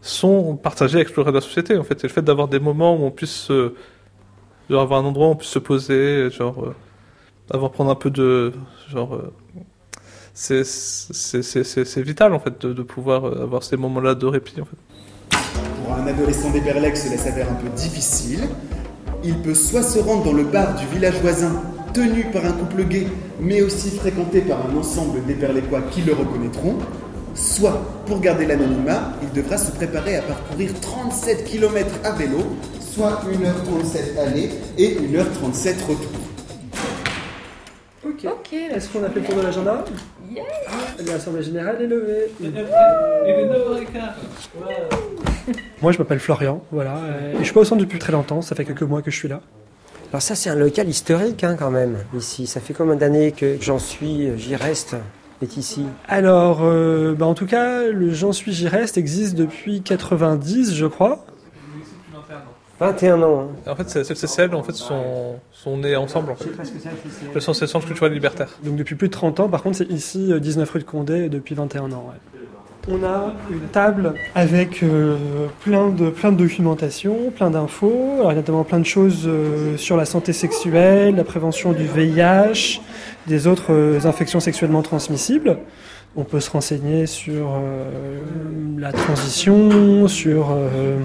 sont 0.00 0.56
partagés 0.56 0.98
reste 0.98 1.30
de 1.30 1.36
la 1.36 1.42
société 1.42 1.76
en 1.76 1.84
fait. 1.84 2.02
Et 2.04 2.08
le 2.08 2.12
fait 2.12 2.22
d'avoir 2.22 2.48
des 2.48 2.58
moments 2.60 2.96
où 2.96 3.04
on 3.04 3.10
puisse 3.10 3.34
se- 3.34 3.74
genre, 4.70 4.82
avoir 4.82 5.00
un 5.00 5.04
endroit 5.04 5.28
où 5.28 5.30
on 5.32 5.36
puisse 5.36 5.50
se 5.50 5.58
poser, 5.58 6.30
genre 6.30 6.64
euh, 6.64 6.74
avoir 7.50 7.70
prendre 7.72 7.90
un 7.90 7.94
peu 7.96 8.10
de 8.10 8.52
genre 8.88 9.14
euh, 9.14 9.32
c'est 10.34 12.02
vital 12.02 12.32
en 12.32 12.40
fait 12.40 12.64
de, 12.64 12.82
pouvoir 12.82 13.26
euh, 13.26 13.42
avoir 13.42 13.62
ces 13.62 13.76
moments-là 13.76 14.14
de 14.14 14.26
répit. 14.26 14.54
Pour 14.60 15.94
un 15.94 16.06
adolescent 16.06 16.50
d'Eperlec, 16.50 16.96
cela 16.96 17.18
s'avère 17.18 17.50
un 17.50 17.54
peu 17.54 17.68
difficile. 17.76 18.40
Il 19.24 19.38
peut 19.38 19.54
soit 19.54 19.82
se 19.82 19.98
rendre 19.98 20.24
dans 20.24 20.32
le 20.32 20.44
bar 20.44 20.74
du 20.74 20.86
village 20.86 21.20
voisin, 21.20 21.52
tenu 21.92 22.24
par 22.32 22.44
un 22.44 22.52
couple 22.52 22.84
gay, 22.84 23.06
mais 23.40 23.62
aussi 23.62 23.90
fréquenté 23.90 24.40
par 24.40 24.58
un 24.68 24.76
ensemble 24.76 25.24
d'Eperlécois 25.26 25.82
qui 25.90 26.02
le 26.02 26.14
reconnaîtront, 26.14 26.76
soit, 27.34 27.82
pour 28.06 28.20
garder 28.20 28.46
l'anonymat, 28.46 29.12
il 29.22 29.30
devra 29.32 29.58
se 29.58 29.70
préparer 29.70 30.16
à 30.16 30.22
parcourir 30.22 30.72
37 30.80 31.44
km 31.44 31.88
à 32.04 32.12
vélo, 32.12 32.38
soit 32.80 33.22
1h37 33.30 34.18
aller 34.18 34.50
et 34.78 34.96
1h37 34.96 35.86
retour. 35.86 36.21
Est-ce 38.52 38.90
qu'on 38.90 39.02
a 39.02 39.08
fait 39.08 39.20
le 39.20 39.24
tour 39.26 39.36
de 39.36 39.42
l'agenda 39.42 39.82
Yes 40.30 40.44
L'Assemblée 41.06 41.42
générale 41.42 41.76
est 41.80 41.86
levée. 41.86 42.30
Il 42.38 42.48
est 42.48 42.50
9h15. 42.50 43.86
Moi, 45.80 45.92
je 45.92 45.98
m'appelle 45.98 46.20
Florian, 46.20 46.62
voilà. 46.70 46.96
Et 47.32 47.38
je 47.38 47.44
suis 47.44 47.54
pas 47.54 47.60
au 47.60 47.64
centre 47.64 47.80
depuis 47.80 47.98
très 47.98 48.12
longtemps, 48.12 48.42
ça 48.42 48.54
fait 48.54 48.66
quelques 48.66 48.82
mois 48.82 49.00
que 49.00 49.10
je 49.10 49.16
suis 49.16 49.28
là. 49.28 49.40
Alors 50.10 50.20
ça, 50.20 50.34
c'est 50.34 50.50
un 50.50 50.54
local 50.54 50.86
historique 50.86 51.42
hein, 51.44 51.56
quand 51.58 51.70
même, 51.70 51.96
ici. 52.14 52.46
Ça 52.46 52.60
fait 52.60 52.74
combien 52.74 52.96
d'années 52.96 53.32
que 53.32 53.56
j'en 53.58 53.78
suis, 53.78 54.28
j'y 54.36 54.54
reste, 54.54 54.96
est 55.40 55.56
ici? 55.56 55.86
Alors, 56.06 56.60
euh, 56.62 57.14
bah, 57.14 57.24
en 57.24 57.34
tout 57.34 57.46
cas, 57.46 57.88
le 57.88 58.12
J'en 58.12 58.32
suis, 58.32 58.52
j'y 58.52 58.68
reste 58.68 58.98
existe 58.98 59.34
depuis 59.34 59.80
90, 59.80 60.74
je 60.74 60.86
crois. 60.86 61.24
21 62.82 63.22
ans. 63.22 63.48
hein. 63.66 63.70
En 63.70 63.76
fait, 63.76 63.88
c'est 63.88 64.04
CCL, 64.14 64.54
en 64.54 64.62
fait, 64.62 64.72
sont, 64.72 65.36
sont 65.52 65.76
nés 65.78 65.96
ensemble. 65.96 66.32
En 66.32 66.34
fait. 66.36 66.50
Le 67.34 67.40
Centre 67.40 67.56
c'est 67.58 67.64
le 67.64 67.70
Centre 67.70 67.86
culturel 67.86 68.12
libertaire. 68.12 68.48
Donc 68.64 68.76
depuis 68.76 68.94
plus 68.94 69.08
de 69.08 69.12
30 69.12 69.40
ans, 69.40 69.48
par 69.48 69.62
contre, 69.62 69.76
c'est 69.78 69.90
ici, 69.90 70.32
euh, 70.32 70.40
19 70.40 70.70
rue 70.70 70.78
de 70.80 70.84
Condé, 70.84 71.28
depuis 71.28 71.54
21 71.54 71.92
ans. 71.92 72.06
ouais. 72.08 72.38
On 72.88 73.04
a 73.04 73.32
une 73.48 73.68
table 73.68 74.14
avec 74.34 74.82
euh, 74.82 75.16
plein, 75.62 75.90
de, 75.90 76.10
plein 76.10 76.32
de 76.32 76.36
documentation, 76.36 77.30
plein 77.30 77.48
d'infos, 77.48 78.14
alors, 78.16 78.32
il 78.32 78.34
y 78.34 78.38
a 78.38 78.40
notamment 78.40 78.64
plein 78.64 78.80
de 78.80 78.84
choses 78.86 79.22
euh, 79.26 79.76
sur 79.76 79.96
la 79.96 80.04
santé 80.04 80.32
sexuelle, 80.32 81.14
la 81.14 81.22
prévention 81.22 81.70
du 81.72 81.84
VIH, 81.84 82.80
des 83.28 83.46
autres 83.46 83.72
euh, 83.72 84.00
infections 84.04 84.40
sexuellement 84.40 84.82
transmissibles. 84.82 85.58
On 86.14 86.24
peut 86.24 86.40
se 86.40 86.50
renseigner 86.50 87.06
sur 87.06 87.54
euh, 87.54 88.20
la 88.78 88.92
transition, 88.92 90.08
sur 90.08 90.50
euh, 90.50 90.98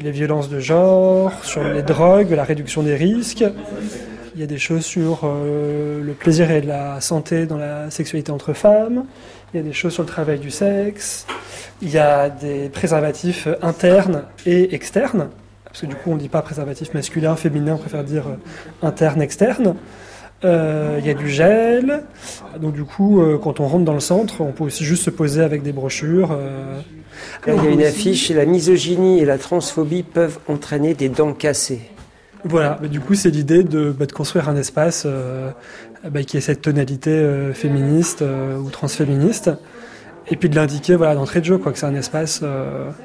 les 0.00 0.12
violences 0.12 0.48
de 0.48 0.60
genre, 0.60 1.32
sur 1.44 1.64
les 1.64 1.82
drogues, 1.82 2.30
la 2.30 2.44
réduction 2.44 2.84
des 2.84 2.94
risques. 2.94 3.44
Il 4.36 4.40
y 4.40 4.44
a 4.44 4.46
des 4.46 4.58
choses 4.58 4.84
sur 4.84 5.22
euh, 5.24 6.00
le 6.00 6.12
plaisir 6.12 6.52
et 6.52 6.60
la 6.60 7.00
santé 7.00 7.46
dans 7.46 7.56
la 7.56 7.90
sexualité 7.90 8.30
entre 8.30 8.52
femmes. 8.52 9.06
Il 9.52 9.56
y 9.56 9.60
a 9.60 9.62
des 9.64 9.72
choses 9.72 9.92
sur 9.92 10.04
le 10.04 10.08
travail 10.08 10.38
du 10.38 10.52
sexe. 10.52 11.26
Il 11.82 11.90
y 11.90 11.98
a 11.98 12.30
des 12.30 12.68
préservatifs 12.68 13.48
internes 13.60 14.22
et 14.46 14.72
externes. 14.72 15.30
Parce 15.64 15.80
que 15.80 15.86
du 15.86 15.96
coup, 15.96 16.12
on 16.12 16.14
ne 16.14 16.20
dit 16.20 16.28
pas 16.28 16.42
préservatif 16.42 16.94
masculin, 16.94 17.34
féminin, 17.34 17.74
on 17.74 17.78
préfère 17.78 18.04
dire 18.04 18.26
interne, 18.82 19.20
externe. 19.20 19.74
Euh, 20.44 20.98
il 21.00 21.06
y 21.06 21.10
a 21.10 21.14
du 21.14 21.28
gel. 21.28 22.04
Donc 22.60 22.74
du 22.74 22.84
coup, 22.84 23.20
euh, 23.20 23.38
quand 23.38 23.60
on 23.60 23.66
rentre 23.66 23.84
dans 23.84 23.94
le 23.94 24.00
centre, 24.00 24.40
on 24.40 24.52
peut 24.52 24.64
aussi 24.64 24.84
juste 24.84 25.04
se 25.04 25.10
poser 25.10 25.42
avec 25.42 25.62
des 25.62 25.72
brochures. 25.72 26.32
euh. 26.32 26.80
Là, 27.46 27.54
il 27.56 27.64
y 27.64 27.66
a 27.66 27.70
une 27.70 27.82
affiche, 27.82 28.30
la 28.30 28.44
misogynie 28.44 29.20
et 29.20 29.24
la 29.24 29.38
transphobie 29.38 30.02
peuvent 30.02 30.38
entraîner 30.48 30.94
des 30.94 31.08
dents 31.08 31.32
cassées. 31.32 31.80
Voilà, 32.44 32.78
bah, 32.80 32.88
du 32.88 33.00
coup, 33.00 33.14
c'est 33.14 33.30
l'idée 33.30 33.64
de, 33.64 33.90
bah, 33.90 34.06
de 34.06 34.12
construire 34.12 34.48
un 34.48 34.56
espace 34.56 35.04
euh, 35.06 35.50
bah, 36.10 36.22
qui 36.24 36.36
ait 36.36 36.42
cette 36.42 36.60
tonalité 36.60 37.10
euh, 37.10 37.54
féministe 37.54 38.20
euh, 38.22 38.58
ou 38.58 38.70
transféministe. 38.70 39.50
Et 40.28 40.36
puis 40.36 40.48
de 40.48 40.56
l'indiquer 40.56 40.94
voilà, 40.94 41.14
d'entrée 41.14 41.40
de 41.40 41.46
jeu, 41.46 41.58
quoi, 41.58 41.72
que 41.72 41.78
c'est 41.78 41.86
un 41.86 41.94
espace 41.94 42.42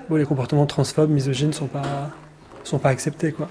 où 0.09 0.15
les 0.15 0.23
comportements 0.23 0.65
transphobes, 0.65 1.09
misogynes 1.09 1.51
sont 1.51 1.67
pas, 1.67 2.11
sont 2.63 2.79
pas 2.79 2.89
acceptés. 2.89 3.33
Quoi. 3.33 3.49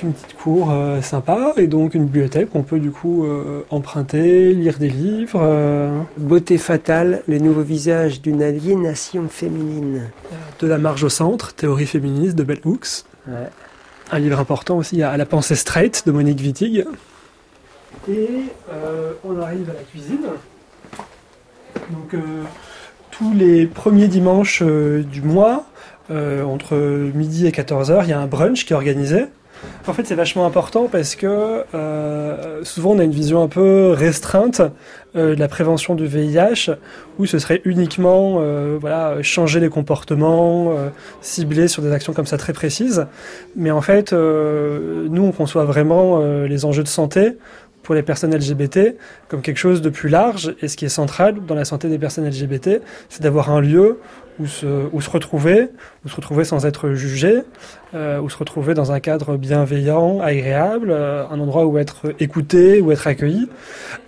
Une 0.00 0.12
petite 0.12 0.36
cour 0.36 0.70
euh, 0.70 1.02
sympa 1.02 1.54
et 1.56 1.66
donc 1.66 1.94
une 1.94 2.04
bibliothèque 2.04 2.54
où 2.54 2.58
on 2.58 2.62
peut 2.62 2.78
du 2.78 2.92
coup 2.92 3.24
euh, 3.26 3.62
emprunter, 3.70 4.54
lire 4.54 4.78
des 4.78 4.88
livres. 4.88 5.40
euh, 5.42 6.00
Beauté 6.16 6.56
fatale, 6.56 7.22
les 7.26 7.40
nouveaux 7.40 7.62
visages 7.62 8.22
d'une 8.22 8.42
aliénation 8.42 9.28
féminine. 9.28 10.08
de 10.60 10.66
la 10.68 10.78
marge 10.78 11.02
au 11.02 11.08
centre, 11.08 11.52
théorie 11.52 11.86
féministe 11.86 12.36
de 12.36 12.44
Bell 12.44 12.60
Hooks. 12.64 13.04
Ouais. 13.26 13.48
Un 14.12 14.18
livre 14.20 14.38
important 14.38 14.78
aussi, 14.78 14.96
il 14.96 15.00
y 15.00 15.02
a 15.02 15.10
À 15.10 15.16
la 15.16 15.26
pensée 15.26 15.56
straight 15.56 16.04
de 16.06 16.12
Monique 16.12 16.40
Wittig. 16.40 16.84
Et 18.08 18.28
euh, 18.72 19.12
on 19.24 19.40
arrive 19.40 19.68
à 19.68 19.74
la 19.74 19.80
cuisine. 19.80 20.26
Donc 21.90 22.14
euh, 22.14 22.44
tous 23.10 23.32
les 23.34 23.66
premiers 23.66 24.08
dimanches 24.08 24.62
euh, 24.62 25.02
du 25.02 25.22
mois, 25.22 25.64
euh, 26.10 26.42
entre 26.44 26.76
midi 27.14 27.46
et 27.46 27.50
14h, 27.50 28.00
il 28.04 28.10
y 28.10 28.12
a 28.12 28.20
un 28.20 28.26
brunch 28.26 28.64
qui 28.64 28.72
est 28.72 28.76
organisé. 28.76 29.26
En 29.86 29.92
fait, 29.92 30.06
c'est 30.06 30.14
vachement 30.14 30.44
important 30.44 30.86
parce 30.86 31.16
que 31.16 31.64
euh, 31.74 32.62
souvent 32.62 32.90
on 32.90 32.98
a 32.98 33.04
une 33.04 33.10
vision 33.10 33.42
un 33.42 33.48
peu 33.48 33.90
restreinte 33.90 34.60
euh, 35.16 35.34
de 35.34 35.40
la 35.40 35.48
prévention 35.48 35.94
du 35.94 36.06
VIH, 36.06 36.70
où 37.18 37.26
ce 37.26 37.38
serait 37.38 37.62
uniquement 37.64 38.38
euh, 38.38 38.76
voilà 38.78 39.22
changer 39.22 39.60
les 39.60 39.70
comportements, 39.70 40.74
cibler 41.20 41.68
sur 41.68 41.82
des 41.82 41.92
actions 41.92 42.12
comme 42.12 42.26
ça 42.26 42.36
très 42.36 42.52
précises. 42.52 43.06
Mais 43.56 43.70
en 43.70 43.80
fait, 43.80 44.12
nous 44.12 45.22
on 45.22 45.32
conçoit 45.32 45.64
vraiment 45.64 46.20
les 46.44 46.64
enjeux 46.64 46.82
de 46.82 46.88
santé 46.88 47.38
pour 47.82 47.94
les 47.94 48.02
personnes 48.02 48.34
LGBT 48.34 48.96
comme 49.28 49.40
quelque 49.40 49.56
chose 49.56 49.80
de 49.80 49.88
plus 49.88 50.10
large. 50.10 50.54
Et 50.60 50.68
ce 50.68 50.76
qui 50.76 50.84
est 50.84 50.90
central 50.90 51.36
dans 51.46 51.54
la 51.54 51.64
santé 51.64 51.88
des 51.88 51.98
personnes 51.98 52.28
LGBT, 52.28 52.82
c'est 53.08 53.22
d'avoir 53.22 53.50
un 53.50 53.60
lieu 53.62 53.98
où 54.40 54.46
se, 54.46 54.88
où 54.92 55.00
se 55.00 55.10
retrouver, 55.10 55.68
où 56.04 56.08
se 56.08 56.16
retrouver 56.16 56.44
sans 56.44 56.66
être 56.66 56.90
jugé, 56.92 57.42
euh, 57.94 58.20
où 58.20 58.28
se 58.30 58.36
retrouver 58.36 58.74
dans 58.74 58.92
un 58.92 59.00
cadre 59.00 59.36
bienveillant, 59.36 60.20
agréable, 60.20 60.90
euh, 60.90 61.26
un 61.28 61.40
endroit 61.40 61.66
où 61.66 61.78
être 61.78 62.14
écouté, 62.20 62.80
où 62.80 62.92
être 62.92 63.06
accueilli, 63.06 63.48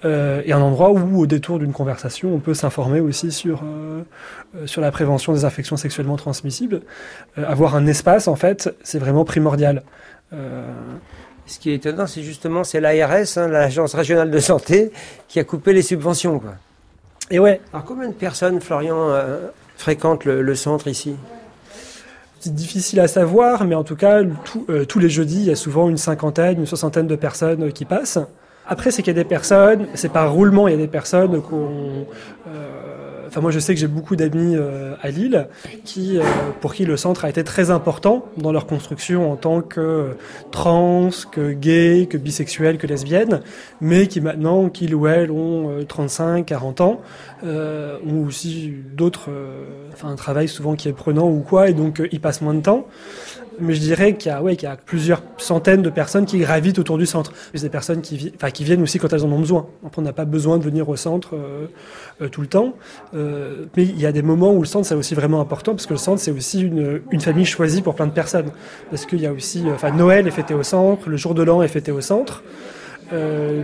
euh, 0.05 0.43
et 0.45 0.53
un 0.53 0.61
endroit 0.61 0.91
où, 0.91 1.21
au 1.21 1.27
détour 1.27 1.59
d'une 1.59 1.73
conversation, 1.73 2.35
on 2.35 2.39
peut 2.39 2.55
s'informer 2.55 3.01
aussi 3.01 3.33
sur, 3.33 3.63
euh, 3.65 4.03
sur 4.67 4.81
la 4.81 4.91
prévention 4.91 5.33
des 5.33 5.45
infections 5.45 5.77
sexuellement 5.77 6.17
transmissibles. 6.17 6.83
Avoir 7.37 7.75
un 7.75 7.87
espace, 7.87 8.29
en 8.29 8.37
fait, 8.37 8.75
c'est 8.83 8.99
vraiment 8.99 9.25
primordial. 9.25 9.83
Ce 11.51 11.59
qui 11.59 11.71
est 11.71 11.75
étonnant, 11.75 12.07
c'est 12.07 12.23
justement 12.23 12.63
c'est 12.63 12.81
l'ARS, 12.81 13.37
hein, 13.37 13.49
l'Agence 13.49 13.95
régionale 13.95 14.31
de 14.31 14.39
santé, 14.39 14.93
qui 15.27 15.41
a 15.41 15.45
coupé 15.45 15.73
les 15.73 15.83
subventions. 15.83 16.39
Quoi. 16.39 16.53
Et 17.33 17.41
ouais. 17.41 17.61
Alors 17.73 17.85
combien 17.85 18.09
de 18.09 18.15
personnes, 18.15 18.61
Florian, 18.61 19.11
euh, 19.11 19.49
fréquentent 19.81 20.25
le, 20.25 20.55
centre 20.55 20.89
ici 20.89 21.17
C'est 22.39 22.55
difficile 22.55 23.01
à 23.01 23.09
savoir, 23.09 23.65
mais 23.65 23.75
en 23.75 23.85
tout 23.85 23.97
cas, 23.97 24.23
euh, 24.69 24.85
tous 24.85 24.99
les 24.99 25.09
jeudis, 25.09 25.41
il 25.41 25.47
y 25.47 25.51
a 25.51 25.57
souvent 25.57 25.89
une 25.89 25.97
cinquantaine, 25.97 26.61
une 26.61 26.67
soixantaine 26.67 27.07
de 27.07 27.17
personnes 27.17 27.73
qui 27.73 27.85
passent. 27.85 28.19
Après, 28.67 28.91
c'est 28.91 29.03
qu'il 29.03 29.17
y 29.17 29.19
a 29.19 29.23
des 29.23 29.29
personnes, 29.29 29.87
c'est 29.95 30.13
par 30.13 30.33
roulement, 30.33 30.69
il 30.69 30.73
y 30.73 30.75
a 30.75 30.79
des 30.79 30.87
personnes 30.87 31.43
qu'on... 31.43 32.07
euh, 32.49 33.10
Enfin, 33.31 33.41
moi, 33.41 33.53
je 33.53 33.61
sais 33.61 33.75
que 33.75 33.81
j'ai 33.81 33.87
beaucoup 33.87 34.17
d'amis 34.17 34.57
euh, 34.57 34.97
à 35.03 35.11
Lille 35.11 35.47
qui, 35.85 36.19
euh, 36.19 36.23
pour 36.61 36.75
qui 36.75 36.85
le 36.85 36.97
centre 36.97 37.25
a 37.25 37.29
été 37.29 37.45
très 37.45 37.71
important 37.71 38.25
dans 38.37 38.51
leur 38.51 38.67
construction 38.67 39.31
en 39.31 39.37
tant 39.37 39.61
que 39.61 40.17
trans, 40.51 41.11
que 41.31 41.53
gay, 41.53 42.09
que 42.11 42.17
bisexuel, 42.17 42.77
que 42.77 42.89
lesbienne, 42.89 43.43
mais 43.81 44.09
qui 44.09 44.21
maintenant, 44.21 44.69
qu'ils 44.69 44.97
ou 44.97 45.07
elles 45.07 45.31
ont 45.31 45.71
euh, 45.71 45.85
35, 45.85 46.45
40 46.45 46.81
ans, 46.81 47.01
euh, 47.45 47.99
ont 48.05 48.27
aussi 48.27 48.75
d'autres, 48.93 49.31
euh, 49.31 49.65
enfin 49.93 50.09
un 50.09 50.17
travail 50.17 50.47
souvent 50.47 50.75
qui 50.75 50.89
est 50.89 50.93
prenant 50.93 51.31
ou 51.31 51.41
quoi, 51.41 51.71
et 51.71 51.73
donc 51.73 52.01
euh, 52.01 52.09
ils 52.13 52.21
passent 52.21 52.43
moins 52.43 52.55
de 52.55 52.63
temps. 52.63 52.87
Mais 53.61 53.75
je 53.75 53.81
dirais 53.81 54.15
qu'il 54.15 54.31
y 54.31 54.35
a, 54.35 54.43
ouais, 54.43 54.55
y 54.55 54.67
a 54.67 54.77
plusieurs 54.77 55.23
centaines 55.37 55.83
de 55.83 55.91
personnes 55.91 56.25
qui 56.25 56.39
gravitent 56.39 56.79
autour 56.79 56.99
du 56.99 57.07
centre. 57.07 57.33
C'est 57.55 57.63
des 57.63 57.69
personnes 57.69 58.01
qui, 58.01 58.33
viennent 58.61 58.83
aussi 58.83 58.99
quand 58.99 59.13
elles 59.13 59.25
en 59.25 59.33
ont 59.33 59.39
besoin. 59.39 59.67
On 59.97 60.03
n'a 60.03 60.13
pas 60.13 60.25
besoin 60.25 60.59
de 60.59 60.65
venir 60.65 60.89
au 60.89 60.97
centre 60.97 61.35
euh, 61.35 61.67
euh, 62.23 62.29
tout 62.29 62.41
le 62.41 62.47
temps. 62.47 62.75
Euh, 63.15 63.67
mais 63.77 63.85
il 63.85 64.01
y 64.01 64.07
a 64.07 64.13
des 64.13 64.23
moments 64.23 64.53
où 64.53 64.61
le 64.61 64.67
centre, 64.67 64.87
c'est 64.87 64.95
aussi 64.95 65.15
vraiment 65.15 65.41
important, 65.41 65.73
parce 65.73 65.87
que 65.87 65.95
le 65.95 65.99
centre, 65.99 66.21
c'est 66.21 66.31
aussi 66.31 66.61
une, 66.63 67.21
famille 67.21 67.45
choisie 67.45 67.83
pour 67.83 67.95
plein 67.95 68.07
de 68.07 68.13
personnes. 68.13 68.51
Parce 68.91 69.05
qu'il 69.05 69.21
y 69.21 69.27
a 69.27 69.33
aussi, 69.33 69.65
enfin, 69.73 69.91
Noël 69.91 70.27
est 70.27 70.33
fêté 70.33 70.55
au 70.55 70.63
centre, 70.63 71.09
le 71.09 71.17
jour 71.17 71.35
de 71.35 71.43
l'an 71.43 71.63
est 71.63 71.69
fêté 71.69 71.93
au 71.93 72.01
centre. 72.01 72.43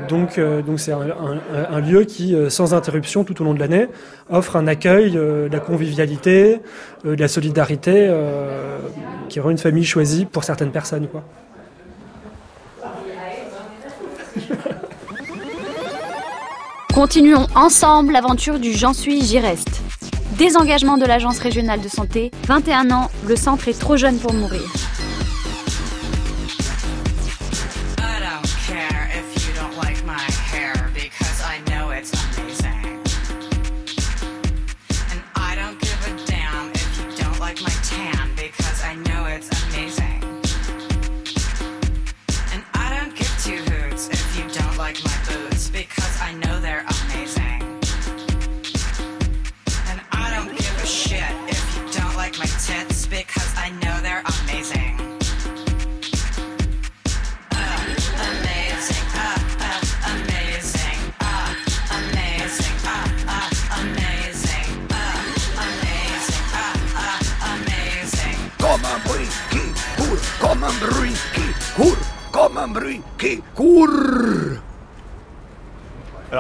Donc, 0.09 0.41
donc 0.41 0.81
c'est 0.81 0.91
un, 0.91 1.81
lieu 1.81 2.03
qui, 2.03 2.35
sans 2.49 2.75
interruption 2.75 3.23
tout 3.23 3.41
au 3.41 3.45
long 3.45 3.55
de 3.55 3.61
l'année, 3.61 3.87
offre 4.29 4.57
un 4.57 4.67
accueil, 4.67 5.13
de 5.13 5.49
la 5.51 5.61
convivialité, 5.61 6.61
de 7.05 7.15
la 7.15 7.29
solidarité, 7.29 8.11
qui 9.29 9.41
rend 9.41 9.51
une 9.51 9.59
famille 9.59 9.85
choisie 9.85 10.25
pour 10.25 10.45
certaines 10.45 10.73
personnes, 10.73 11.09
quoi. 11.09 11.25
Continuons 16.95 17.47
ensemble 17.55 18.15
l'aventure 18.15 18.59
du 18.59 18.73
J'en 18.73 18.95
suis, 18.95 19.23
j'y 19.23 19.39
reste. 19.39 19.83
Désengagement 20.39 20.97
de 20.97 21.05
l'Agence 21.05 21.39
régionale 21.39 21.81
de 21.81 21.89
santé, 21.89 22.31
21 22.47 22.91
ans, 22.91 23.11
le 23.27 23.37
centre 23.37 23.69
est 23.69 23.79
trop 23.79 23.97
jeune 23.97 24.19
pour 24.19 24.33
mourir. 24.33 24.63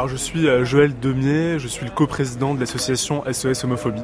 Je 0.09 0.17
suis 0.17 0.47
euh, 0.47 0.65
Joël 0.65 0.93
Demier, 1.01 1.59
je 1.59 1.67
suis 1.67 1.85
le 1.85 1.91
coprésident 1.91 2.55
de 2.55 2.61
l'association 2.61 3.25
SOS 3.31 3.65
Homophobie. 3.65 4.03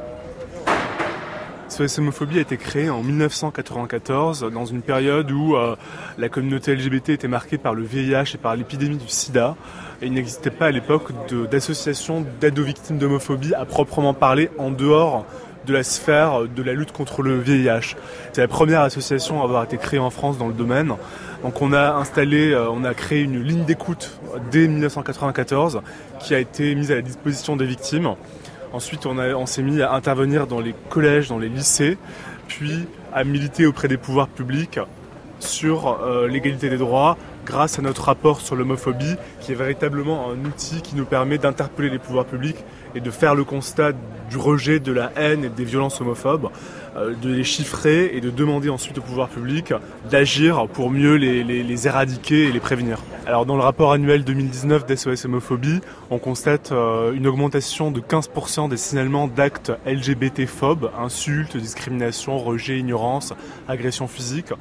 SOS 1.69 1.99
Homophobie 1.99 2.39
a 2.39 2.41
été 2.41 2.57
créé 2.57 2.91
en 2.91 3.03
1994 3.03 4.51
dans 4.53 4.65
une 4.65 4.83
période 4.83 5.31
où 5.31 5.55
euh, 5.55 5.77
la 6.19 6.29
communauté 6.29 6.75
LGBT 6.75 7.11
était 7.11 7.29
marquée 7.29 7.57
par 7.57 7.75
le 7.75 7.85
VIH 7.85 8.35
et 8.35 8.39
par 8.39 8.57
l'épidémie 8.57 8.97
du 8.97 9.09
sida. 9.09 9.55
Il 10.03 10.13
n'existait 10.13 10.51
pas 10.51 10.67
à 10.67 10.71
l'époque 10.71 11.13
d'association 11.51 12.25
d'aide 12.41 12.59
aux 12.59 12.65
victimes 12.65 12.99
d'homophobie 12.99 13.55
à 13.55 13.65
proprement 13.65 14.15
parler 14.15 14.51
en 14.59 14.71
dehors 14.71 15.25
de 15.67 15.73
la 15.73 15.85
sphère 15.85 16.49
de 16.49 16.63
la 16.63 16.73
lutte 16.73 16.93
contre 16.93 17.23
le 17.23 17.39
VIH. 17.39 17.97
C'est 18.33 18.41
la 18.41 18.49
première 18.49 18.81
association 18.81 19.41
à 19.41 19.45
avoir 19.45 19.63
été 19.65 19.77
créée 19.77 20.01
en 20.01 20.11
France 20.11 20.39
dans 20.39 20.49
le 20.49 20.55
domaine. 20.55 20.95
Donc 21.43 21.61
on 21.61 21.73
a 21.73 21.95
installé, 21.95 22.53
euh, 22.53 22.71
on 22.71 22.85
a 22.85 22.95
créé 22.95 23.23
une 23.23 23.43
ligne 23.43 23.65
d'écoute 23.65 24.19
dès 24.51 24.69
1994 24.69 25.83
qui 26.21 26.35
a 26.35 26.39
été 26.39 26.75
mise 26.75 26.93
à 26.93 26.95
la 26.95 27.03
disposition 27.03 27.57
des 27.57 27.67
victimes. 27.67 28.15
Ensuite, 28.73 29.05
on, 29.07 29.47
s'est 29.47 29.63
mis 29.63 29.83
à 29.83 29.93
intervenir 29.93 30.47
dans 30.47 30.61
les 30.61 30.75
collèges, 30.89 31.29
dans 31.29 31.39
les 31.39 31.51
lycées, 31.51 31.99
puis 32.49 32.87
à 33.13 33.23
militer 33.23 33.67
auprès 33.67 33.87
des 33.87 33.99
pouvoirs 33.99 34.29
publics 34.29 34.81
sur 35.41 36.01
euh, 36.01 36.27
l'égalité 36.27 36.71
des 36.71 36.79
droits 36.79 37.19
grâce 37.45 37.79
à 37.79 37.83
notre 37.83 38.05
rapport 38.05 38.41
sur 38.41 38.57
l'homophobie, 38.57 39.17
qui 39.41 39.53
est 39.53 39.57
véritablement 39.57 40.31
un 40.31 40.45
outil 40.47 40.81
qui 40.81 40.95
nous 40.97 41.05
permet 41.05 41.37
d'interpeller 41.37 41.91
les 41.91 41.99
pouvoirs 41.99 42.25
publics 42.25 42.65
et 42.95 43.01
de 43.01 43.11
faire 43.11 43.35
le 43.35 43.45
constat 43.45 43.93
du 44.31 44.37
rejet 44.37 44.79
de 44.81 44.93
la 44.93 45.13
haine 45.17 45.45
et 45.45 45.49
des 45.49 45.65
violences 45.65 46.01
homophobes, 46.01 46.49
euh, 46.97 47.15
de 47.23 47.31
les 47.33 47.45
chiffrer 47.45 48.11
et 48.15 48.21
de 48.21 48.31
demander 48.31 48.69
ensuite 48.69 48.99
aux 48.99 49.03
pouvoirs 49.03 49.29
publics 49.29 49.73
d'agir 50.11 50.67
pour 50.69 50.91
mieux 50.91 51.15
les, 51.17 51.43
les- 51.45 51.87
éradiquer 51.87 52.45
et 52.49 52.53
les 52.53 52.61
prévenir. 52.61 52.99
Alors 53.27 53.47
dans 53.47 53.57
le 53.57 53.63
rapport 53.63 53.93
annuel 53.93 54.25
2019 54.25 54.87
d'SOS 54.87 55.25
Homophobie, 55.25 55.81
on 56.11 56.19
constate 56.19 56.71
euh, 56.73 57.13
une 57.13 57.27
augmentation 57.27 57.91
de 57.91 58.01
15% 58.01 58.69
des 58.69 58.77
signalements 58.77 59.27
d'actes 59.27 59.73
LGBT-phobes, 59.87 60.91
insultes, 60.99 61.57
discrimination, 61.57 62.39
rejet, 62.39 62.79
ignorance, 62.79 63.33
agression 63.69 64.07
physique, 64.07 64.53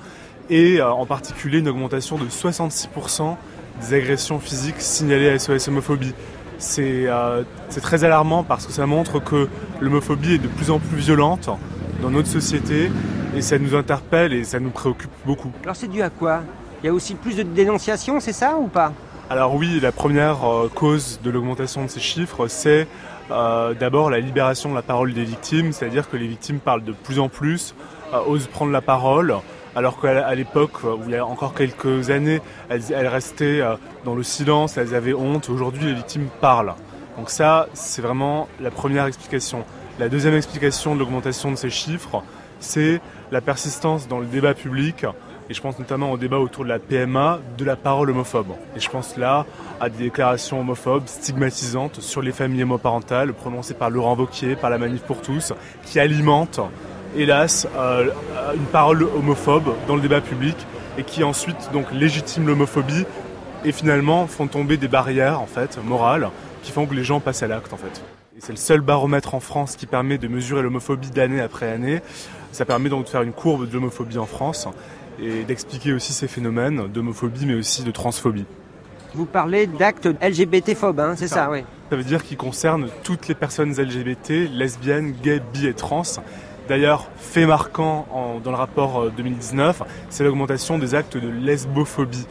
et 0.50 0.80
euh, 0.82 0.90
en 0.92 1.06
particulier 1.06 1.60
une 1.60 1.70
augmentation 1.70 2.18
de 2.18 2.26
66% 2.26 3.36
des 3.82 3.94
agressions 3.96 4.40
physiques 4.40 4.80
signalées 4.80 5.30
à 5.30 5.40
SOS 5.40 5.68
Homophobie. 5.70 6.14
C'est 6.62 7.08
euh, 7.08 7.42
c'est 7.70 7.82
très 7.82 8.04
alarmant 8.04 8.44
parce 8.44 8.68
que 8.68 8.72
ça 8.72 8.86
montre 8.86 9.20
que 9.20 9.50
l'homophobie 9.82 10.36
est 10.36 10.38
de 10.38 10.48
plus 10.48 10.70
en 10.70 10.78
plus 10.78 10.98
violente 10.98 11.50
dans 12.04 12.12
notre 12.12 12.28
société 12.28 12.92
et 13.36 13.42
ça 13.42 13.58
nous 13.58 13.74
interpelle 13.74 14.32
et 14.32 14.44
ça 14.44 14.60
nous 14.60 14.70
préoccupe 14.70 15.10
beaucoup. 15.26 15.52
Alors 15.64 15.76
c'est 15.76 15.88
dû 15.88 16.04
à 16.04 16.12
quoi? 16.12 16.42
Il 16.84 16.86
y 16.86 16.90
a 16.90 16.94
aussi 16.94 17.16
plus 17.16 17.36
de 17.36 17.42
dénonciations, 17.42 18.20
c'est 18.20 18.32
ça 18.32 18.58
ou 18.58 18.68
pas? 18.68 18.94
Alors 19.32 19.56
oui, 19.56 19.80
la 19.82 19.92
première 19.92 20.48
euh, 20.48 20.70
cause 20.74 21.20
de 21.24 21.32
l'augmentation 21.32 21.84
de 21.84 21.90
ces 21.90 22.00
chiffres, 22.00 22.48
c'est 22.48 22.88
euh, 23.32 23.74
d'abord 23.74 24.12
la 24.12 24.20
libération 24.20 24.70
de 24.70 24.76
la 24.76 24.84
parole 24.84 25.14
des 25.14 25.24
victimes, 25.24 25.72
c'est-à-dire 25.72 26.12
que 26.12 26.16
les 26.16 26.28
victimes 26.28 26.60
parlent 26.60 26.84
de 26.84 26.92
plus 26.92 27.18
en 27.18 27.28
plus, 27.28 27.74
osent 28.28 28.46
prendre 28.46 28.72
la 28.72 28.82
parole, 28.82 29.36
alors 29.76 30.00
qu'à 30.00 30.34
l'époque, 30.36 30.84
euh, 30.84 30.96
où 30.96 31.04
il 31.06 31.12
y 31.12 31.16
a 31.16 31.26
encore 31.26 31.54
quelques 31.54 32.10
années, 32.10 32.42
elles, 32.70 32.92
elles 32.92 33.08
restaient 33.08 33.62
euh, 33.62 33.76
dans 34.06 34.16
le 34.16 34.24
silence, 34.24 34.78
elles 34.78 34.96
avaient 34.96 35.14
honte. 35.14 35.50
Aujourd'hui, 35.50 35.86
les 35.86 35.94
victimes 35.94 36.28
parlent. 36.42 36.74
Donc 37.18 37.30
ça, 37.30 37.68
c'est 37.74 38.02
vraiment 38.02 38.48
la 38.60 38.72
première 38.72 39.06
explication. 39.06 39.64
La 40.00 40.10
deuxième 40.10 40.36
explication 40.36 40.96
de 40.96 41.00
l'augmentation 41.00 41.52
de 41.52 41.56
ces 41.56 41.70
chiffres, 41.70 42.24
c'est 42.60 43.02
la 43.32 43.42
persistance 43.42 44.08
dans 44.08 44.20
le 44.20 44.26
débat 44.26 44.54
public, 44.54 45.06
et 45.50 45.54
je 45.54 45.62
pense 45.62 45.80
notamment 45.80 46.12
au 46.12 46.18
débat 46.18 46.40
autour 46.40 46.64
de 46.64 46.70
la 46.70 46.80
PMA, 46.80 47.40
de 47.58 47.66
la 47.66 47.76
parole 47.76 48.10
homophobe. 48.10 48.54
Et 48.76 48.80
je 48.80 48.90
pense 48.90 49.18
là 49.18 49.46
à 49.82 49.90
des 49.90 50.06
déclarations 50.06 50.62
homophobes 50.62 51.08
stigmatisantes 51.08 52.00
sur 52.00 52.22
les 52.22 52.32
familles 52.32 52.64
homoparentales 52.64 53.34
prononcées 53.34 53.74
par 53.74 53.90
Laurent 53.90 54.16
Wauquiez, 54.16 54.56
par 54.56 54.70
la 54.70 54.78
Manif 54.78 55.02
pour 55.02 55.22
tous, 55.22 55.54
qui 55.86 56.00
alimentent, 56.00 56.62
hélas, 57.16 57.68
euh, 57.76 58.10
une 58.56 58.66
parole 58.66 59.04
homophobe 59.04 59.74
dans 59.88 59.96
le 59.96 60.02
débat 60.02 60.22
public 60.22 60.56
et 60.98 61.04
qui 61.04 61.24
ensuite 61.24 61.70
donc 61.74 61.92
légitiment 61.92 62.48
l'homophobie 62.48 63.06
et 63.64 63.72
finalement 63.72 64.28
font 64.28 64.48
tomber 64.48 64.78
des 64.78 64.88
barrières 64.88 65.40
en 65.40 65.46
fait 65.46 65.78
morales 65.84 66.30
qui 66.64 66.72
font 66.72 66.86
que 66.86 66.94
les 66.94 67.04
gens 67.04 67.20
passent 67.20 67.44
à 67.44 67.48
l'acte 67.48 67.74
en 67.74 67.78
fait. 67.78 68.02
C'est 68.40 68.54
le 68.54 68.58
seul 68.58 68.82
baromètre 68.82 69.36
en 69.36 69.40
France 69.40 69.76
qui 69.76 69.86
permet 69.86 70.18
de 70.18 70.28
mesurer 70.28 70.64
l'homophobie 70.64 71.12
d'année 71.12 71.42
après 71.42 71.72
année. 71.72 72.02
Ça 72.52 72.66
permet 72.66 72.90
donc 72.90 73.06
de 73.06 73.10
faire 73.10 73.22
une 73.22 73.34
courbe 73.34 73.68
de 73.68 73.74
l'homophobie 73.74 74.18
en 74.18 74.26
France 74.26 74.68
et 75.22 75.44
d'expliquer 75.44 75.94
aussi 75.94 76.14
ces 76.14 76.28
phénomènes 76.28 76.88
d'homophobie 76.88 77.46
mais 77.46 77.54
aussi 77.54 77.84
de 77.84 77.92
transphobie. 77.92 78.46
Vous 79.14 79.26
parlez 79.26 79.68
d'actes 79.68 80.08
LGBT-phobes, 80.22 81.00
hein, 81.00 81.16
c'est 81.18 81.28
ça, 81.28 81.50
oui. 81.52 81.64
Ça 81.90 81.98
veut 81.98 82.04
dire 82.04 82.24
qu'il 82.24 82.38
concerne 82.38 82.88
toutes 83.04 83.28
les 83.28 83.36
personnes 83.36 83.74
LGBT, 83.74 84.50
lesbiennes, 84.50 85.14
gays, 85.22 85.42
bi 85.54 85.68
et 85.68 85.74
trans. 85.74 86.04
D'ailleurs, 86.72 87.10
fait 87.18 87.46
marquant 87.46 88.08
dans 88.46 88.52
le 88.52 88.56
rapport 88.56 89.02
euh, 89.02 89.14
2019, 89.18 89.84
c'est 90.10 90.24
l'augmentation 90.24 90.80
des 90.80 90.96
actes 90.96 91.18
de 91.18 91.28
lesbophobie. 91.28 92.26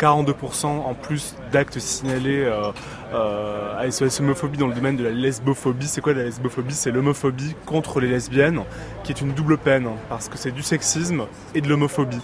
42% 0.00 0.66
en 0.66 0.94
plus 0.94 1.36
d'actes 1.52 1.78
signalés 1.78 2.42
euh, 2.42 2.72
euh, 3.14 3.78
à 3.78 3.88
SOS 3.88 4.18
homophobie 4.18 4.58
dans 4.58 4.66
le 4.66 4.74
domaine 4.74 4.96
de 4.96 5.04
la 5.04 5.12
lesbophobie. 5.12 5.86
C'est 5.86 6.00
quoi 6.00 6.12
la 6.12 6.24
lesbophobie? 6.24 6.74
C'est 6.74 6.90
l'homophobie 6.90 7.54
contre 7.66 8.00
les 8.00 8.08
lesbiennes, 8.08 8.62
qui 9.04 9.12
est 9.12 9.20
une 9.20 9.30
double 9.30 9.58
peine, 9.58 9.86
hein, 9.86 9.96
parce 10.08 10.28
que 10.28 10.38
c'est 10.38 10.50
du 10.50 10.64
sexisme 10.64 11.26
et 11.54 11.60
de 11.60 11.68
l'homophobie. 11.68 12.18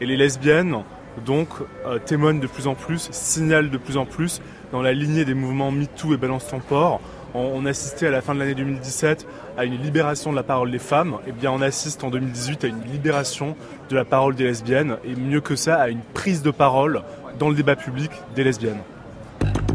Et 0.00 0.06
les 0.06 0.16
lesbiennes, 0.16 0.84
donc, 1.24 1.48
euh, 1.86 1.98
témoignent 1.98 2.38
de 2.38 2.46
plus 2.46 2.68
en 2.68 2.76
plus, 2.76 3.08
signalent 3.10 3.70
de 3.70 3.78
plus 3.78 3.96
en 3.96 4.04
plus, 4.04 4.40
dans 4.70 4.80
la 4.80 4.92
lignée 4.92 5.24
des 5.24 5.34
mouvements 5.34 5.72
MeToo 5.72 6.14
et 6.14 6.18
Balance 6.18 6.46
ton 6.46 6.60
port. 6.60 7.00
On, 7.34 7.40
on 7.40 7.66
assistait 7.66 8.06
à 8.06 8.10
la 8.10 8.20
fin 8.22 8.32
de 8.32 8.38
l'année 8.38 8.54
2017 8.54 9.26
à 9.56 9.64
une 9.64 9.80
libération 9.80 10.30
de 10.30 10.36
la 10.36 10.42
parole 10.42 10.70
des 10.70 10.78
femmes. 10.78 11.16
Et 11.26 11.32
bien, 11.32 11.50
on 11.52 11.62
assiste 11.62 12.04
en 12.04 12.10
2018 12.10 12.64
à 12.64 12.66
une 12.68 12.82
libération 12.90 13.56
de 13.90 13.96
la 13.96 14.04
parole 14.04 14.34
des 14.34 14.44
lesbiennes. 14.44 14.96
Et 15.04 15.14
mieux 15.14 15.40
que 15.40 15.56
ça, 15.56 15.76
à 15.76 15.88
une 15.88 16.00
prise 16.14 16.42
de 16.42 16.50
parole 16.50 17.02
dans 17.38 17.48
le 17.48 17.54
débat 17.54 17.76
public 17.76 18.10
des 18.34 18.44
lesbiennes. 18.44 18.80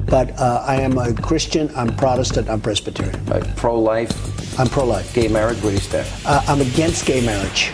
But 0.07 0.31
uh, 0.37 0.61
I 0.67 0.81
am 0.81 0.97
a 0.97 1.13
Christian, 1.13 1.69
I'm 1.75 1.95
Protestant, 1.95 2.49
I'm 2.49 2.59
Presbyterian. 2.59 3.13
pro-life? 3.55 4.11
I'm 4.59 4.67
pro-life. 4.67 5.13
Gay 5.13 5.29
marriage, 5.29 5.57
what 5.63 5.69
do 5.69 5.75
you 5.75 5.79
stand? 5.79 6.05
Uh, 6.25 6.41
I'm 6.49 6.59
against 6.59 7.05
gay 7.05 7.21
marriage. 7.21 7.71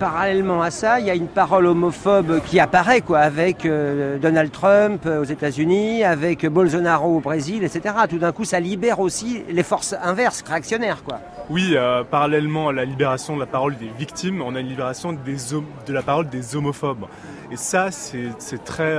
Parallèlement 0.00 0.62
à 0.62 0.70
ça, 0.70 0.98
il 0.98 1.04
y 1.04 1.10
a 1.10 1.14
une 1.14 1.28
parole 1.28 1.66
homophobe 1.66 2.40
qui 2.46 2.58
apparaît, 2.58 3.02
avec 3.16 3.66
euh, 3.66 4.16
Donald 4.16 4.50
Trump 4.50 5.02
euh, 5.04 5.20
aux 5.20 5.24
États-Unis, 5.24 6.04
avec 6.04 6.46
Bolsonaro 6.46 7.18
au 7.18 7.20
Brésil, 7.20 7.64
etc. 7.64 7.94
Tout 8.08 8.16
d'un 8.16 8.32
coup, 8.32 8.46
ça 8.46 8.60
libère 8.60 9.00
aussi 9.00 9.42
les 9.50 9.62
forces 9.62 9.94
inverses, 10.02 10.42
réactionnaires, 10.48 11.04
quoi. 11.04 11.20
Oui, 11.50 11.74
euh, 11.74 12.02
parallèlement 12.02 12.68
à 12.68 12.72
la 12.72 12.86
libération 12.86 13.34
de 13.34 13.40
la 13.40 13.46
parole 13.46 13.76
des 13.76 13.90
victimes, 13.98 14.40
on 14.40 14.54
a 14.54 14.60
une 14.60 14.68
libération 14.68 15.12
de 15.12 15.92
la 15.92 16.00
parole 16.00 16.30
des 16.30 16.56
homophobes. 16.56 17.04
Et 17.52 17.56
ça, 17.56 17.90
c'est 17.90 18.64
très 18.64 18.96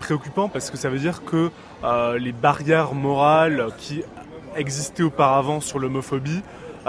préoccupant 0.00 0.48
parce 0.48 0.70
que 0.70 0.78
ça 0.78 0.88
veut 0.88 0.98
dire 0.98 1.24
que 1.26 1.50
les 2.16 2.32
barrières 2.32 2.94
morales 2.94 3.66
qui 3.76 4.02
existaient 4.56 5.02
auparavant 5.02 5.60
sur 5.60 5.78
l'homophobie 5.78 6.40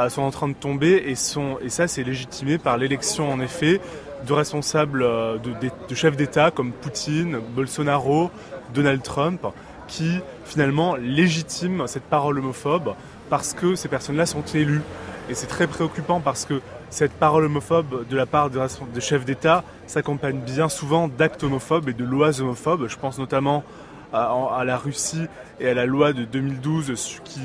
sont 0.09 0.21
en 0.23 0.31
train 0.31 0.47
de 0.47 0.53
tomber 0.53 1.03
et, 1.07 1.15
sont, 1.15 1.57
et 1.61 1.69
ça, 1.69 1.87
c'est 1.87 2.03
légitimé 2.03 2.57
par 2.57 2.77
l'élection, 2.77 3.31
en 3.31 3.39
effet, 3.39 3.79
de 4.27 4.33
responsables, 4.33 5.03
euh, 5.03 5.37
de, 5.37 5.95
chefs 5.95 6.15
d'État 6.17 6.49
comme 6.51 6.71
Poutine, 6.71 7.37
Bolsonaro, 7.55 8.31
Donald 8.73 9.01
Trump, 9.03 9.45
qui 9.87 10.19
finalement 10.45 10.95
légitiment 10.95 11.87
cette 11.87 12.03
parole 12.03 12.39
homophobe 12.39 12.93
parce 13.29 13.53
que 13.53 13.75
ces 13.75 13.87
personnes-là 13.89 14.25
sont 14.25 14.43
élues. 14.55 14.81
Et 15.29 15.33
c'est 15.35 15.47
très 15.47 15.67
préoccupant 15.67 16.19
parce 16.21 16.45
que 16.45 16.61
cette 16.89 17.11
parole 17.13 17.45
homophobe 17.45 18.07
de 18.07 18.15
la 18.15 18.25
part 18.25 18.49
de, 18.49 18.59
respons- 18.59 18.91
de 18.93 18.99
chefs 18.99 19.25
d'État 19.25 19.63
s'accompagne 19.87 20.39
bien 20.39 20.69
souvent 20.69 21.07
d'actes 21.07 21.43
homophobes 21.43 21.89
et 21.89 21.93
de 21.93 22.03
lois 22.03 22.39
homophobes. 22.41 22.87
Je 22.87 22.97
pense 22.97 23.17
notamment 23.19 23.63
à, 24.11 24.33
en- 24.33 24.49
à 24.53 24.63
la 24.63 24.77
Russie 24.77 25.25
et 25.59 25.69
à 25.69 25.73
la 25.73 25.85
loi 25.85 26.13
de 26.13 26.23
2012 26.23 26.93
su- 26.95 27.19
qui, 27.23 27.39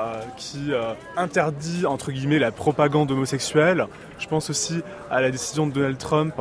euh, 0.00 0.20
qui 0.36 0.72
euh, 0.72 0.94
interdit 1.16 1.84
entre 1.86 2.10
guillemets 2.10 2.38
la 2.38 2.50
propagande 2.50 3.10
homosexuelle. 3.10 3.86
Je 4.18 4.26
pense 4.26 4.50
aussi 4.50 4.82
à 5.10 5.20
la 5.20 5.30
décision 5.30 5.66
de 5.66 5.72
Donald 5.72 5.98
Trump 5.98 6.34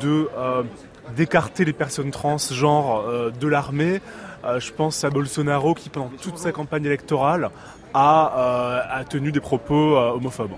de 0.00 0.28
euh, 0.38 0.62
d'écarter 1.16 1.64
les 1.64 1.72
personnes 1.72 2.12
transgenres 2.12 3.04
de 3.32 3.48
l'armée. 3.48 4.00
Je 4.44 4.70
pense 4.70 5.02
à 5.02 5.10
Bolsonaro 5.10 5.74
qui 5.74 5.88
pendant 5.88 6.10
toute 6.22 6.38
sa 6.38 6.52
campagne 6.52 6.84
électorale 6.84 7.50
a, 7.94 8.86
a 8.88 9.04
tenu 9.04 9.32
des 9.32 9.40
propos 9.40 9.96
homophobes. 9.96 10.52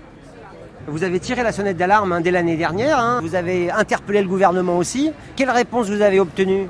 Vous 0.85 1.03
avez 1.03 1.19
tiré 1.19 1.41
la 1.41 1.51
sonnette 1.51 1.77
d'alarme 1.77 2.11
hein, 2.11 2.21
dès 2.21 2.29
l'année 2.29 2.55
dernière, 2.55 2.99
hein. 2.99 3.19
vous 3.23 3.33
avez 3.33 3.71
interpellé 3.71 4.21
le 4.21 4.27
gouvernement 4.27 4.77
aussi. 4.77 5.11
Quelle 5.35 5.49
réponse 5.49 5.89
vous 5.89 6.01
avez 6.01 6.19
obtenue? 6.19 6.67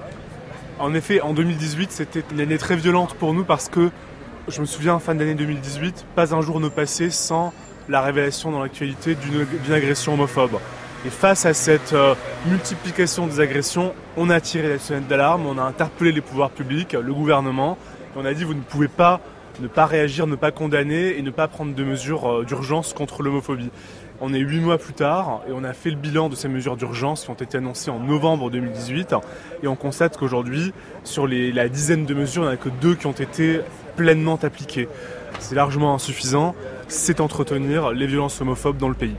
En 0.80 0.94
effet, 0.94 1.22
en 1.22 1.34
2018, 1.34 1.92
c'était 1.92 2.24
une 2.32 2.40
année 2.40 2.58
très 2.58 2.76
violente 2.76 3.14
pour 3.16 3.34
nous 3.34 3.44
parce 3.44 3.70
que, 3.70 3.90
je 4.48 4.62
me 4.62 4.66
souviens, 4.66 5.00
fin 5.00 5.16
d'année 5.16 5.36
2018, 5.36 6.06
pas 6.16 6.36
un 6.36 6.42
jour 6.42 6.60
ne 6.60 6.70
passait 6.70 7.10
sans 7.10 7.54
la 7.90 8.02
révélation 8.02 8.52
dans 8.52 8.62
l'actualité 8.62 9.16
d'une 9.16 9.74
agression 9.74 10.14
homophobe. 10.14 10.60
Et 11.06 11.10
face 11.10 11.46
à 11.46 11.54
cette 11.54 11.94
euh, 11.94 12.16
multiplication 12.46 13.28
des 13.28 13.40
agressions, 13.40 13.94
on 14.16 14.30
a 14.30 14.40
tiré 14.40 14.70
la 14.70 14.80
sonnette 14.80 15.08
d'alarme, 15.08 15.46
on 15.46 15.58
a 15.58 15.64
interpellé 15.64 16.12
les 16.12 16.22
pouvoirs 16.22 16.50
publics, 16.50 16.94
le 16.94 17.14
gouvernement, 17.14 17.78
et 18.16 18.20
on 18.20 18.26
a 18.26 18.34
dit 18.34 18.44
vous 18.44 18.54
ne 18.54 18.62
pouvez 18.62 18.88
pas 18.88 19.20
ne 19.60 19.68
pas 19.68 19.86
réagir, 19.86 20.28
ne 20.28 20.36
pas 20.36 20.52
condamner 20.52 21.18
et 21.18 21.22
ne 21.22 21.30
pas 21.30 21.48
prendre 21.48 21.76
de 21.76 21.84
mesures 21.84 22.32
euh, 22.32 22.44
d'urgence 22.44 22.94
contre 22.94 23.22
l'homophobie. 23.22 23.70
On 24.26 24.34
est 24.34 24.40
huit 24.40 24.62
mois 24.62 24.78
plus 24.78 24.94
tard 24.94 25.42
et 25.50 25.52
on 25.52 25.66
a 25.66 25.74
fait 25.74 25.90
le 25.90 25.98
bilan 25.98 26.30
de 26.30 26.36
ces 26.36 26.48
mesures 26.48 26.78
d'urgence 26.78 27.26
qui 27.26 27.30
ont 27.30 27.34
été 27.34 27.58
annoncées 27.58 27.92
en 27.92 28.00
novembre 28.00 28.50
2018 28.50 29.14
et 29.64 29.68
on 29.68 29.76
constate 29.76 30.16
qu'aujourd'hui, 30.16 30.72
sur 31.04 31.28
la 31.28 31.68
dizaine 31.68 32.06
de 32.06 32.14
mesures, 32.14 32.44
il 32.44 32.46
n'y 32.46 32.52
en 32.52 32.54
a 32.54 32.56
que 32.56 32.70
deux 32.70 32.96
qui 32.96 33.06
ont 33.06 33.12
été 33.12 33.60
pleinement 33.98 34.40
appliquées. 34.42 34.88
C'est 35.40 35.56
largement 35.56 35.94
insuffisant, 35.94 36.56
c'est 36.88 37.20
entretenir 37.20 37.92
les 37.92 38.08
violences 38.08 38.40
homophobes 38.40 38.78
dans 38.78 38.88
le 38.88 38.96
pays. 38.96 39.18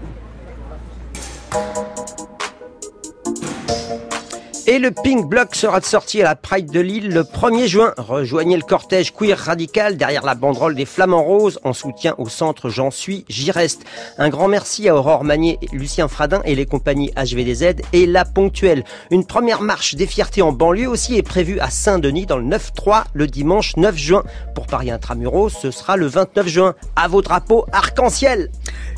Et 4.67 4.79
le 4.79 4.93
Pink 4.93 5.27
Block 5.29 5.55
sera 5.55 5.83
sorti 5.83 6.23
à 6.23 6.25
la 6.25 6.37
Pride 6.37 6.71
de 6.71 6.81
Lille 6.81 7.11
le 7.11 7.23
1er 7.23 7.67
juin. 7.67 7.93
Rejoignez 7.99 8.57
le 8.57 8.63
cortège 8.63 9.13
queer 9.13 9.37
radical 9.37 9.99
derrière 9.99 10.25
la 10.25 10.35
banderole 10.35 10.75
des 10.75 10.87
Flamants 10.87 11.23
Roses 11.23 11.61
en 11.65 11.75
soutien 11.75 12.15
au 12.17 12.31
centre 12.31 12.71
J'en 12.71 12.91
suis, 12.91 13.27
j'y 13.29 13.51
reste. 13.51 13.83
Un 14.17 14.31
grand 14.31 14.49
merci 14.49 14.89
à 14.89 14.97
Aurore 14.97 15.23
Magnier, 15.23 15.59
Lucien 15.73 16.09
Fradin 16.09 16.41
et 16.47 16.55
les 16.55 16.65
compagnies 16.65 17.13
HVDZ 17.15 17.83
et 17.93 18.07
La 18.07 18.25
Ponctuelle. 18.25 18.85
Une 19.11 19.27
première 19.27 19.61
marche 19.61 19.97
des 19.97 20.07
fiertés 20.07 20.41
en 20.41 20.53
banlieue 20.53 20.89
aussi 20.89 21.19
est 21.19 21.23
prévue 21.23 21.61
à 21.61 21.69
Saint-Denis 21.69 22.25
dans 22.25 22.39
le 22.39 22.47
9-3 22.47 23.05
le 23.13 23.27
dimanche 23.27 23.77
9 23.77 23.95
juin. 23.99 24.25
Pour 24.55 24.67
Paris 24.67 24.91
Intramuros, 24.91 25.51
ce 25.51 25.71
sera 25.71 25.99
le 25.99 26.07
29 26.07 26.49
juin. 26.49 26.75
À 26.97 27.07
vos 27.09 27.21
drapeaux 27.21 27.67
arc-en-ciel! 27.71 28.51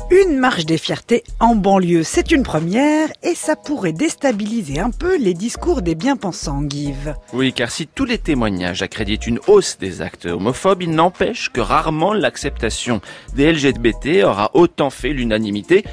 Une 0.09 0.37
marche 0.37 0.65
des 0.65 0.77
fiertés 0.77 1.25
en 1.41 1.55
banlieue, 1.55 2.03
c'est 2.03 2.31
une 2.31 2.43
première 2.43 3.09
et 3.23 3.35
ça 3.35 3.57
pourrait 3.57 3.91
déstabiliser 3.91 4.79
un 4.79 4.89
peu 4.89 5.17
les 5.17 5.33
discours 5.33 5.81
des 5.81 5.95
bien-pensants, 5.95 6.61
Guive. 6.61 7.13
Oui, 7.33 7.51
car 7.51 7.69
si 7.69 7.87
tous 7.87 8.05
les 8.05 8.17
témoignages 8.17 8.81
accréditent 8.81 9.27
une 9.27 9.41
hausse 9.47 9.77
des 9.77 10.01
actes 10.01 10.25
homophobes, 10.25 10.83
il 10.83 10.91
n'empêche 10.91 11.49
que 11.49 11.59
rarement 11.59 12.13
l'acceptation 12.13 13.01
des 13.35 13.51
LGBT 13.51 14.23
aura 14.23 14.51
autant 14.53 14.91
fait 14.91 15.09
l'unanimité 15.09 15.83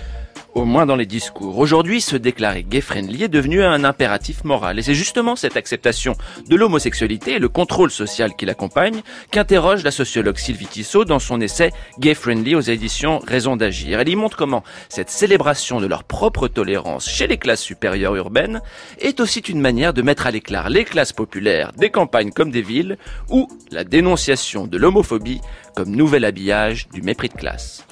au 0.54 0.64
moins 0.64 0.86
dans 0.86 0.96
les 0.96 1.06
discours. 1.06 1.58
Aujourd'hui, 1.58 2.00
se 2.00 2.16
déclarer 2.16 2.62
gay-friendly 2.62 3.24
est 3.24 3.28
devenu 3.28 3.62
un 3.62 3.84
impératif 3.84 4.44
moral. 4.44 4.78
Et 4.78 4.82
c'est 4.82 4.94
justement 4.94 5.36
cette 5.36 5.56
acceptation 5.56 6.14
de 6.48 6.56
l'homosexualité 6.56 7.32
et 7.32 7.38
le 7.38 7.48
contrôle 7.48 7.90
social 7.90 8.34
qui 8.36 8.46
l'accompagne 8.46 9.02
qu'interroge 9.30 9.84
la 9.84 9.90
sociologue 9.90 10.38
Sylvie 10.38 10.66
Tissot 10.66 11.04
dans 11.04 11.18
son 11.18 11.40
essai 11.40 11.72
Gay-friendly 11.98 12.54
aux 12.54 12.60
éditions 12.60 13.20
Raison 13.26 13.56
d'agir. 13.56 14.00
Elle 14.00 14.08
y 14.08 14.16
montre 14.16 14.36
comment 14.36 14.64
cette 14.88 15.10
célébration 15.10 15.80
de 15.80 15.86
leur 15.86 16.04
propre 16.04 16.48
tolérance 16.48 17.08
chez 17.08 17.26
les 17.26 17.38
classes 17.38 17.62
supérieures 17.62 18.14
urbaines 18.16 18.60
est 19.00 19.20
aussi 19.20 19.40
une 19.40 19.60
manière 19.60 19.92
de 19.92 20.02
mettre 20.02 20.26
à 20.26 20.30
l'éclat 20.30 20.68
les 20.68 20.84
classes 20.84 21.12
populaires 21.12 21.72
des 21.76 21.90
campagnes 21.90 22.30
comme 22.30 22.50
des 22.50 22.62
villes 22.62 22.96
ou 23.28 23.48
la 23.70 23.84
dénonciation 23.84 24.66
de 24.66 24.78
l'homophobie 24.78 25.40
comme 25.74 25.90
nouvel 25.90 26.24
habillage 26.24 26.88
du 26.92 27.02
mépris 27.02 27.28
de 27.28 27.34
classe. 27.34 27.84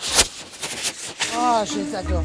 Ah, 1.36 1.64
je 1.64 1.78
les 1.78 1.94
adore. 1.94 2.22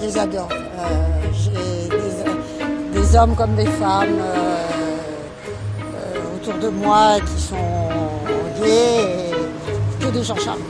Je 0.00 0.06
les 0.06 0.18
adore. 0.18 0.48
Euh, 0.52 1.20
J'ai 1.32 1.88
des, 1.88 3.00
des 3.00 3.16
hommes 3.16 3.34
comme 3.34 3.54
des 3.54 3.66
femmes 3.66 4.18
euh, 4.20 4.66
euh, 5.94 6.36
autour 6.36 6.54
de 6.54 6.68
moi 6.68 7.16
qui 7.20 7.42
sont 7.42 7.56
gays 8.62 9.30
et 10.00 10.04
que 10.04 10.10
des 10.10 10.22
gens 10.22 10.36
charmants. 10.36 10.64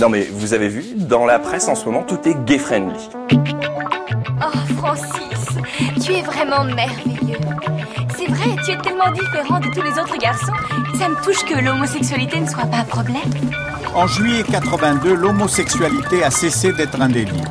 Non 0.00 0.08
mais 0.08 0.28
vous 0.32 0.54
avez 0.54 0.68
vu, 0.68 0.84
dans 0.94 1.26
la 1.26 1.38
presse 1.38 1.68
en 1.68 1.74
ce 1.74 1.84
moment, 1.86 2.02
tout 2.02 2.20
est 2.28 2.36
gay-friendly. 2.44 3.10
Oh, 4.42 4.58
Francis, 4.78 5.48
tu 6.04 6.12
es 6.12 6.22
vraiment 6.22 6.64
merveilleux. 6.64 7.38
C'est 8.16 8.26
vrai, 8.30 8.56
tu 8.64 8.70
es 8.72 8.78
tellement 8.78 9.10
différent 9.10 9.58
de 9.58 9.66
tous 9.74 9.82
les 9.82 9.98
autres 9.98 10.16
garçons. 10.18 10.52
Ça 10.98 11.08
me 11.08 11.16
touche 11.24 11.44
que 11.44 11.58
l'homosexualité 11.60 12.40
ne 12.40 12.46
soit 12.46 12.66
pas 12.66 12.78
un 12.78 12.84
problème. 12.84 13.30
En 13.94 14.06
juillet 14.06 14.44
82, 14.44 15.14
l'homosexualité 15.14 16.22
a 16.22 16.30
cessé 16.30 16.72
d'être 16.72 17.00
un 17.00 17.08
délit. 17.08 17.42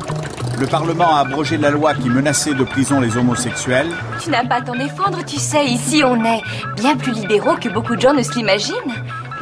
Le 0.58 0.66
Parlement 0.66 1.14
a 1.14 1.20
abrogé 1.20 1.56
la 1.56 1.70
loi 1.70 1.94
qui 1.94 2.08
menaçait 2.08 2.54
de 2.54 2.64
prison 2.64 3.00
les 3.00 3.16
homosexuels. 3.16 3.90
Tu 4.22 4.30
n'as 4.30 4.44
pas 4.44 4.56
à 4.56 4.60
t'en 4.62 4.74
défendre, 4.74 5.24
tu 5.24 5.36
sais, 5.36 5.66
ici 5.66 6.02
on 6.04 6.22
est 6.24 6.40
bien 6.76 6.96
plus 6.96 7.12
libéraux 7.12 7.56
que 7.56 7.68
beaucoup 7.68 7.94
de 7.94 8.00
gens 8.00 8.14
ne 8.14 8.22
se 8.22 8.34
l'imaginent. 8.34 8.74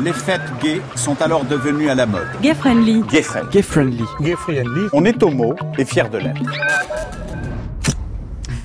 Les 0.00 0.12
fêtes 0.12 0.40
gays 0.60 0.80
sont 0.96 1.20
alors 1.22 1.44
devenues 1.44 1.88
à 1.88 1.94
la 1.94 2.06
mode. 2.06 2.28
Gay 2.42 2.54
friendly. 2.54 3.02
Gay 3.10 3.22
friendly. 3.22 3.50
Gay 3.50 3.62
friendly. 3.62 4.04
Gay 4.20 4.36
friendly. 4.36 4.88
On 4.92 5.04
est 5.04 5.22
homo 5.22 5.56
et 5.76 5.84
fier 5.84 6.08
de 6.08 6.18
l'être. 6.18 6.40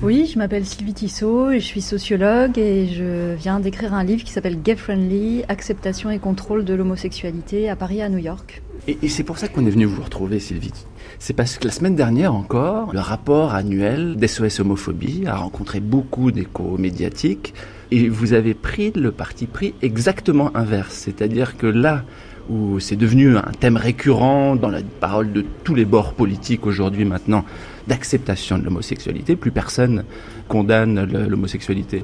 Oui, 0.04 0.30
je 0.30 0.38
m'appelle 0.38 0.66
Sylvie 0.66 0.94
Tissot 0.94 1.52
et 1.52 1.62
je 1.62 1.66
suis 1.66 1.80
sociologue 1.80 2.58
et 2.60 2.88
je 2.88 3.36
viens 3.36 3.62
d'écrire 3.62 3.94
un 3.94 4.04
livre 4.04 4.26
qui 4.26 4.34
s'appelle 4.34 4.62
Gay 4.62 4.76
Friendly, 4.76 5.44
acceptation 5.48 6.10
et 6.10 6.20
contrôle 6.20 6.66
de 6.66 6.74
l'homosexualité 6.74 7.70
à 7.70 7.78
Paris 7.78 8.02
à 8.02 8.10
New 8.10 8.18
York. 8.18 8.62
Et, 8.90 8.98
et 9.02 9.08
c'est 9.08 9.24
pour 9.24 9.38
ça 9.38 9.48
qu'on 9.48 9.66
est 9.66 9.70
venu 9.70 9.86
vous 9.86 10.04
retrouver, 10.04 10.42
Sylvie. 10.42 10.74
C'est 11.20 11.32
parce 11.32 11.58
que 11.58 11.64
la 11.64 11.72
semaine 11.72 11.96
dernière 11.96 12.36
encore, 12.36 12.92
le 12.92 13.00
rapport 13.00 13.54
annuel 13.54 14.18
d'SOS 14.18 14.60
Homophobie 14.60 15.24
a 15.26 15.38
rencontré 15.38 15.80
beaucoup 15.80 16.32
d'échos 16.32 16.78
médiatiques 16.78 17.54
et 17.92 18.10
vous 18.10 18.34
avez 18.34 18.56
pris 18.56 18.92
le 18.94 19.14
parti 19.14 19.46
pris 19.46 19.74
exactement 19.82 20.52
inverse. 20.54 20.96
C'est-à-dire 20.96 21.56
que 21.56 21.68
là 21.68 22.04
où 22.50 22.78
c'est 22.82 22.98
devenu 22.98 23.38
un 23.38 23.52
thème 23.58 23.78
récurrent 23.78 24.58
dans 24.58 24.70
la 24.70 24.82
parole 25.00 25.32
de 25.32 25.46
tous 25.64 25.76
les 25.76 25.86
bords 25.86 26.14
politiques 26.14 26.66
aujourd'hui 26.66 27.06
maintenant, 27.06 27.46
d'acceptation 27.88 28.58
de 28.58 28.64
l'homosexualité, 28.64 29.36
plus 29.36 29.52
personne 29.52 30.04
condamne 30.48 31.04
l'homosexualité. 31.28 32.04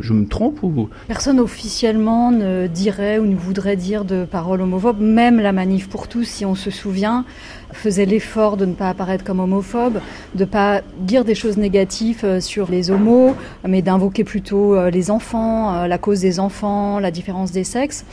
Je, 0.00 0.12
me 0.12 0.26
trompe 0.26 0.62
ou 0.62 0.88
Personne 1.06 1.40
officiellement 1.40 2.30
ne 2.30 2.66
dirait 2.66 3.18
ou 3.18 3.26
ne 3.26 3.34
voudrait 3.34 3.76
dire 3.76 4.04
de 4.04 4.24
paroles 4.24 4.60
homophobes. 4.62 5.00
Même 5.00 5.40
la 5.40 5.52
manif 5.52 5.88
pour 5.88 6.08
tous, 6.08 6.24
si 6.24 6.44
on 6.44 6.54
se 6.54 6.70
souvient, 6.70 7.24
faisait 7.72 8.06
l'effort 8.06 8.56
de 8.56 8.66
ne 8.66 8.74
pas 8.74 8.88
apparaître 8.88 9.24
comme 9.24 9.40
homophobe, 9.40 10.00
de 10.34 10.44
pas 10.44 10.82
dire 11.00 11.24
des 11.24 11.34
choses 11.34 11.56
négatives 11.56 12.24
euh, 12.24 12.40
sur 12.40 12.70
les 12.70 12.90
homos, 12.90 13.34
mais 13.66 13.82
d'invoquer 13.82 14.24
plutôt 14.24 14.74
euh, 14.74 14.90
les 14.90 15.10
enfants, 15.10 15.74
euh, 15.74 15.86
la 15.86 15.98
cause 15.98 16.20
des 16.20 16.40
enfants, 16.40 16.98
la 16.98 17.10
différence 17.10 17.52
des 17.52 17.64
sexes. 17.64 18.04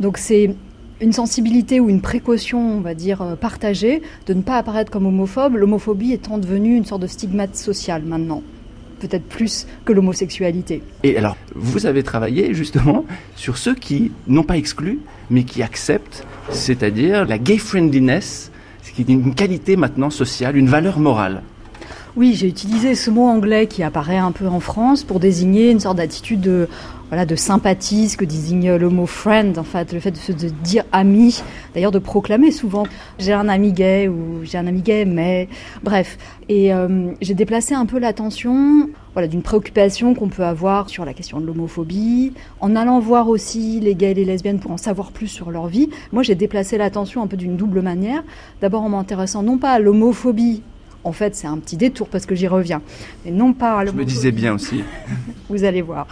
Donc 0.00 0.18
c'est 0.18 0.54
une 1.02 1.12
sensibilité 1.12 1.80
ou 1.80 1.90
une 1.90 2.00
précaution, 2.00 2.78
on 2.78 2.80
va 2.80 2.94
dire, 2.94 3.20
euh, 3.22 3.34
partagée 3.34 4.02
de 4.26 4.34
ne 4.34 4.40
pas 4.40 4.56
apparaître 4.56 4.90
comme 4.90 5.04
homophobe, 5.04 5.56
l'homophobie 5.56 6.12
étant 6.12 6.38
devenue 6.38 6.76
une 6.76 6.84
sorte 6.84 7.02
de 7.02 7.08
stigmate 7.08 7.56
social 7.56 8.02
maintenant, 8.04 8.42
peut-être 9.00 9.24
plus 9.24 9.66
que 9.84 9.92
l'homosexualité. 9.92 10.80
Et 11.02 11.18
alors, 11.18 11.36
vous 11.56 11.86
avez 11.86 12.04
travaillé 12.04 12.54
justement 12.54 13.04
sur 13.34 13.58
ceux 13.58 13.74
qui 13.74 14.12
n'ont 14.28 14.44
pas 14.44 14.56
exclu, 14.56 15.00
mais 15.28 15.42
qui 15.42 15.62
acceptent, 15.62 16.24
c'est-à-dire 16.50 17.26
la 17.26 17.38
gay 17.38 17.58
friendliness, 17.58 18.52
ce 18.82 18.92
qui 18.92 19.02
est 19.02 19.08
une 19.08 19.34
qualité 19.34 19.74
maintenant 19.74 20.10
sociale, 20.10 20.56
une 20.56 20.68
valeur 20.68 21.00
morale. 21.00 21.42
Oui, 22.14 22.34
j'ai 22.34 22.46
utilisé 22.46 22.94
ce 22.94 23.10
mot 23.10 23.24
anglais 23.24 23.66
qui 23.66 23.82
apparaît 23.82 24.18
un 24.18 24.32
peu 24.32 24.46
en 24.46 24.60
France 24.60 25.02
pour 25.02 25.18
désigner 25.18 25.70
une 25.70 25.80
sorte 25.80 25.96
d'attitude 25.96 26.42
de, 26.42 26.68
voilà, 27.12 27.26
de 27.26 27.36
sympathie, 27.36 28.08
ce 28.08 28.16
que 28.16 28.24
désigne 28.24 28.74
le 28.76 28.88
mot 28.88 29.04
friend, 29.04 29.58
en 29.58 29.64
fait, 29.64 29.92
le 29.92 30.00
fait 30.00 30.12
de, 30.12 30.48
dire 30.48 30.84
ami, 30.92 31.42
d'ailleurs 31.74 31.90
de 31.90 31.98
proclamer 31.98 32.50
souvent 32.50 32.86
j'ai 33.18 33.34
un 33.34 33.50
ami 33.50 33.74
gay 33.74 34.08
ou 34.08 34.40
j'ai 34.44 34.56
un 34.56 34.66
ami 34.66 34.80
gay, 34.80 35.04
mais 35.04 35.46
bref. 35.82 36.16
Et 36.48 36.72
euh, 36.72 37.12
j'ai 37.20 37.34
déplacé 37.34 37.74
un 37.74 37.84
peu 37.84 37.98
l'attention 37.98 38.88
voilà, 39.12 39.28
d'une 39.28 39.42
préoccupation 39.42 40.14
qu'on 40.14 40.30
peut 40.30 40.42
avoir 40.42 40.88
sur 40.88 41.04
la 41.04 41.12
question 41.12 41.38
de 41.38 41.44
l'homophobie, 41.44 42.32
en 42.60 42.74
allant 42.76 42.98
voir 42.98 43.28
aussi 43.28 43.78
les 43.78 43.94
gays 43.94 44.12
et 44.12 44.14
les 44.14 44.24
lesbiennes 44.24 44.58
pour 44.58 44.70
en 44.70 44.78
savoir 44.78 45.12
plus 45.12 45.28
sur 45.28 45.50
leur 45.50 45.66
vie. 45.66 45.90
Moi, 46.12 46.22
j'ai 46.22 46.34
déplacé 46.34 46.78
l'attention 46.78 47.22
un 47.22 47.26
peu 47.26 47.36
d'une 47.36 47.58
double 47.58 47.82
manière. 47.82 48.24
D'abord 48.62 48.84
en 48.84 48.88
m'intéressant 48.88 49.42
non 49.42 49.58
pas 49.58 49.72
à 49.72 49.78
l'homophobie, 49.78 50.62
en 51.04 51.12
fait, 51.12 51.34
c'est 51.34 51.46
un 51.46 51.58
petit 51.58 51.76
détour 51.76 52.08
parce 52.08 52.26
que 52.26 52.34
j'y 52.34 52.46
reviens. 52.46 52.80
Mais 53.24 53.30
non 53.30 53.52
pas 53.52 53.78
à 53.78 53.86
Je 53.86 53.92
me 53.92 54.04
disais 54.04 54.32
bien 54.32 54.54
aussi. 54.54 54.82
vous 55.48 55.64
allez 55.64 55.82
voir. 55.82 56.06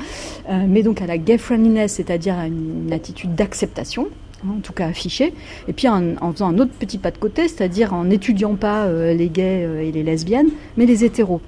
Euh, 0.48 0.64
mais 0.68 0.82
donc 0.82 1.00
à 1.02 1.06
la 1.06 1.18
gay 1.18 1.38
friendliness, 1.38 1.94
c'est-à-dire 1.94 2.38
à 2.38 2.46
une, 2.46 2.86
une 2.86 2.92
attitude 2.92 3.34
d'acceptation, 3.34 4.08
hein, 4.44 4.54
en 4.58 4.60
tout 4.60 4.72
cas 4.72 4.86
affichée, 4.86 5.32
et 5.68 5.72
puis 5.72 5.88
en, 5.88 6.16
en 6.20 6.32
faisant 6.32 6.48
un 6.48 6.58
autre 6.58 6.72
petit 6.72 6.98
pas 6.98 7.10
de 7.10 7.18
côté, 7.18 7.48
c'est-à-dire 7.48 7.94
en 7.94 8.04
n'étudiant 8.04 8.54
pas 8.54 8.86
euh, 8.86 9.14
les 9.14 9.28
gays 9.28 9.64
euh, 9.64 9.80
et 9.80 9.92
les 9.92 10.02
lesbiennes, 10.02 10.48
mais 10.76 10.86
les 10.86 11.04
hétéros. 11.04 11.40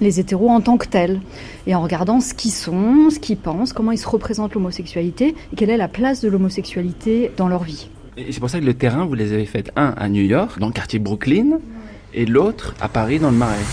Les 0.00 0.20
hétéros 0.20 0.50
en 0.50 0.60
tant 0.60 0.76
que 0.76 0.86
tels, 0.86 1.20
et 1.66 1.74
en 1.74 1.82
regardant 1.82 2.20
ce 2.20 2.32
qu'ils 2.32 2.52
sont, 2.52 3.10
ce 3.10 3.18
qu'ils 3.18 3.36
pensent, 3.36 3.72
comment 3.72 3.90
ils 3.90 3.98
se 3.98 4.08
représentent 4.08 4.54
l'homosexualité, 4.54 5.34
et 5.52 5.56
quelle 5.56 5.70
est 5.70 5.76
la 5.76 5.88
place 5.88 6.20
de 6.20 6.28
l'homosexualité 6.28 7.32
dans 7.36 7.48
leur 7.48 7.64
vie. 7.64 7.88
Et 8.16 8.32
c'est 8.32 8.40
pour 8.40 8.50
ça 8.50 8.60
que 8.60 8.64
le 8.64 8.74
terrain, 8.74 9.04
vous 9.06 9.14
les 9.14 9.32
avez 9.32 9.46
fait 9.46 9.72
un 9.74 9.94
à 9.96 10.08
New 10.08 10.22
York, 10.22 10.58
dans 10.60 10.68
le 10.68 10.72
quartier 10.72 10.98
Brooklyn, 10.98 11.58
et 12.14 12.26
l'autre 12.26 12.74
à 12.80 12.88
Paris, 12.88 13.18
dans 13.18 13.30
le 13.30 13.36
Marais. 13.36 13.64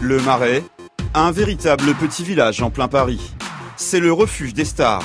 Le 0.00 0.20
Marais, 0.22 0.62
un 1.14 1.30
véritable 1.30 1.94
petit 1.94 2.24
village 2.24 2.62
en 2.62 2.70
plein 2.70 2.88
Paris. 2.88 3.34
C'est 3.76 4.00
le 4.00 4.12
refuge 4.12 4.54
des 4.54 4.64
stars. 4.64 5.04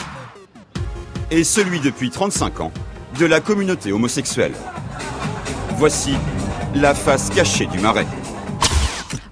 Et 1.32 1.44
celui 1.44 1.80
depuis 1.80 2.10
35 2.10 2.62
ans 2.62 2.72
de 3.20 3.26
la 3.26 3.40
communauté 3.40 3.92
homosexuelle. 3.92 4.54
Voici 5.78 6.16
la 6.76 6.94
face 6.94 7.30
cachée 7.30 7.66
du 7.68 7.80
Marais. 7.80 8.08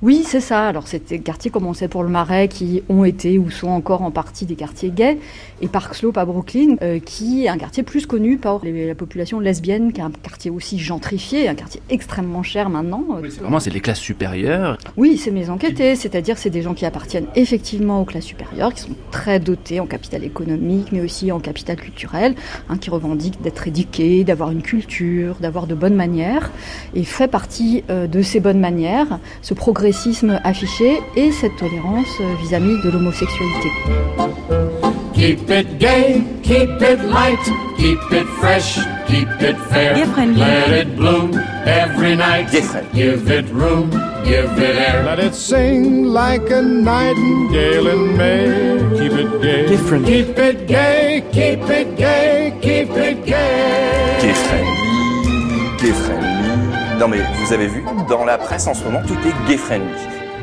Oui, 0.02 0.24
c'est 0.26 0.40
ça. 0.40 0.68
Alors, 0.68 0.88
c'était 0.88 1.18
des 1.18 1.24
quartiers, 1.24 1.52
comme 1.52 1.68
on 1.68 1.74
sait 1.76 1.88
pour 1.88 2.02
le 2.02 2.10
Marais, 2.10 2.48
qui 2.48 2.82
ont 2.90 3.06
été 3.06 3.38
ou 3.38 3.52
sont 3.52 3.68
encore 3.70 4.02
en 4.02 4.10
partie 4.10 4.46
des 4.48 4.56
quartiers 4.56 4.90
gays. 4.90 5.20
Et 5.62 5.68
Park 5.68 5.94
Slope 5.94 6.18
à 6.18 6.26
Brooklyn, 6.26 6.76
euh, 6.82 6.98
qui 7.00 7.46
est 7.46 7.50
un 7.50 7.58
quartier 7.60 7.84
plus 7.84 8.08
connu 8.08 8.38
par 8.38 8.62
les- 8.64 8.88
la 8.88 8.96
population 8.96 9.40
lesbienne, 9.40 9.94
qui 9.94 10.02
est 10.02 10.04
un 10.04 10.10
quartier 10.10 10.50
aussi 10.50 10.80
gentrifié, 10.80 11.48
un 11.48 11.54
quartier 11.54 11.82
extrêmement 11.92 12.42
cher 12.42 12.70
maintenant. 12.72 13.04
Euh, 13.24 13.28
Vraiment, 13.42 13.60
c'est 13.60 13.70
les 13.70 13.80
classes 13.80 14.00
supérieures. 14.00 14.78
Oui, 14.98 15.18
c'est 15.18 15.30
mes 15.30 15.52
enquêtés, 15.52 15.96
c'est-à-dire 15.96 16.40
c'est 16.40 16.50
des 16.50 16.64
gens 16.64 16.74
qui 16.74 16.86
appartiennent 16.88 17.28
effectivement 17.36 18.02
aux 18.02 18.06
classes 18.06 18.26
supérieures, 18.26 18.74
qui 18.74 18.82
sont 18.82 18.96
très 19.12 19.40
dotés 19.40 19.80
en 19.80 19.86
capital 19.86 20.24
économique, 20.24 20.88
mais 20.92 21.02
aussi 21.02 21.32
en 21.32 21.40
capital 21.40 21.76
culturel, 21.76 22.34
hein, 22.70 22.78
qui 22.78 22.90
revendiquent 22.90 23.40
d'être 23.44 23.68
éduqués, 23.68 24.24
d'avoir 24.24 24.50
une 24.50 24.64
culture, 24.64 25.36
d'avoir 25.42 25.68
de 25.68 25.76
bonnes 25.76 25.94
manières, 25.96 26.50
et 26.96 27.04
fait 27.04 27.28
partie 27.28 27.84
euh, 27.92 28.08
de 28.08 28.24
ces 28.24 28.40
bonnes 28.40 28.60
manières, 28.60 29.20
ce 29.44 29.54
progressisme 29.92 30.40
affiché 30.46 31.02
et 31.18 31.32
cette 31.32 31.58
tolérance 31.58 32.08
euh, 32.22 32.34
vis-à-vis 32.42 32.82
de 32.82 32.92
l'homosexualité. 32.92 33.70
Keep 35.14 35.50
it 35.50 35.78
gay, 35.80 36.24
keep 36.42 36.82
it 36.82 37.04
light, 37.04 37.38
keep 37.78 38.00
it 38.12 38.26
fresh, 38.40 38.80
keep 39.08 39.28
it 39.42 39.58
fair. 39.70 39.96
Let 39.96 40.70
it 40.70 40.96
bloom 40.96 41.38
every 41.66 42.16
night. 42.16 42.50
Give 42.94 43.30
it 43.30 43.46
room, 43.52 43.90
give 44.24 44.50
it 44.58 44.78
air. 44.78 45.04
Let 45.04 45.20
it 45.20 45.36
sing 45.36 46.06
like 46.06 46.50
a 46.50 46.62
nightingale 46.62 47.88
in 47.88 48.18
May. 48.18 48.98
Keep 48.98 49.12
it 49.12 49.42
gay. 49.42 49.68
Different. 49.68 50.06
Keep 50.06 50.38
it 50.38 50.68
gay, 50.68 51.22
keep 51.34 51.70
it 51.70 51.98
gay, 51.98 52.54
keep 52.62 52.90
it 52.92 53.26
gay. 53.26 54.20
Gay 54.22 54.34
friendly. 55.92 56.31
Non 57.02 57.08
mais 57.08 57.18
vous 57.18 57.52
avez 57.52 57.66
vu, 57.66 57.84
dans 58.08 58.26
la 58.26 58.38
presse 58.38 58.68
en 58.68 58.76
ce 58.76 58.84
moment, 58.84 59.02
tout 59.08 59.16
est 59.28 59.50
gay 59.50 59.58
friendly. 59.58 59.90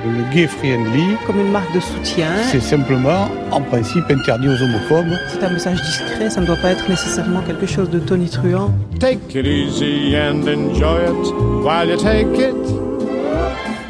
Le 0.05 0.35
gay 0.35 0.49
friendly, 0.49 1.17
Comme 1.25 1.39
une 1.39 1.53
marque 1.53 1.73
de 1.73 1.79
soutien. 1.79 2.27
c'est 2.51 2.59
simplement, 2.59 3.29
en 3.53 3.61
principe, 3.61 4.03
interdit 4.11 4.49
aux 4.49 4.61
homophobes. 4.61 5.17
C'est 5.29 5.45
un 5.45 5.51
message 5.51 5.81
discret, 5.81 6.29
ça 6.29 6.41
ne 6.41 6.47
doit 6.47 6.57
pas 6.57 6.73
être 6.73 6.89
nécessairement 6.89 7.43
quelque 7.43 7.67
chose 7.67 7.89
de 7.91 8.01
tonitruant. 8.01 8.73
Take 8.99 9.39
it 9.39 9.47
easy 9.47 10.17
and 10.17 10.49
enjoy 10.49 11.05
it 11.05 11.33
while 11.63 11.89
you 11.89 11.97
take 11.97 12.37
it. 12.37 12.57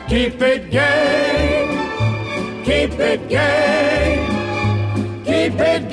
Keep 0.06 0.42
it 0.42 0.70
gay, 0.70 1.68
keep 2.66 3.00
it 3.00 3.28
gay, 3.30 4.18
keep 5.24 5.58
it 5.58 5.88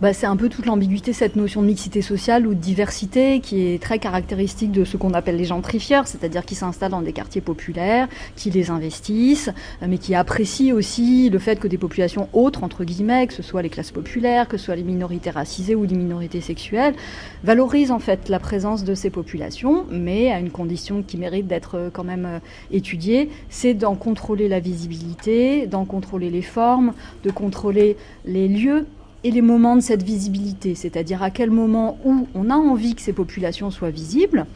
Bah, 0.00 0.12
c'est 0.12 0.26
un 0.26 0.36
peu 0.36 0.48
toute 0.48 0.66
l'ambiguïté, 0.66 1.12
cette 1.12 1.34
notion 1.34 1.60
de 1.60 1.66
mixité 1.66 2.02
sociale 2.02 2.46
ou 2.46 2.54
de 2.54 2.60
diversité 2.60 3.40
qui 3.40 3.66
est 3.66 3.82
très 3.82 3.98
caractéristique 3.98 4.70
de 4.70 4.84
ce 4.84 4.96
qu'on 4.96 5.12
appelle 5.12 5.36
les 5.36 5.44
gentrifieurs, 5.44 6.06
c'est-à-dire 6.06 6.44
qui 6.44 6.54
s'installent 6.54 6.92
dans 6.92 7.02
des 7.02 7.12
quartiers 7.12 7.40
populaires, 7.40 8.06
qui 8.36 8.48
les 8.50 8.70
investissent, 8.70 9.50
euh, 9.82 9.86
mais 9.88 9.98
qui 9.98 10.14
apprécient 10.14 10.72
aussi 10.72 11.30
le 11.30 11.40
fait 11.40 11.58
que 11.58 11.66
des 11.66 11.78
populations 11.78 12.28
autres, 12.32 12.62
entre 12.62 12.84
guillemets, 12.84 13.26
que 13.26 13.34
ce 13.34 13.42
soit 13.42 13.60
les 13.60 13.70
classes 13.70 13.90
populaires, 13.90 14.46
que 14.46 14.56
ce 14.56 14.66
soit 14.66 14.76
les 14.76 14.84
minorités 14.84 15.30
racisées 15.30 15.74
ou 15.74 15.82
les 15.82 15.96
minorités 15.96 16.42
sexuelles, 16.42 16.94
valorisent 17.42 17.90
en 17.90 17.98
fait 17.98 18.28
la 18.28 18.38
présence 18.38 18.84
de 18.84 18.94
ces 18.94 19.10
populations, 19.10 19.84
mais 19.90 20.30
à 20.30 20.38
une 20.38 20.50
condition 20.50 21.02
qui 21.02 21.16
mérite 21.16 21.48
d'être 21.48 21.74
euh, 21.74 21.90
quand 21.92 22.04
même 22.04 22.24
euh, 22.24 22.38
étudiée, 22.70 23.30
c'est 23.48 23.74
d'en 23.74 23.96
contrôler 23.96 24.46
la 24.46 24.60
visibilité, 24.60 25.66
d'en 25.66 25.84
contrôler 25.84 26.30
les 26.30 26.42
formes, 26.42 26.92
de 27.24 27.32
contrôler 27.32 27.96
les 28.24 28.46
lieux 28.46 28.86
et 29.24 29.30
les 29.30 29.42
moments 29.42 29.76
de 29.76 29.80
cette 29.80 30.02
visibilité, 30.02 30.74
c'est-à-dire 30.74 31.22
à 31.22 31.30
quel 31.30 31.50
moment 31.50 31.98
où 32.04 32.26
on 32.34 32.50
a 32.50 32.54
envie 32.54 32.94
que 32.94 33.02
ces 33.02 33.12
populations 33.12 33.70
soient 33.70 33.90
visibles. 33.90 34.46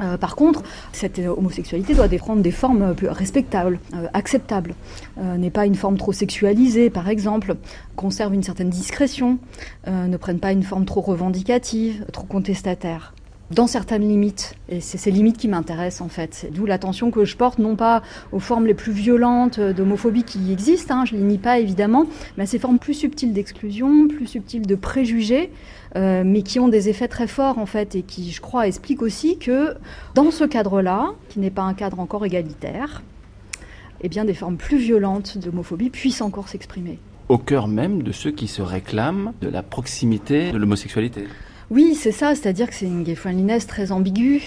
Euh, 0.00 0.16
par 0.16 0.36
contre, 0.36 0.62
cette 0.92 1.18
euh, 1.18 1.34
homosexualité 1.36 1.94
doit 1.94 2.08
prendre 2.08 2.42
des 2.42 2.50
formes 2.50 2.82
euh, 2.82 2.94
plus 2.94 3.08
respectables, 3.08 3.78
acceptables. 4.14 4.74
N'est 5.18 5.50
pas 5.50 5.66
une 5.66 5.74
forme 5.74 5.98
trop 5.98 6.12
sexualisée, 6.12 6.90
par 6.90 7.08
exemple, 7.08 7.56
conserve 7.96 8.34
une 8.34 8.42
certaine 8.42 8.70
discrétion, 8.70 9.38
ne 9.86 10.16
prenne 10.16 10.38
pas 10.38 10.52
une 10.52 10.62
forme 10.62 10.84
trop 10.84 11.00
revendicative, 11.00 12.04
trop 12.12 12.24
contestataire 12.24 13.14
dans 13.54 13.66
certaines 13.66 14.06
limites. 14.08 14.54
Et 14.68 14.80
c'est 14.80 14.98
ces 14.98 15.10
limites 15.10 15.36
qui 15.36 15.48
m'intéressent 15.48 16.00
en 16.02 16.08
fait. 16.08 16.48
D'où 16.52 16.66
l'attention 16.66 17.10
que 17.10 17.24
je 17.24 17.36
porte 17.36 17.58
non 17.58 17.76
pas 17.76 18.02
aux 18.32 18.38
formes 18.38 18.66
les 18.66 18.74
plus 18.74 18.92
violentes 18.92 19.60
d'homophobie 19.60 20.24
qui 20.24 20.52
existent, 20.52 20.94
hein, 20.94 21.04
je 21.04 21.14
ne 21.14 21.20
les 21.20 21.26
nie 21.26 21.38
pas 21.38 21.58
évidemment, 21.58 22.06
mais 22.36 22.44
à 22.44 22.46
ces 22.46 22.58
formes 22.58 22.78
plus 22.78 22.94
subtiles 22.94 23.32
d'exclusion, 23.32 24.08
plus 24.08 24.26
subtiles 24.26 24.66
de 24.66 24.74
préjugés, 24.74 25.50
euh, 25.96 26.22
mais 26.24 26.42
qui 26.42 26.58
ont 26.58 26.68
des 26.68 26.88
effets 26.88 27.08
très 27.08 27.26
forts 27.26 27.58
en 27.58 27.66
fait 27.66 27.94
et 27.94 28.02
qui, 28.02 28.30
je 28.30 28.40
crois, 28.40 28.66
expliquent 28.66 29.02
aussi 29.02 29.38
que 29.38 29.74
dans 30.14 30.30
ce 30.30 30.44
cadre-là, 30.44 31.12
qui 31.28 31.40
n'est 31.40 31.50
pas 31.50 31.62
un 31.62 31.74
cadre 31.74 32.00
encore 32.00 32.24
égalitaire, 32.24 33.02
eh 34.00 34.08
bien 34.08 34.24
des 34.24 34.34
formes 34.34 34.56
plus 34.56 34.78
violentes 34.78 35.38
d'homophobie 35.38 35.90
puissent 35.90 36.22
encore 36.22 36.48
s'exprimer. 36.48 36.98
Au 37.28 37.38
cœur 37.38 37.68
même 37.68 38.02
de 38.02 38.12
ceux 38.12 38.30
qui 38.30 38.48
se 38.48 38.62
réclament 38.62 39.32
de 39.40 39.48
la 39.48 39.62
proximité 39.62 40.50
de 40.50 40.58
l'homosexualité. 40.58 41.24
Oui, 41.72 41.94
c'est 41.94 42.12
ça, 42.12 42.34
c'est-à-dire 42.34 42.68
que 42.68 42.74
c'est 42.74 42.84
une 42.84 43.02
gay 43.02 43.14
friendliness 43.14 43.66
très 43.66 43.92
ambiguë. 43.92 44.42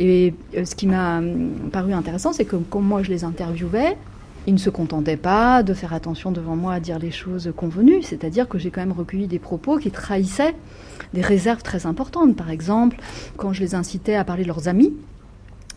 Et 0.00 0.34
euh, 0.56 0.64
ce 0.64 0.74
qui 0.74 0.88
m'a 0.88 1.18
hum, 1.18 1.70
paru 1.70 1.92
intéressant, 1.92 2.32
c'est 2.32 2.44
que 2.44 2.56
comme 2.56 2.84
moi 2.84 3.04
je 3.04 3.10
les 3.10 3.22
interviewais, 3.22 3.96
ils 4.48 4.54
ne 4.54 4.58
se 4.58 4.68
contentaient 4.68 5.16
pas 5.16 5.62
de 5.62 5.74
faire 5.74 5.94
attention 5.94 6.32
devant 6.32 6.56
moi 6.56 6.72
à 6.74 6.80
dire 6.80 6.98
les 6.98 7.12
choses 7.12 7.52
convenues, 7.54 8.02
c'est-à-dire 8.02 8.48
que 8.48 8.58
j'ai 8.58 8.72
quand 8.72 8.80
même 8.80 8.90
recueilli 8.90 9.28
des 9.28 9.38
propos 9.38 9.78
qui 9.78 9.92
trahissaient 9.92 10.56
des 11.14 11.20
réserves 11.20 11.62
très 11.62 11.86
importantes. 11.86 12.34
Par 12.34 12.50
exemple, 12.50 12.96
quand 13.36 13.52
je 13.52 13.60
les 13.60 13.76
incitais 13.76 14.16
à 14.16 14.24
parler 14.24 14.42
de 14.42 14.48
leurs 14.48 14.66
amis, 14.66 14.92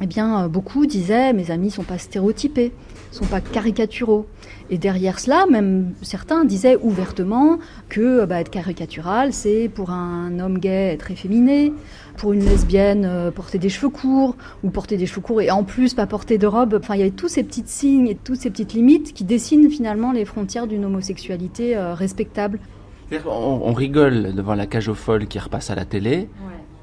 eh 0.02 0.08
bien, 0.08 0.44
euh, 0.44 0.48
beaucoup 0.48 0.86
disaient 0.86 1.34
mes 1.34 1.52
amis 1.52 1.70
sont 1.70 1.84
pas 1.84 1.98
stéréotypés, 1.98 2.72
sont 3.12 3.26
pas 3.26 3.42
caricaturaux. 3.42 4.26
Et 4.70 4.78
derrière 4.78 5.20
cela, 5.20 5.46
même 5.46 5.94
certains 6.02 6.46
disaient 6.46 6.78
ouvertement 6.82 7.60
que 7.90 8.26
bah, 8.26 8.42
être 8.42 8.50
caricatural, 8.50 9.34
c'est 9.34 9.70
pour 9.70 9.92
un 9.92 10.40
homme 10.40 10.58
gay 10.58 10.94
être 10.94 11.12
efféminé, 11.12 11.74
pour 12.18 12.34
une 12.34 12.44
lesbienne 12.44 13.06
euh, 13.06 13.30
porter 13.30 13.60
des 13.60 13.70
cheveux 13.70 13.90
courts, 13.90 14.36
ou 14.64 14.72
porter 14.72 14.98
des 14.98 15.06
cheveux 15.06 15.22
courts 15.22 15.42
et 15.42 15.52
en 15.52 15.64
plus 15.64 15.94
pas 15.94 16.08
porter 16.08 16.38
de 16.38 16.48
robe. 16.48 16.80
Enfin, 16.82 16.96
il 16.96 17.00
y 17.00 17.04
avait 17.04 17.12
tous 17.12 17.28
ces 17.28 17.44
petits 17.44 17.64
signes 17.66 18.08
et 18.08 18.16
toutes 18.16 18.40
ces 18.40 18.50
petites 18.50 18.74
limites 18.74 19.14
qui 19.14 19.24
dessinent 19.24 19.70
finalement 19.70 20.12
les 20.12 20.26
frontières 20.26 20.66
d'une 20.66 20.86
homosexualité 20.86 21.78
euh, 21.78 21.94
respectable. 21.94 22.60
On, 23.28 23.74
rigole 23.74 24.34
devant 24.34 24.56
la 24.56 24.66
cage 24.66 24.88
aux 24.88 24.96
folles 24.96 25.28
qui 25.28 25.38
repasse 25.38 25.70
à 25.70 25.76
la 25.76 25.86
télé, 25.86 26.30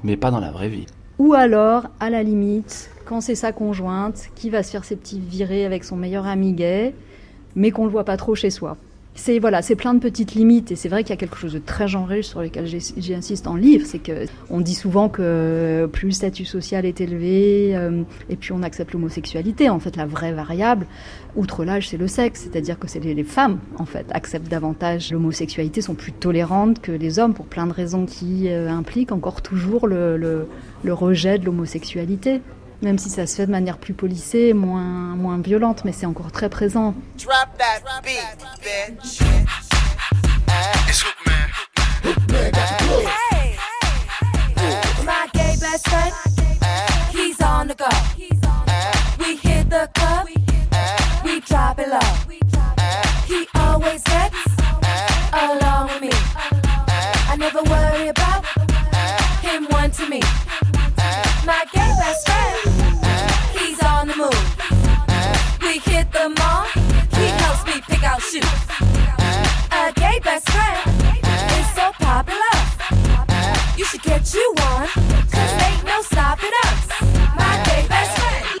mais 0.05 0.15
pas 0.15 0.31
dans 0.31 0.39
la 0.39 0.51
vraie 0.51 0.69
vie. 0.69 0.85
Ou 1.19 1.33
alors, 1.33 1.87
à 1.99 2.09
la 2.09 2.23
limite, 2.23 2.89
quand 3.11 3.19
c'est 3.19 3.35
sa 3.35 3.51
conjointe 3.51 4.29
qui 4.35 4.49
va 4.49 4.63
se 4.63 4.71
faire 4.71 4.85
ses 4.85 4.95
petits 4.95 5.19
virées 5.19 5.65
avec 5.65 5.83
son 5.83 5.97
meilleur 5.97 6.25
ami 6.25 6.53
gay, 6.53 6.93
mais 7.57 7.69
qu'on 7.71 7.83
le 7.83 7.91
voit 7.91 8.05
pas 8.05 8.15
trop 8.15 8.35
chez 8.35 8.49
soi. 8.49 8.77
C'est 9.15 9.37
voilà, 9.39 9.61
c'est 9.61 9.75
plein 9.75 9.93
de 9.93 9.99
petites 9.99 10.33
limites 10.33 10.71
et 10.71 10.77
c'est 10.77 10.87
vrai 10.87 11.03
qu'il 11.03 11.09
y 11.09 11.13
a 11.13 11.17
quelque 11.17 11.35
chose 11.35 11.51
de 11.51 11.59
très 11.59 11.89
genré 11.89 12.21
sur 12.21 12.41
lequel 12.41 12.67
j'insiste 12.67 13.47
en 13.47 13.55
livre, 13.55 13.85
c'est 13.85 13.99
que 13.99 14.27
on 14.49 14.61
dit 14.61 14.75
souvent 14.75 15.09
que 15.09 15.89
plus 15.91 16.05
le 16.05 16.13
statut 16.13 16.45
social 16.45 16.85
est 16.85 17.01
élevé 17.01 17.75
euh, 17.75 18.03
et 18.29 18.37
puis 18.37 18.53
on 18.53 18.63
accepte 18.63 18.93
l'homosexualité. 18.93 19.69
En 19.69 19.79
fait, 19.79 19.97
la 19.97 20.05
vraie 20.05 20.31
variable, 20.31 20.87
outre 21.35 21.65
l'âge, 21.65 21.89
c'est 21.89 21.97
le 21.97 22.07
sexe, 22.07 22.47
c'est-à-dire 22.49 22.79
que 22.79 22.87
c'est 22.87 23.01
les, 23.01 23.23
femmes 23.25 23.59
en 23.77 23.85
fait 23.85 24.05
acceptent 24.11 24.49
davantage 24.49 25.11
l'homosexualité, 25.11 25.81
sont 25.81 25.95
plus 25.95 26.13
tolérantes 26.13 26.79
que 26.79 26.93
les 26.93 27.19
hommes 27.19 27.33
pour 27.33 27.47
plein 27.47 27.67
de 27.67 27.73
raisons 27.73 28.05
qui 28.05 28.47
euh, 28.47 28.69
impliquent 28.69 29.11
encore 29.11 29.41
toujours 29.41 29.85
le 29.89 30.47
rejet 30.85 31.39
de 31.39 31.45
l'homosexualité. 31.45 32.39
Même 32.81 32.97
si 32.97 33.09
ça 33.09 33.27
se 33.27 33.35
fait 33.35 33.45
de 33.45 33.51
manière 33.51 33.77
plus 33.77 33.93
polissée, 33.93 34.53
moins, 34.53 35.15
moins 35.15 35.39
violente, 35.39 35.83
mais 35.85 35.91
c'est 35.91 36.07
encore 36.07 36.31
très 36.31 36.49
présent. 36.49 36.95
Drop 37.17 37.47
that 37.59 37.81
beat, 38.03 38.37
bitch. 38.63 39.21
My 45.05 45.27
gay 45.33 45.55
best 45.59 45.87
friend, 45.87 46.13
he's 47.13 47.39
on 47.41 47.67
the 47.67 47.75
go. 47.75 47.85
We 49.19 49.35
hit 49.37 49.69
the 49.69 49.87
club, 49.93 50.27
we 51.23 51.39
drop 51.41 51.79
it 51.79 51.87
low. 51.87 51.99
He 53.27 53.47
always 53.59 54.01
gets 54.03 54.35
along 55.33 55.89
with 55.89 56.01
me. 56.01 56.09
I 57.29 57.35
never 57.37 57.61
worry 57.63 58.09
about 58.09 58.43
him 59.43 59.67
wanting 59.69 60.09
me. 60.09 60.21
My 61.45 61.65
gay 61.73 61.91
best 61.99 62.27
friend, 62.27 62.70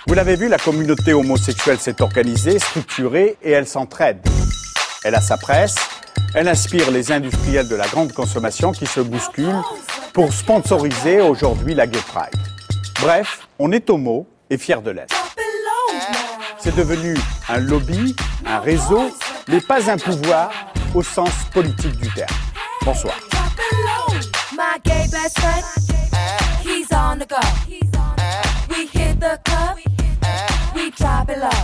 Vous 0.07 0.13
l'avez 0.13 0.35
vu, 0.35 0.47
la 0.49 0.57
communauté 0.57 1.13
homosexuelle 1.13 1.79
s'est 1.79 2.01
organisée, 2.01 2.59
structurée 2.59 3.37
et 3.43 3.51
elle 3.51 3.67
s'entraide. 3.67 4.19
Elle 5.03 5.15
a 5.15 5.21
sa 5.21 5.37
presse, 5.37 5.75
elle 6.33 6.47
inspire 6.47 6.89
les 6.91 7.11
industriels 7.11 7.67
de 7.67 7.75
la 7.75 7.87
grande 7.87 8.11
consommation 8.11 8.71
qui 8.71 8.85
se 8.85 8.99
bousculent 8.99 9.61
pour 10.13 10.33
sponsoriser 10.33 11.21
aujourd'hui 11.21 11.75
la 11.75 11.87
Gay 11.87 12.01
Pride. 12.07 12.41
Bref, 13.01 13.47
on 13.59 13.71
est 13.71 13.89
homo 13.89 14.27
et 14.49 14.57
fier 14.57 14.81
de 14.81 14.91
l'être. 14.91 15.15
C'est 16.59 16.75
devenu 16.75 17.15
un 17.49 17.57
lobby, 17.57 18.15
un 18.45 18.59
réseau, 18.59 19.09
mais 19.47 19.61
pas 19.61 19.89
un 19.89 19.97
pouvoir 19.97 20.51
au 20.93 21.03
sens 21.03 21.31
politique 21.53 21.97
du 21.97 22.09
terme. 22.13 22.35
Bonsoir. 22.83 23.15
My 24.61 24.77
gay 24.83 25.07
best 25.11 25.39
friend, 25.39 25.65
he's 26.61 26.91
on 26.91 27.17
the 27.17 27.25
go. 27.25 27.41
We 28.69 28.85
hit 28.85 29.19
the 29.19 29.39
club, 29.43 29.79
we 30.75 30.91
drop 30.91 31.31
it 31.31 31.39
low. 31.39 31.61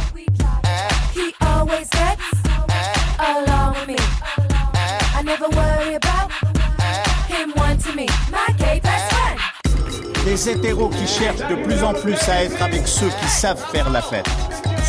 He 1.14 1.32
always 1.42 1.88
gets 1.90 2.24
along 3.20 3.76
with 3.76 3.88
me. 3.90 3.98
I 5.14 5.22
never 5.24 5.48
worry 5.50 5.94
about 5.94 6.32
him 7.30 7.54
wanting 7.56 7.96
me. 7.96 8.08
My 8.32 8.48
gay 8.58 8.80
best 8.80 9.14
friend. 9.14 9.40
Des 10.26 10.50
hétéros 10.50 10.90
qui 10.90 11.06
cherchent 11.06 11.48
de 11.48 11.56
plus 11.66 11.84
en 11.84 11.94
plus 11.94 12.18
à 12.28 12.46
être 12.46 12.60
avec 12.64 12.88
ceux 12.88 13.12
qui 13.22 13.28
savent 13.28 13.64
faire 13.72 13.92
la 13.92 14.02
fête. 14.02 14.28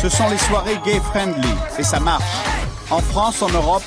Ce 0.01 0.09
sont 0.09 0.29
les 0.31 0.39
soirées 0.39 0.79
gay 0.83 0.99
friendly 1.11 1.53
et 1.77 1.83
ça 1.83 1.99
marche. 1.99 2.23
En 2.89 3.01
France, 3.01 3.43
en 3.43 3.49
Europe, 3.49 3.83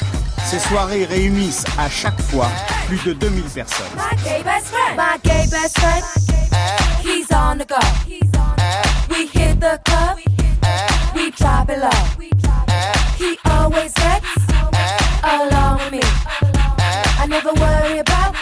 ces 0.46 0.60
soirées 0.60 1.06
réunissent 1.06 1.64
à 1.76 1.90
chaque 1.90 2.20
fois 2.20 2.48
plus 2.96 3.14
de 3.14 3.26
2000 3.26 3.42
personnes. 3.54 3.86
My 3.96 4.16
gay 4.22 4.42
best 4.42 4.66
friend, 4.66 4.96
my 4.96 5.18
gay 5.22 5.46
best 5.50 5.78
friend, 5.78 6.04
he's 7.02 7.30
on 7.32 7.58
the 7.58 7.64
go. 7.64 7.78
We 9.08 9.26
hit 9.26 9.60
the 9.60 9.80
club, 9.84 10.18
we 11.14 11.30
drop 11.30 11.70
it 11.70 11.78
low. 11.78 11.90
He 13.18 13.38
always 13.46 13.94
gets 13.94 14.26
along 15.22 15.78
with 15.78 15.92
me. 15.92 16.00
I 17.18 17.26
never 17.28 17.52
worry 17.54 17.98
about 18.00 18.36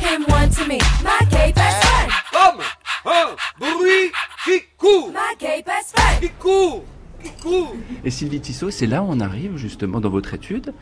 him 0.00 0.24
wanting 0.28 0.68
me. 0.68 0.78
My 1.02 1.20
gay 1.28 1.52
best 1.52 1.84
friend. 1.84 2.10
Comme 2.32 2.62
un 3.04 3.36
bruit 3.58 4.10
qui 4.44 4.62
court. 4.78 5.12
My 5.12 5.34
gay 5.38 5.62
best 5.62 5.98
friend. 5.98 6.20
Qui 6.20 6.30
court. 6.38 6.84
Qui 7.22 7.30
court. 7.42 7.74
Et 8.04 8.10
Sylvie 8.10 8.40
Tissot, 8.40 8.70
c'est 8.70 8.86
là 8.86 9.02
où 9.02 9.06
on 9.10 9.20
arrive 9.20 9.56
justement 9.58 10.00
dans 10.00 10.08
votre 10.08 10.32
étude 10.32 10.72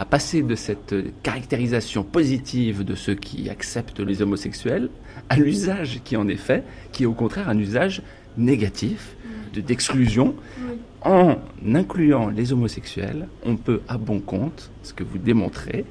à 0.00 0.04
passer 0.04 0.42
de 0.42 0.54
cette 0.54 0.94
caractérisation 1.24 2.04
positive 2.04 2.84
de 2.84 2.94
ceux 2.94 3.16
qui 3.16 3.50
acceptent 3.50 3.98
les 4.00 4.22
homosexuels 4.22 4.90
à 5.28 5.36
l'usage 5.36 6.00
qui 6.04 6.16
en 6.16 6.28
est 6.28 6.36
fait, 6.36 6.62
qui 6.92 7.02
est 7.02 7.06
au 7.06 7.14
contraire 7.14 7.48
un 7.48 7.58
usage 7.58 8.00
négatif, 8.36 9.16
de- 9.52 9.60
d'exclusion. 9.60 10.36
En 11.02 11.36
incluant 11.66 12.28
les 12.28 12.52
homosexuels, 12.52 13.26
on 13.44 13.56
peut 13.56 13.80
à 13.88 13.98
bon 13.98 14.20
compte, 14.20 14.70
ce 14.84 14.92
que 14.92 15.02
vous 15.02 15.18
démontrez, 15.18 15.84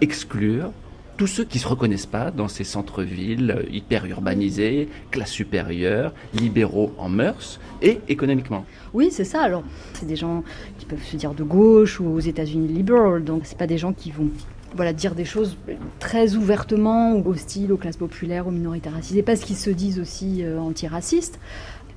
exclure 0.00 0.72
tous 1.16 1.26
ceux 1.26 1.44
qui 1.44 1.58
ne 1.58 1.62
se 1.62 1.68
reconnaissent 1.68 2.06
pas 2.06 2.30
dans 2.30 2.48
ces 2.48 2.64
centres-villes 2.64 3.50
euh, 3.50 3.62
hyper 3.70 4.04
urbanisés, 4.06 4.88
classe 5.10 5.30
supérieure, 5.30 6.12
libéraux 6.34 6.92
en 6.98 7.08
mœurs 7.08 7.58
et 7.82 8.00
économiquement. 8.08 8.64
Oui, 8.92 9.08
c'est 9.10 9.24
ça. 9.24 9.42
Alors, 9.42 9.62
c'est 9.94 10.06
des 10.06 10.16
gens 10.16 10.44
qui 10.78 10.86
peuvent 10.86 11.02
se 11.02 11.16
dire 11.16 11.34
de 11.34 11.42
gauche 11.42 12.00
ou 12.00 12.06
aux 12.06 12.20
États-Unis 12.20 12.68
liberal, 12.68 13.24
donc 13.24 13.42
c'est 13.44 13.58
pas 13.58 13.66
des 13.66 13.78
gens 13.78 13.92
qui 13.92 14.10
vont 14.10 14.28
voilà, 14.74 14.92
dire 14.92 15.14
des 15.14 15.24
choses 15.24 15.56
très 15.98 16.34
ouvertement 16.34 17.14
ou 17.14 17.30
hostiles 17.30 17.72
aux 17.72 17.78
classes 17.78 17.96
populaires, 17.96 18.46
aux 18.46 18.50
minorités 18.50 18.90
racisées, 18.90 19.22
parce 19.22 19.40
qu'ils 19.40 19.56
se 19.56 19.70
disent 19.70 19.98
aussi 19.98 20.44
euh, 20.44 20.58
antiracistes. 20.58 21.38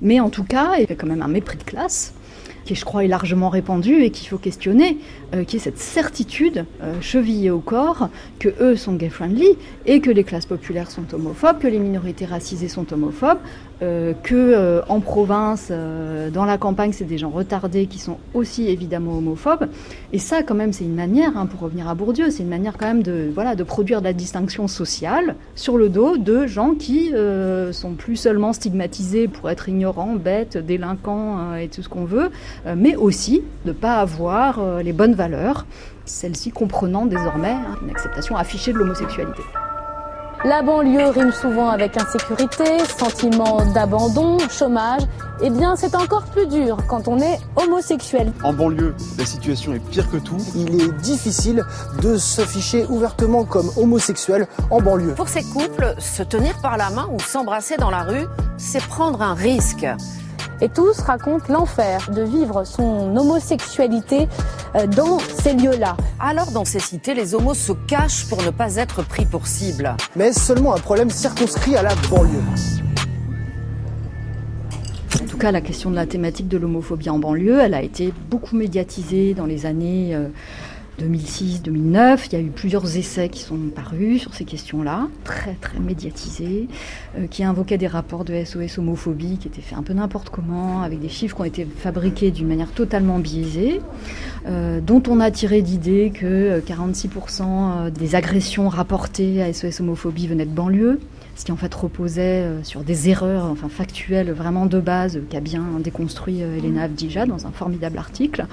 Mais 0.00 0.18
en 0.18 0.30
tout 0.30 0.44
cas, 0.44 0.76
il 0.78 0.88
y 0.88 0.92
a 0.92 0.94
quand 0.94 1.06
même 1.06 1.20
un 1.20 1.28
mépris 1.28 1.58
de 1.58 1.62
classe 1.62 2.14
qui, 2.64 2.74
je 2.74 2.84
crois, 2.84 3.04
est 3.04 3.08
largement 3.08 3.48
répandu 3.48 4.02
et 4.02 4.10
qu'il 4.10 4.28
faut 4.28 4.38
questionner, 4.38 4.98
euh, 5.34 5.44
qui 5.44 5.56
est 5.56 5.60
cette 5.60 5.78
certitude 5.78 6.64
euh, 6.82 7.00
chevillée 7.00 7.50
au 7.50 7.60
corps 7.60 8.08
que 8.38 8.48
eux 8.60 8.76
sont 8.76 8.94
gay-friendly 8.94 9.56
et 9.86 10.00
que 10.00 10.10
les 10.10 10.24
classes 10.24 10.46
populaires 10.46 10.90
sont 10.90 11.12
homophobes, 11.12 11.58
que 11.58 11.68
les 11.68 11.78
minorités 11.78 12.26
racisées 12.26 12.68
sont 12.68 12.92
homophobes, 12.92 13.38
euh, 13.82 14.12
que 14.22 14.34
euh, 14.34 14.82
en 14.88 15.00
province, 15.00 15.68
euh, 15.70 16.28
dans 16.28 16.44
la 16.44 16.58
campagne, 16.58 16.92
c'est 16.92 17.04
des 17.06 17.16
gens 17.16 17.30
retardés 17.30 17.86
qui 17.86 17.98
sont 17.98 18.18
aussi 18.34 18.68
évidemment 18.68 19.16
homophobes. 19.16 19.68
Et 20.12 20.18
ça, 20.18 20.42
quand 20.42 20.54
même, 20.54 20.74
c'est 20.74 20.84
une 20.84 20.94
manière, 20.94 21.36
hein, 21.38 21.46
pour 21.46 21.60
revenir 21.60 21.88
à 21.88 21.94
Bourdieu, 21.94 22.30
c'est 22.30 22.42
une 22.42 22.50
manière 22.50 22.76
quand 22.76 22.86
même 22.86 23.02
de, 23.02 23.30
voilà, 23.34 23.54
de 23.54 23.62
produire 23.62 24.00
de 24.00 24.04
la 24.04 24.12
distinction 24.12 24.68
sociale 24.68 25.36
sur 25.54 25.78
le 25.78 25.88
dos 25.88 26.18
de 26.18 26.46
gens 26.46 26.74
qui 26.74 27.12
sont 27.72 27.94
plus 27.94 28.16
seulement 28.16 28.52
stigmatisés 28.52 29.28
pour 29.28 29.48
être 29.50 29.68
ignorants, 29.68 30.14
bêtes, 30.14 30.56
délinquants 30.56 31.54
et 31.54 31.68
tout 31.68 31.82
ce 31.82 31.88
qu'on 31.88 32.04
veut, 32.04 32.30
mais 32.76 32.96
aussi 32.96 33.42
de 33.64 33.70
ne 33.70 33.72
pas 33.72 33.96
avoir 33.96 34.82
les 34.82 34.92
bonnes 34.92 35.14
valeurs, 35.14 35.66
celles-ci 36.04 36.50
comprenant 36.50 37.06
désormais 37.06 37.50
hein, 37.50 37.76
une 37.82 37.90
acceptation 37.90 38.36
affichée 38.36 38.72
de 38.72 38.78
l'homosexualité. 38.78 39.42
La 40.42 40.62
banlieue 40.62 41.10
rime 41.10 41.32
souvent 41.32 41.68
avec 41.68 41.98
insécurité, 41.98 42.78
sentiment 42.98 43.62
d'abandon, 43.74 44.38
chômage. 44.48 45.02
Eh 45.42 45.50
bien, 45.50 45.76
c'est 45.76 45.94
encore 45.94 46.22
plus 46.24 46.46
dur 46.46 46.78
quand 46.88 47.08
on 47.08 47.18
est 47.18 47.38
homosexuel. 47.56 48.32
En 48.42 48.54
banlieue, 48.54 48.94
la 49.18 49.26
situation 49.26 49.74
est 49.74 49.80
pire 49.80 50.10
que 50.10 50.16
tout. 50.16 50.38
Il 50.56 50.80
est 50.80 50.92
difficile 51.02 51.62
de 52.00 52.16
s'afficher 52.16 52.86
ouvertement 52.88 53.44
comme 53.44 53.70
homosexuel 53.76 54.46
en 54.70 54.80
banlieue. 54.80 55.12
Pour 55.12 55.28
ces 55.28 55.44
couples, 55.44 55.94
se 55.98 56.22
tenir 56.22 56.58
par 56.62 56.78
la 56.78 56.88
main 56.88 57.10
ou 57.12 57.20
s'embrasser 57.20 57.76
dans 57.76 57.90
la 57.90 58.04
rue, 58.04 58.24
c'est 58.56 58.82
prendre 58.82 59.20
un 59.20 59.34
risque. 59.34 59.86
Et 60.62 60.68
tous 60.68 61.00
racontent 61.00 61.50
l'enfer 61.50 62.10
de 62.14 62.20
vivre 62.22 62.64
son 62.64 63.16
homosexualité 63.16 64.28
euh, 64.74 64.86
dans 64.86 65.18
ces 65.18 65.54
lieux-là. 65.54 65.96
Alors, 66.18 66.50
dans 66.52 66.66
ces 66.66 66.80
cités, 66.80 67.14
les 67.14 67.34
homos 67.34 67.54
se 67.54 67.72
cachent 67.72 68.28
pour 68.28 68.42
ne 68.42 68.50
pas 68.50 68.76
être 68.76 69.02
pris 69.02 69.24
pour 69.24 69.46
cible. 69.46 69.96
Mais 70.16 70.32
seulement 70.34 70.74
un 70.74 70.78
problème 70.78 71.08
circonscrit 71.08 71.76
à 71.76 71.82
la 71.82 71.94
banlieue. 72.10 72.42
En 75.14 75.26
tout 75.26 75.38
cas, 75.38 75.50
la 75.50 75.62
question 75.62 75.90
de 75.90 75.96
la 75.96 76.04
thématique 76.04 76.48
de 76.48 76.58
l'homophobie 76.58 77.08
en 77.08 77.18
banlieue, 77.18 77.60
elle 77.60 77.74
a 77.74 77.80
été 77.80 78.12
beaucoup 78.28 78.54
médiatisée 78.54 79.32
dans 79.32 79.46
les 79.46 79.64
années 79.64 80.14
euh, 80.14 80.28
2006-2009. 81.00 82.26
Il 82.26 82.32
y 82.32 82.36
a 82.36 82.40
eu 82.40 82.50
plusieurs 82.50 82.96
essais 82.96 83.28
qui 83.28 83.40
sont 83.40 83.56
parus 83.74 84.20
sur 84.20 84.34
ces 84.34 84.44
questions-là, 84.44 85.08
très 85.24 85.54
très 85.54 85.78
médiatisés, 85.78 86.68
euh, 87.18 87.26
qui 87.26 87.44
invoquaient 87.44 87.78
des 87.78 87.86
rapports 87.86 88.24
de 88.24 88.34
SOS 88.44 88.78
homophobie 88.78 89.38
qui 89.38 89.48
étaient 89.48 89.62
faits 89.62 89.78
un 89.78 89.82
peu 89.82 89.92
n'importe 89.92 90.30
comment, 90.30 90.82
avec 90.82 91.00
des 91.00 91.08
chiffres 91.08 91.36
qui 91.36 91.42
ont 91.42 91.46
été 91.46 91.64
fabriqués 91.64 92.30
d'une 92.30 92.48
manière 92.48 92.70
totalement 92.70 93.18
biaisée, 93.18 93.80
euh, 94.46 94.80
dont 94.80 95.02
on 95.08 95.20
a 95.20 95.30
tiré 95.30 95.62
d'idée 95.62 96.12
que 96.14 96.26
euh, 96.26 96.60
46% 96.60 97.90
des 97.90 98.14
agressions 98.14 98.68
rapportées 98.68 99.42
à 99.42 99.52
SOS 99.52 99.80
homophobie 99.80 100.26
venaient 100.26 100.46
de 100.46 100.54
banlieue 100.54 101.00
ce 101.36 101.44
qui 101.44 101.52
en 101.52 101.56
fait 101.56 101.72
reposait 101.74 102.42
euh, 102.42 102.62
sur 102.62 102.82
des 102.82 103.08
erreurs 103.08 103.44
enfin 103.46 103.68
factuelles 103.68 104.30
vraiment 104.32 104.66
de 104.66 104.80
base 104.80 105.16
euh, 105.16 105.24
qu'a 105.28 105.40
bien 105.40 105.64
déconstruit 105.78 106.42
euh, 106.42 106.58
Elena 106.58 106.82
Avdija 106.82 107.26
dans 107.26 107.46
un 107.46 107.50
formidable 107.50 107.98
article. 107.98 108.46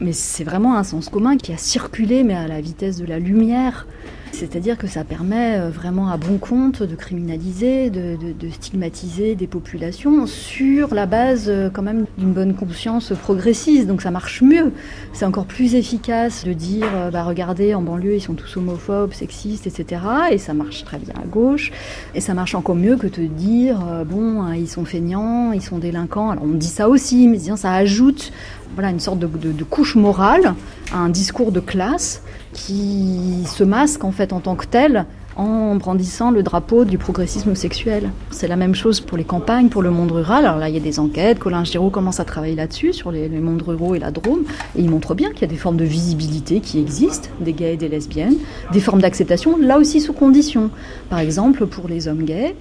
Mais 0.00 0.12
c'est 0.12 0.44
vraiment 0.44 0.76
un 0.76 0.84
sens 0.84 1.08
commun 1.08 1.36
qui 1.36 1.52
a 1.52 1.56
circulé 1.56 2.22
mais 2.22 2.34
à 2.34 2.46
la 2.46 2.60
vitesse 2.60 2.98
de 2.98 3.06
la 3.06 3.18
lumière. 3.18 3.86
C'est-à-dire 4.32 4.78
que 4.78 4.86
ça 4.86 5.04
permet 5.04 5.58
euh, 5.58 5.68
vraiment 5.70 6.08
à 6.08 6.16
bon 6.16 6.38
compte 6.38 6.82
de 6.82 6.94
criminaliser, 6.96 7.90
de, 7.90 8.16
de- 8.16 8.32
de 8.32 8.50
stigmatiser 8.50 9.34
des 9.34 9.46
populations 9.46 10.26
sur 10.26 10.94
la 10.94 11.04
base 11.06 11.44
euh, 11.48 11.68
quand 11.70 11.82
même 11.82 12.06
d'une 12.18 12.32
bonne 12.32 12.54
conscience 12.54 13.12
progressiste. 13.22 13.86
Donc 13.86 14.00
ça 14.02 14.10
marche 14.10 14.40
mieux. 14.42 14.72
C'est 15.12 15.26
encore 15.26 15.44
plus 15.44 15.74
efficace 15.74 16.44
de 16.44 16.54
dire, 16.54 16.86
euh, 16.94 17.10
bah 17.10 17.24
regardez, 17.24 17.74
en 17.74 17.82
banlieue, 17.82 18.16
ils 18.16 18.20
sont 18.22 18.32
tous 18.34 18.56
homophobes, 18.56 19.12
sexistes, 19.12 19.66
etc. 19.66 20.00
Et 20.30 20.38
ça 20.38 20.54
marche 20.54 20.84
très 20.84 20.98
bien 20.98 21.14
à 21.22 21.26
gauche. 21.26 21.70
Et 22.14 22.20
ça 22.20 22.32
marche 22.34 22.54
encore 22.54 22.74
mieux 22.76 22.96
que 22.96 23.06
te 23.08 23.20
dire, 23.20 23.78
bon, 24.06 24.42
hein, 24.42 24.56
ils 24.56 24.68
sont 24.68 24.84
feignants, 24.86 25.52
ils 25.52 25.62
sont 25.62 25.78
délinquants. 25.78 26.30
Alors 26.30 26.44
on 26.44 26.54
dit 26.54 26.66
ça 26.66 26.88
aussi, 26.88 27.28
mais 27.28 27.38
ça 27.38 27.72
ajoute 27.74 28.32
voilà, 28.74 28.90
une 28.90 29.00
sorte 29.00 29.18
de, 29.18 29.64
couche 29.64 29.96
morale 29.96 30.54
un 30.92 31.08
discours 31.08 31.52
de 31.52 31.60
classe 31.60 32.22
qui 32.52 33.44
se 33.46 33.64
masque 33.64 34.04
en 34.04 34.12
fait 34.12 34.32
en 34.32 34.40
tant 34.40 34.56
que 34.56 34.66
tel 34.66 35.06
en 35.36 35.76
brandissant 35.76 36.30
le 36.30 36.42
drapeau 36.42 36.84
du 36.84 36.98
progressisme 36.98 37.54
sexuel. 37.54 38.10
C'est 38.30 38.48
la 38.48 38.56
même 38.56 38.74
chose 38.74 39.00
pour 39.00 39.16
les 39.16 39.24
campagnes, 39.24 39.68
pour 39.68 39.80
le 39.80 39.90
monde 39.90 40.12
rural. 40.12 40.44
Alors 40.44 40.58
là, 40.58 40.68
il 40.68 40.74
y 40.74 40.78
a 40.78 40.80
des 40.80 40.98
enquêtes. 40.98 41.38
Colin 41.38 41.64
Giraud 41.64 41.88
commence 41.88 42.20
à 42.20 42.26
travailler 42.26 42.54
là-dessus, 42.54 42.92
sur 42.92 43.10
les, 43.10 43.28
les 43.28 43.40
mondes 43.40 43.62
ruraux 43.62 43.94
et 43.94 43.98
la 43.98 44.10
Drôme. 44.10 44.44
Et 44.76 44.82
il 44.82 44.90
montre 44.90 45.14
bien 45.14 45.30
qu'il 45.30 45.40
y 45.40 45.44
a 45.44 45.48
des 45.48 45.56
formes 45.56 45.78
de 45.78 45.84
visibilité 45.84 46.60
qui 46.60 46.78
existent, 46.78 47.30
des 47.40 47.54
gays 47.54 47.74
et 47.74 47.76
des 47.78 47.88
lesbiennes, 47.88 48.36
des 48.72 48.80
formes 48.80 49.00
d'acceptation, 49.00 49.56
là 49.56 49.78
aussi 49.78 50.02
sous 50.02 50.12
condition. 50.12 50.68
Par 51.08 51.18
exemple, 51.18 51.66
pour 51.66 51.88
les 51.88 52.08
hommes 52.08 52.24
gays, 52.24 52.54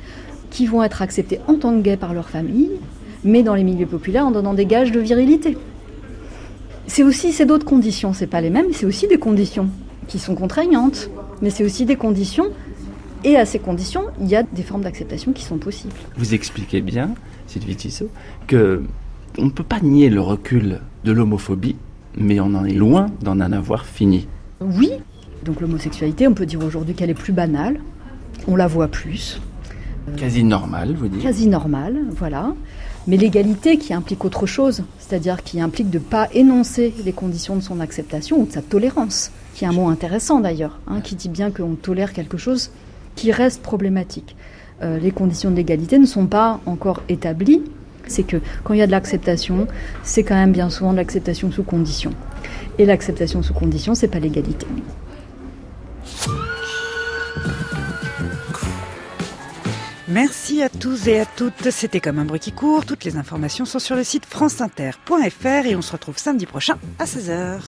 qui 0.50 0.66
vont 0.66 0.84
être 0.84 1.02
acceptés 1.02 1.40
en 1.48 1.56
tant 1.56 1.76
que 1.76 1.82
gays 1.82 1.98
par 1.98 2.14
leur 2.14 2.30
famille, 2.30 2.72
mais 3.24 3.44
dans 3.44 3.56
les 3.56 3.64
milieux 3.64 3.86
populaires 3.86 4.26
en 4.26 4.32
donnant 4.32 4.54
des 4.54 4.66
gages 4.66 4.92
de 4.92 5.00
virilité. 5.00 5.58
C'est 6.94 7.04
aussi, 7.04 7.32
c'est 7.32 7.46
d'autres 7.46 7.66
conditions, 7.66 8.12
c'est 8.12 8.28
pas 8.28 8.42
les 8.42 8.50
mêmes, 8.50 8.66
c'est 8.74 8.86
aussi 8.86 9.08
des 9.08 9.18
conditions 9.18 9.70
qui 10.10 10.20
sont 10.20 10.36
contraignantes, 10.36 11.10
mais 11.42 11.50
c'est 11.50 11.64
aussi 11.64 11.86
des 11.86 11.96
conditions, 11.96 12.48
et 13.24 13.38
à 13.38 13.46
ces 13.46 13.60
conditions, 13.60 14.08
il 14.20 14.28
y 14.28 14.36
a 14.36 14.44
des 14.44 14.62
formes 14.62 14.82
d'acceptation 14.82 15.32
qui 15.32 15.46
sont 15.46 15.58
possibles. 15.58 15.94
Vous 16.18 16.34
expliquez 16.34 16.82
bien, 16.82 17.12
Sylvie 17.48 17.78
Tissot, 17.78 18.10
que 18.46 18.84
on 19.38 19.46
ne 19.46 19.52
peut 19.52 19.64
pas 19.64 19.80
nier 19.80 20.10
le 20.10 20.20
recul 20.20 20.82
de 21.06 21.14
l'homophobie, 21.14 21.78
mais 22.18 22.42
on 22.42 22.54
en 22.56 22.66
est 22.66 22.74
loin 22.74 23.06
d'en 23.22 23.40
en 23.40 23.54
avoir 23.54 23.86
fini. 23.86 24.28
Oui, 24.60 24.92
donc 25.46 25.62
l'homosexualité, 25.62 26.28
on 26.28 26.34
peut 26.34 26.46
dire 26.46 26.62
aujourd'hui 26.62 26.94
qu'elle 26.94 27.10
est 27.10 27.14
plus 27.14 27.32
banale, 27.32 27.80
on 28.50 28.58
la 28.58 28.68
voit 28.68 28.90
plus. 28.90 29.40
Quasi 30.18 30.44
normal, 30.44 30.94
vous 31.00 31.08
dites 31.08 31.22
Quasi 31.22 31.48
normal, 31.48 32.02
voilà. 32.18 32.54
Mais 33.08 33.18
l'égalité 33.18 33.78
qui 33.78 33.94
implique 33.94 34.24
autre 34.26 34.46
chose, 34.46 34.84
c'est-à-dire 35.00 35.44
qui 35.44 35.60
implique 35.60 35.90
de 35.90 35.98
ne 35.98 36.04
pas 36.04 36.30
énoncer 36.34 36.94
les 37.04 37.14
conditions 37.14 37.56
de 37.56 37.62
son 37.62 37.80
acceptation 37.80 38.40
ou 38.40 38.46
de 38.46 38.52
sa 38.52 38.62
tolérance, 38.62 39.32
qui 39.56 39.66
est 39.66 39.68
un 39.68 39.72
mot 39.72 39.90
intéressant 39.90 40.40
d'ailleurs, 40.40 40.80
hein, 40.88 41.02
qui 41.02 41.16
dit 41.16 41.30
bien 41.30 41.50
qu'on 41.50 41.76
tolère 41.76 42.14
quelque 42.14 42.38
chose 42.38 42.72
qui 43.16 43.32
reste 43.32 43.62
problématique. 43.62 44.36
Euh, 44.84 45.00
les 45.00 45.12
conditions 45.12 45.52
de 45.52 45.56
l'égalité 45.56 45.98
ne 45.98 46.06
sont 46.06 46.28
pas 46.28 46.60
encore 46.66 47.02
établies, 47.10 47.64
c'est 48.08 48.24
que 48.24 48.38
quand 48.64 48.74
il 48.74 48.80
y 48.80 48.84
a 48.84 48.88
de 48.88 48.92
l'acceptation, 48.92 49.68
c'est 50.04 50.24
quand 50.24 50.36
même 50.36 50.52
bien 50.52 50.70
souvent 50.70 50.92
de 50.92 50.98
l'acceptation 50.98 51.52
sous 51.52 51.64
condition. 51.64 52.12
Et 52.78 52.86
l'acceptation 52.86 53.42
sous 53.42 53.54
condition, 53.54 53.96
c'est 53.96 54.08
pas 54.08 54.20
l'égalité. 54.20 54.68
Merci 60.12 60.62
à 60.62 60.68
tous 60.68 61.08
et 61.08 61.22
à 61.22 61.26
toutes. 61.26 61.72
C'était 61.72 62.02
comme 62.02 62.20
un 62.20 62.26
bruit 62.26 62.40
qui 62.40 62.52
court. 62.52 62.86
Toutes 62.86 63.06
les 63.06 63.16
informations 63.16 63.64
sont 63.64 63.80
sur 63.80 63.96
le 63.96 64.04
site 64.04 64.26
franceinter.fr 64.26 65.66
et 65.66 65.76
on 65.76 65.82
se 65.82 65.94
retrouve 65.94 66.18
samedi 66.18 66.46
prochain 66.46 66.78
à 67.00 67.06
16h. 67.06 67.60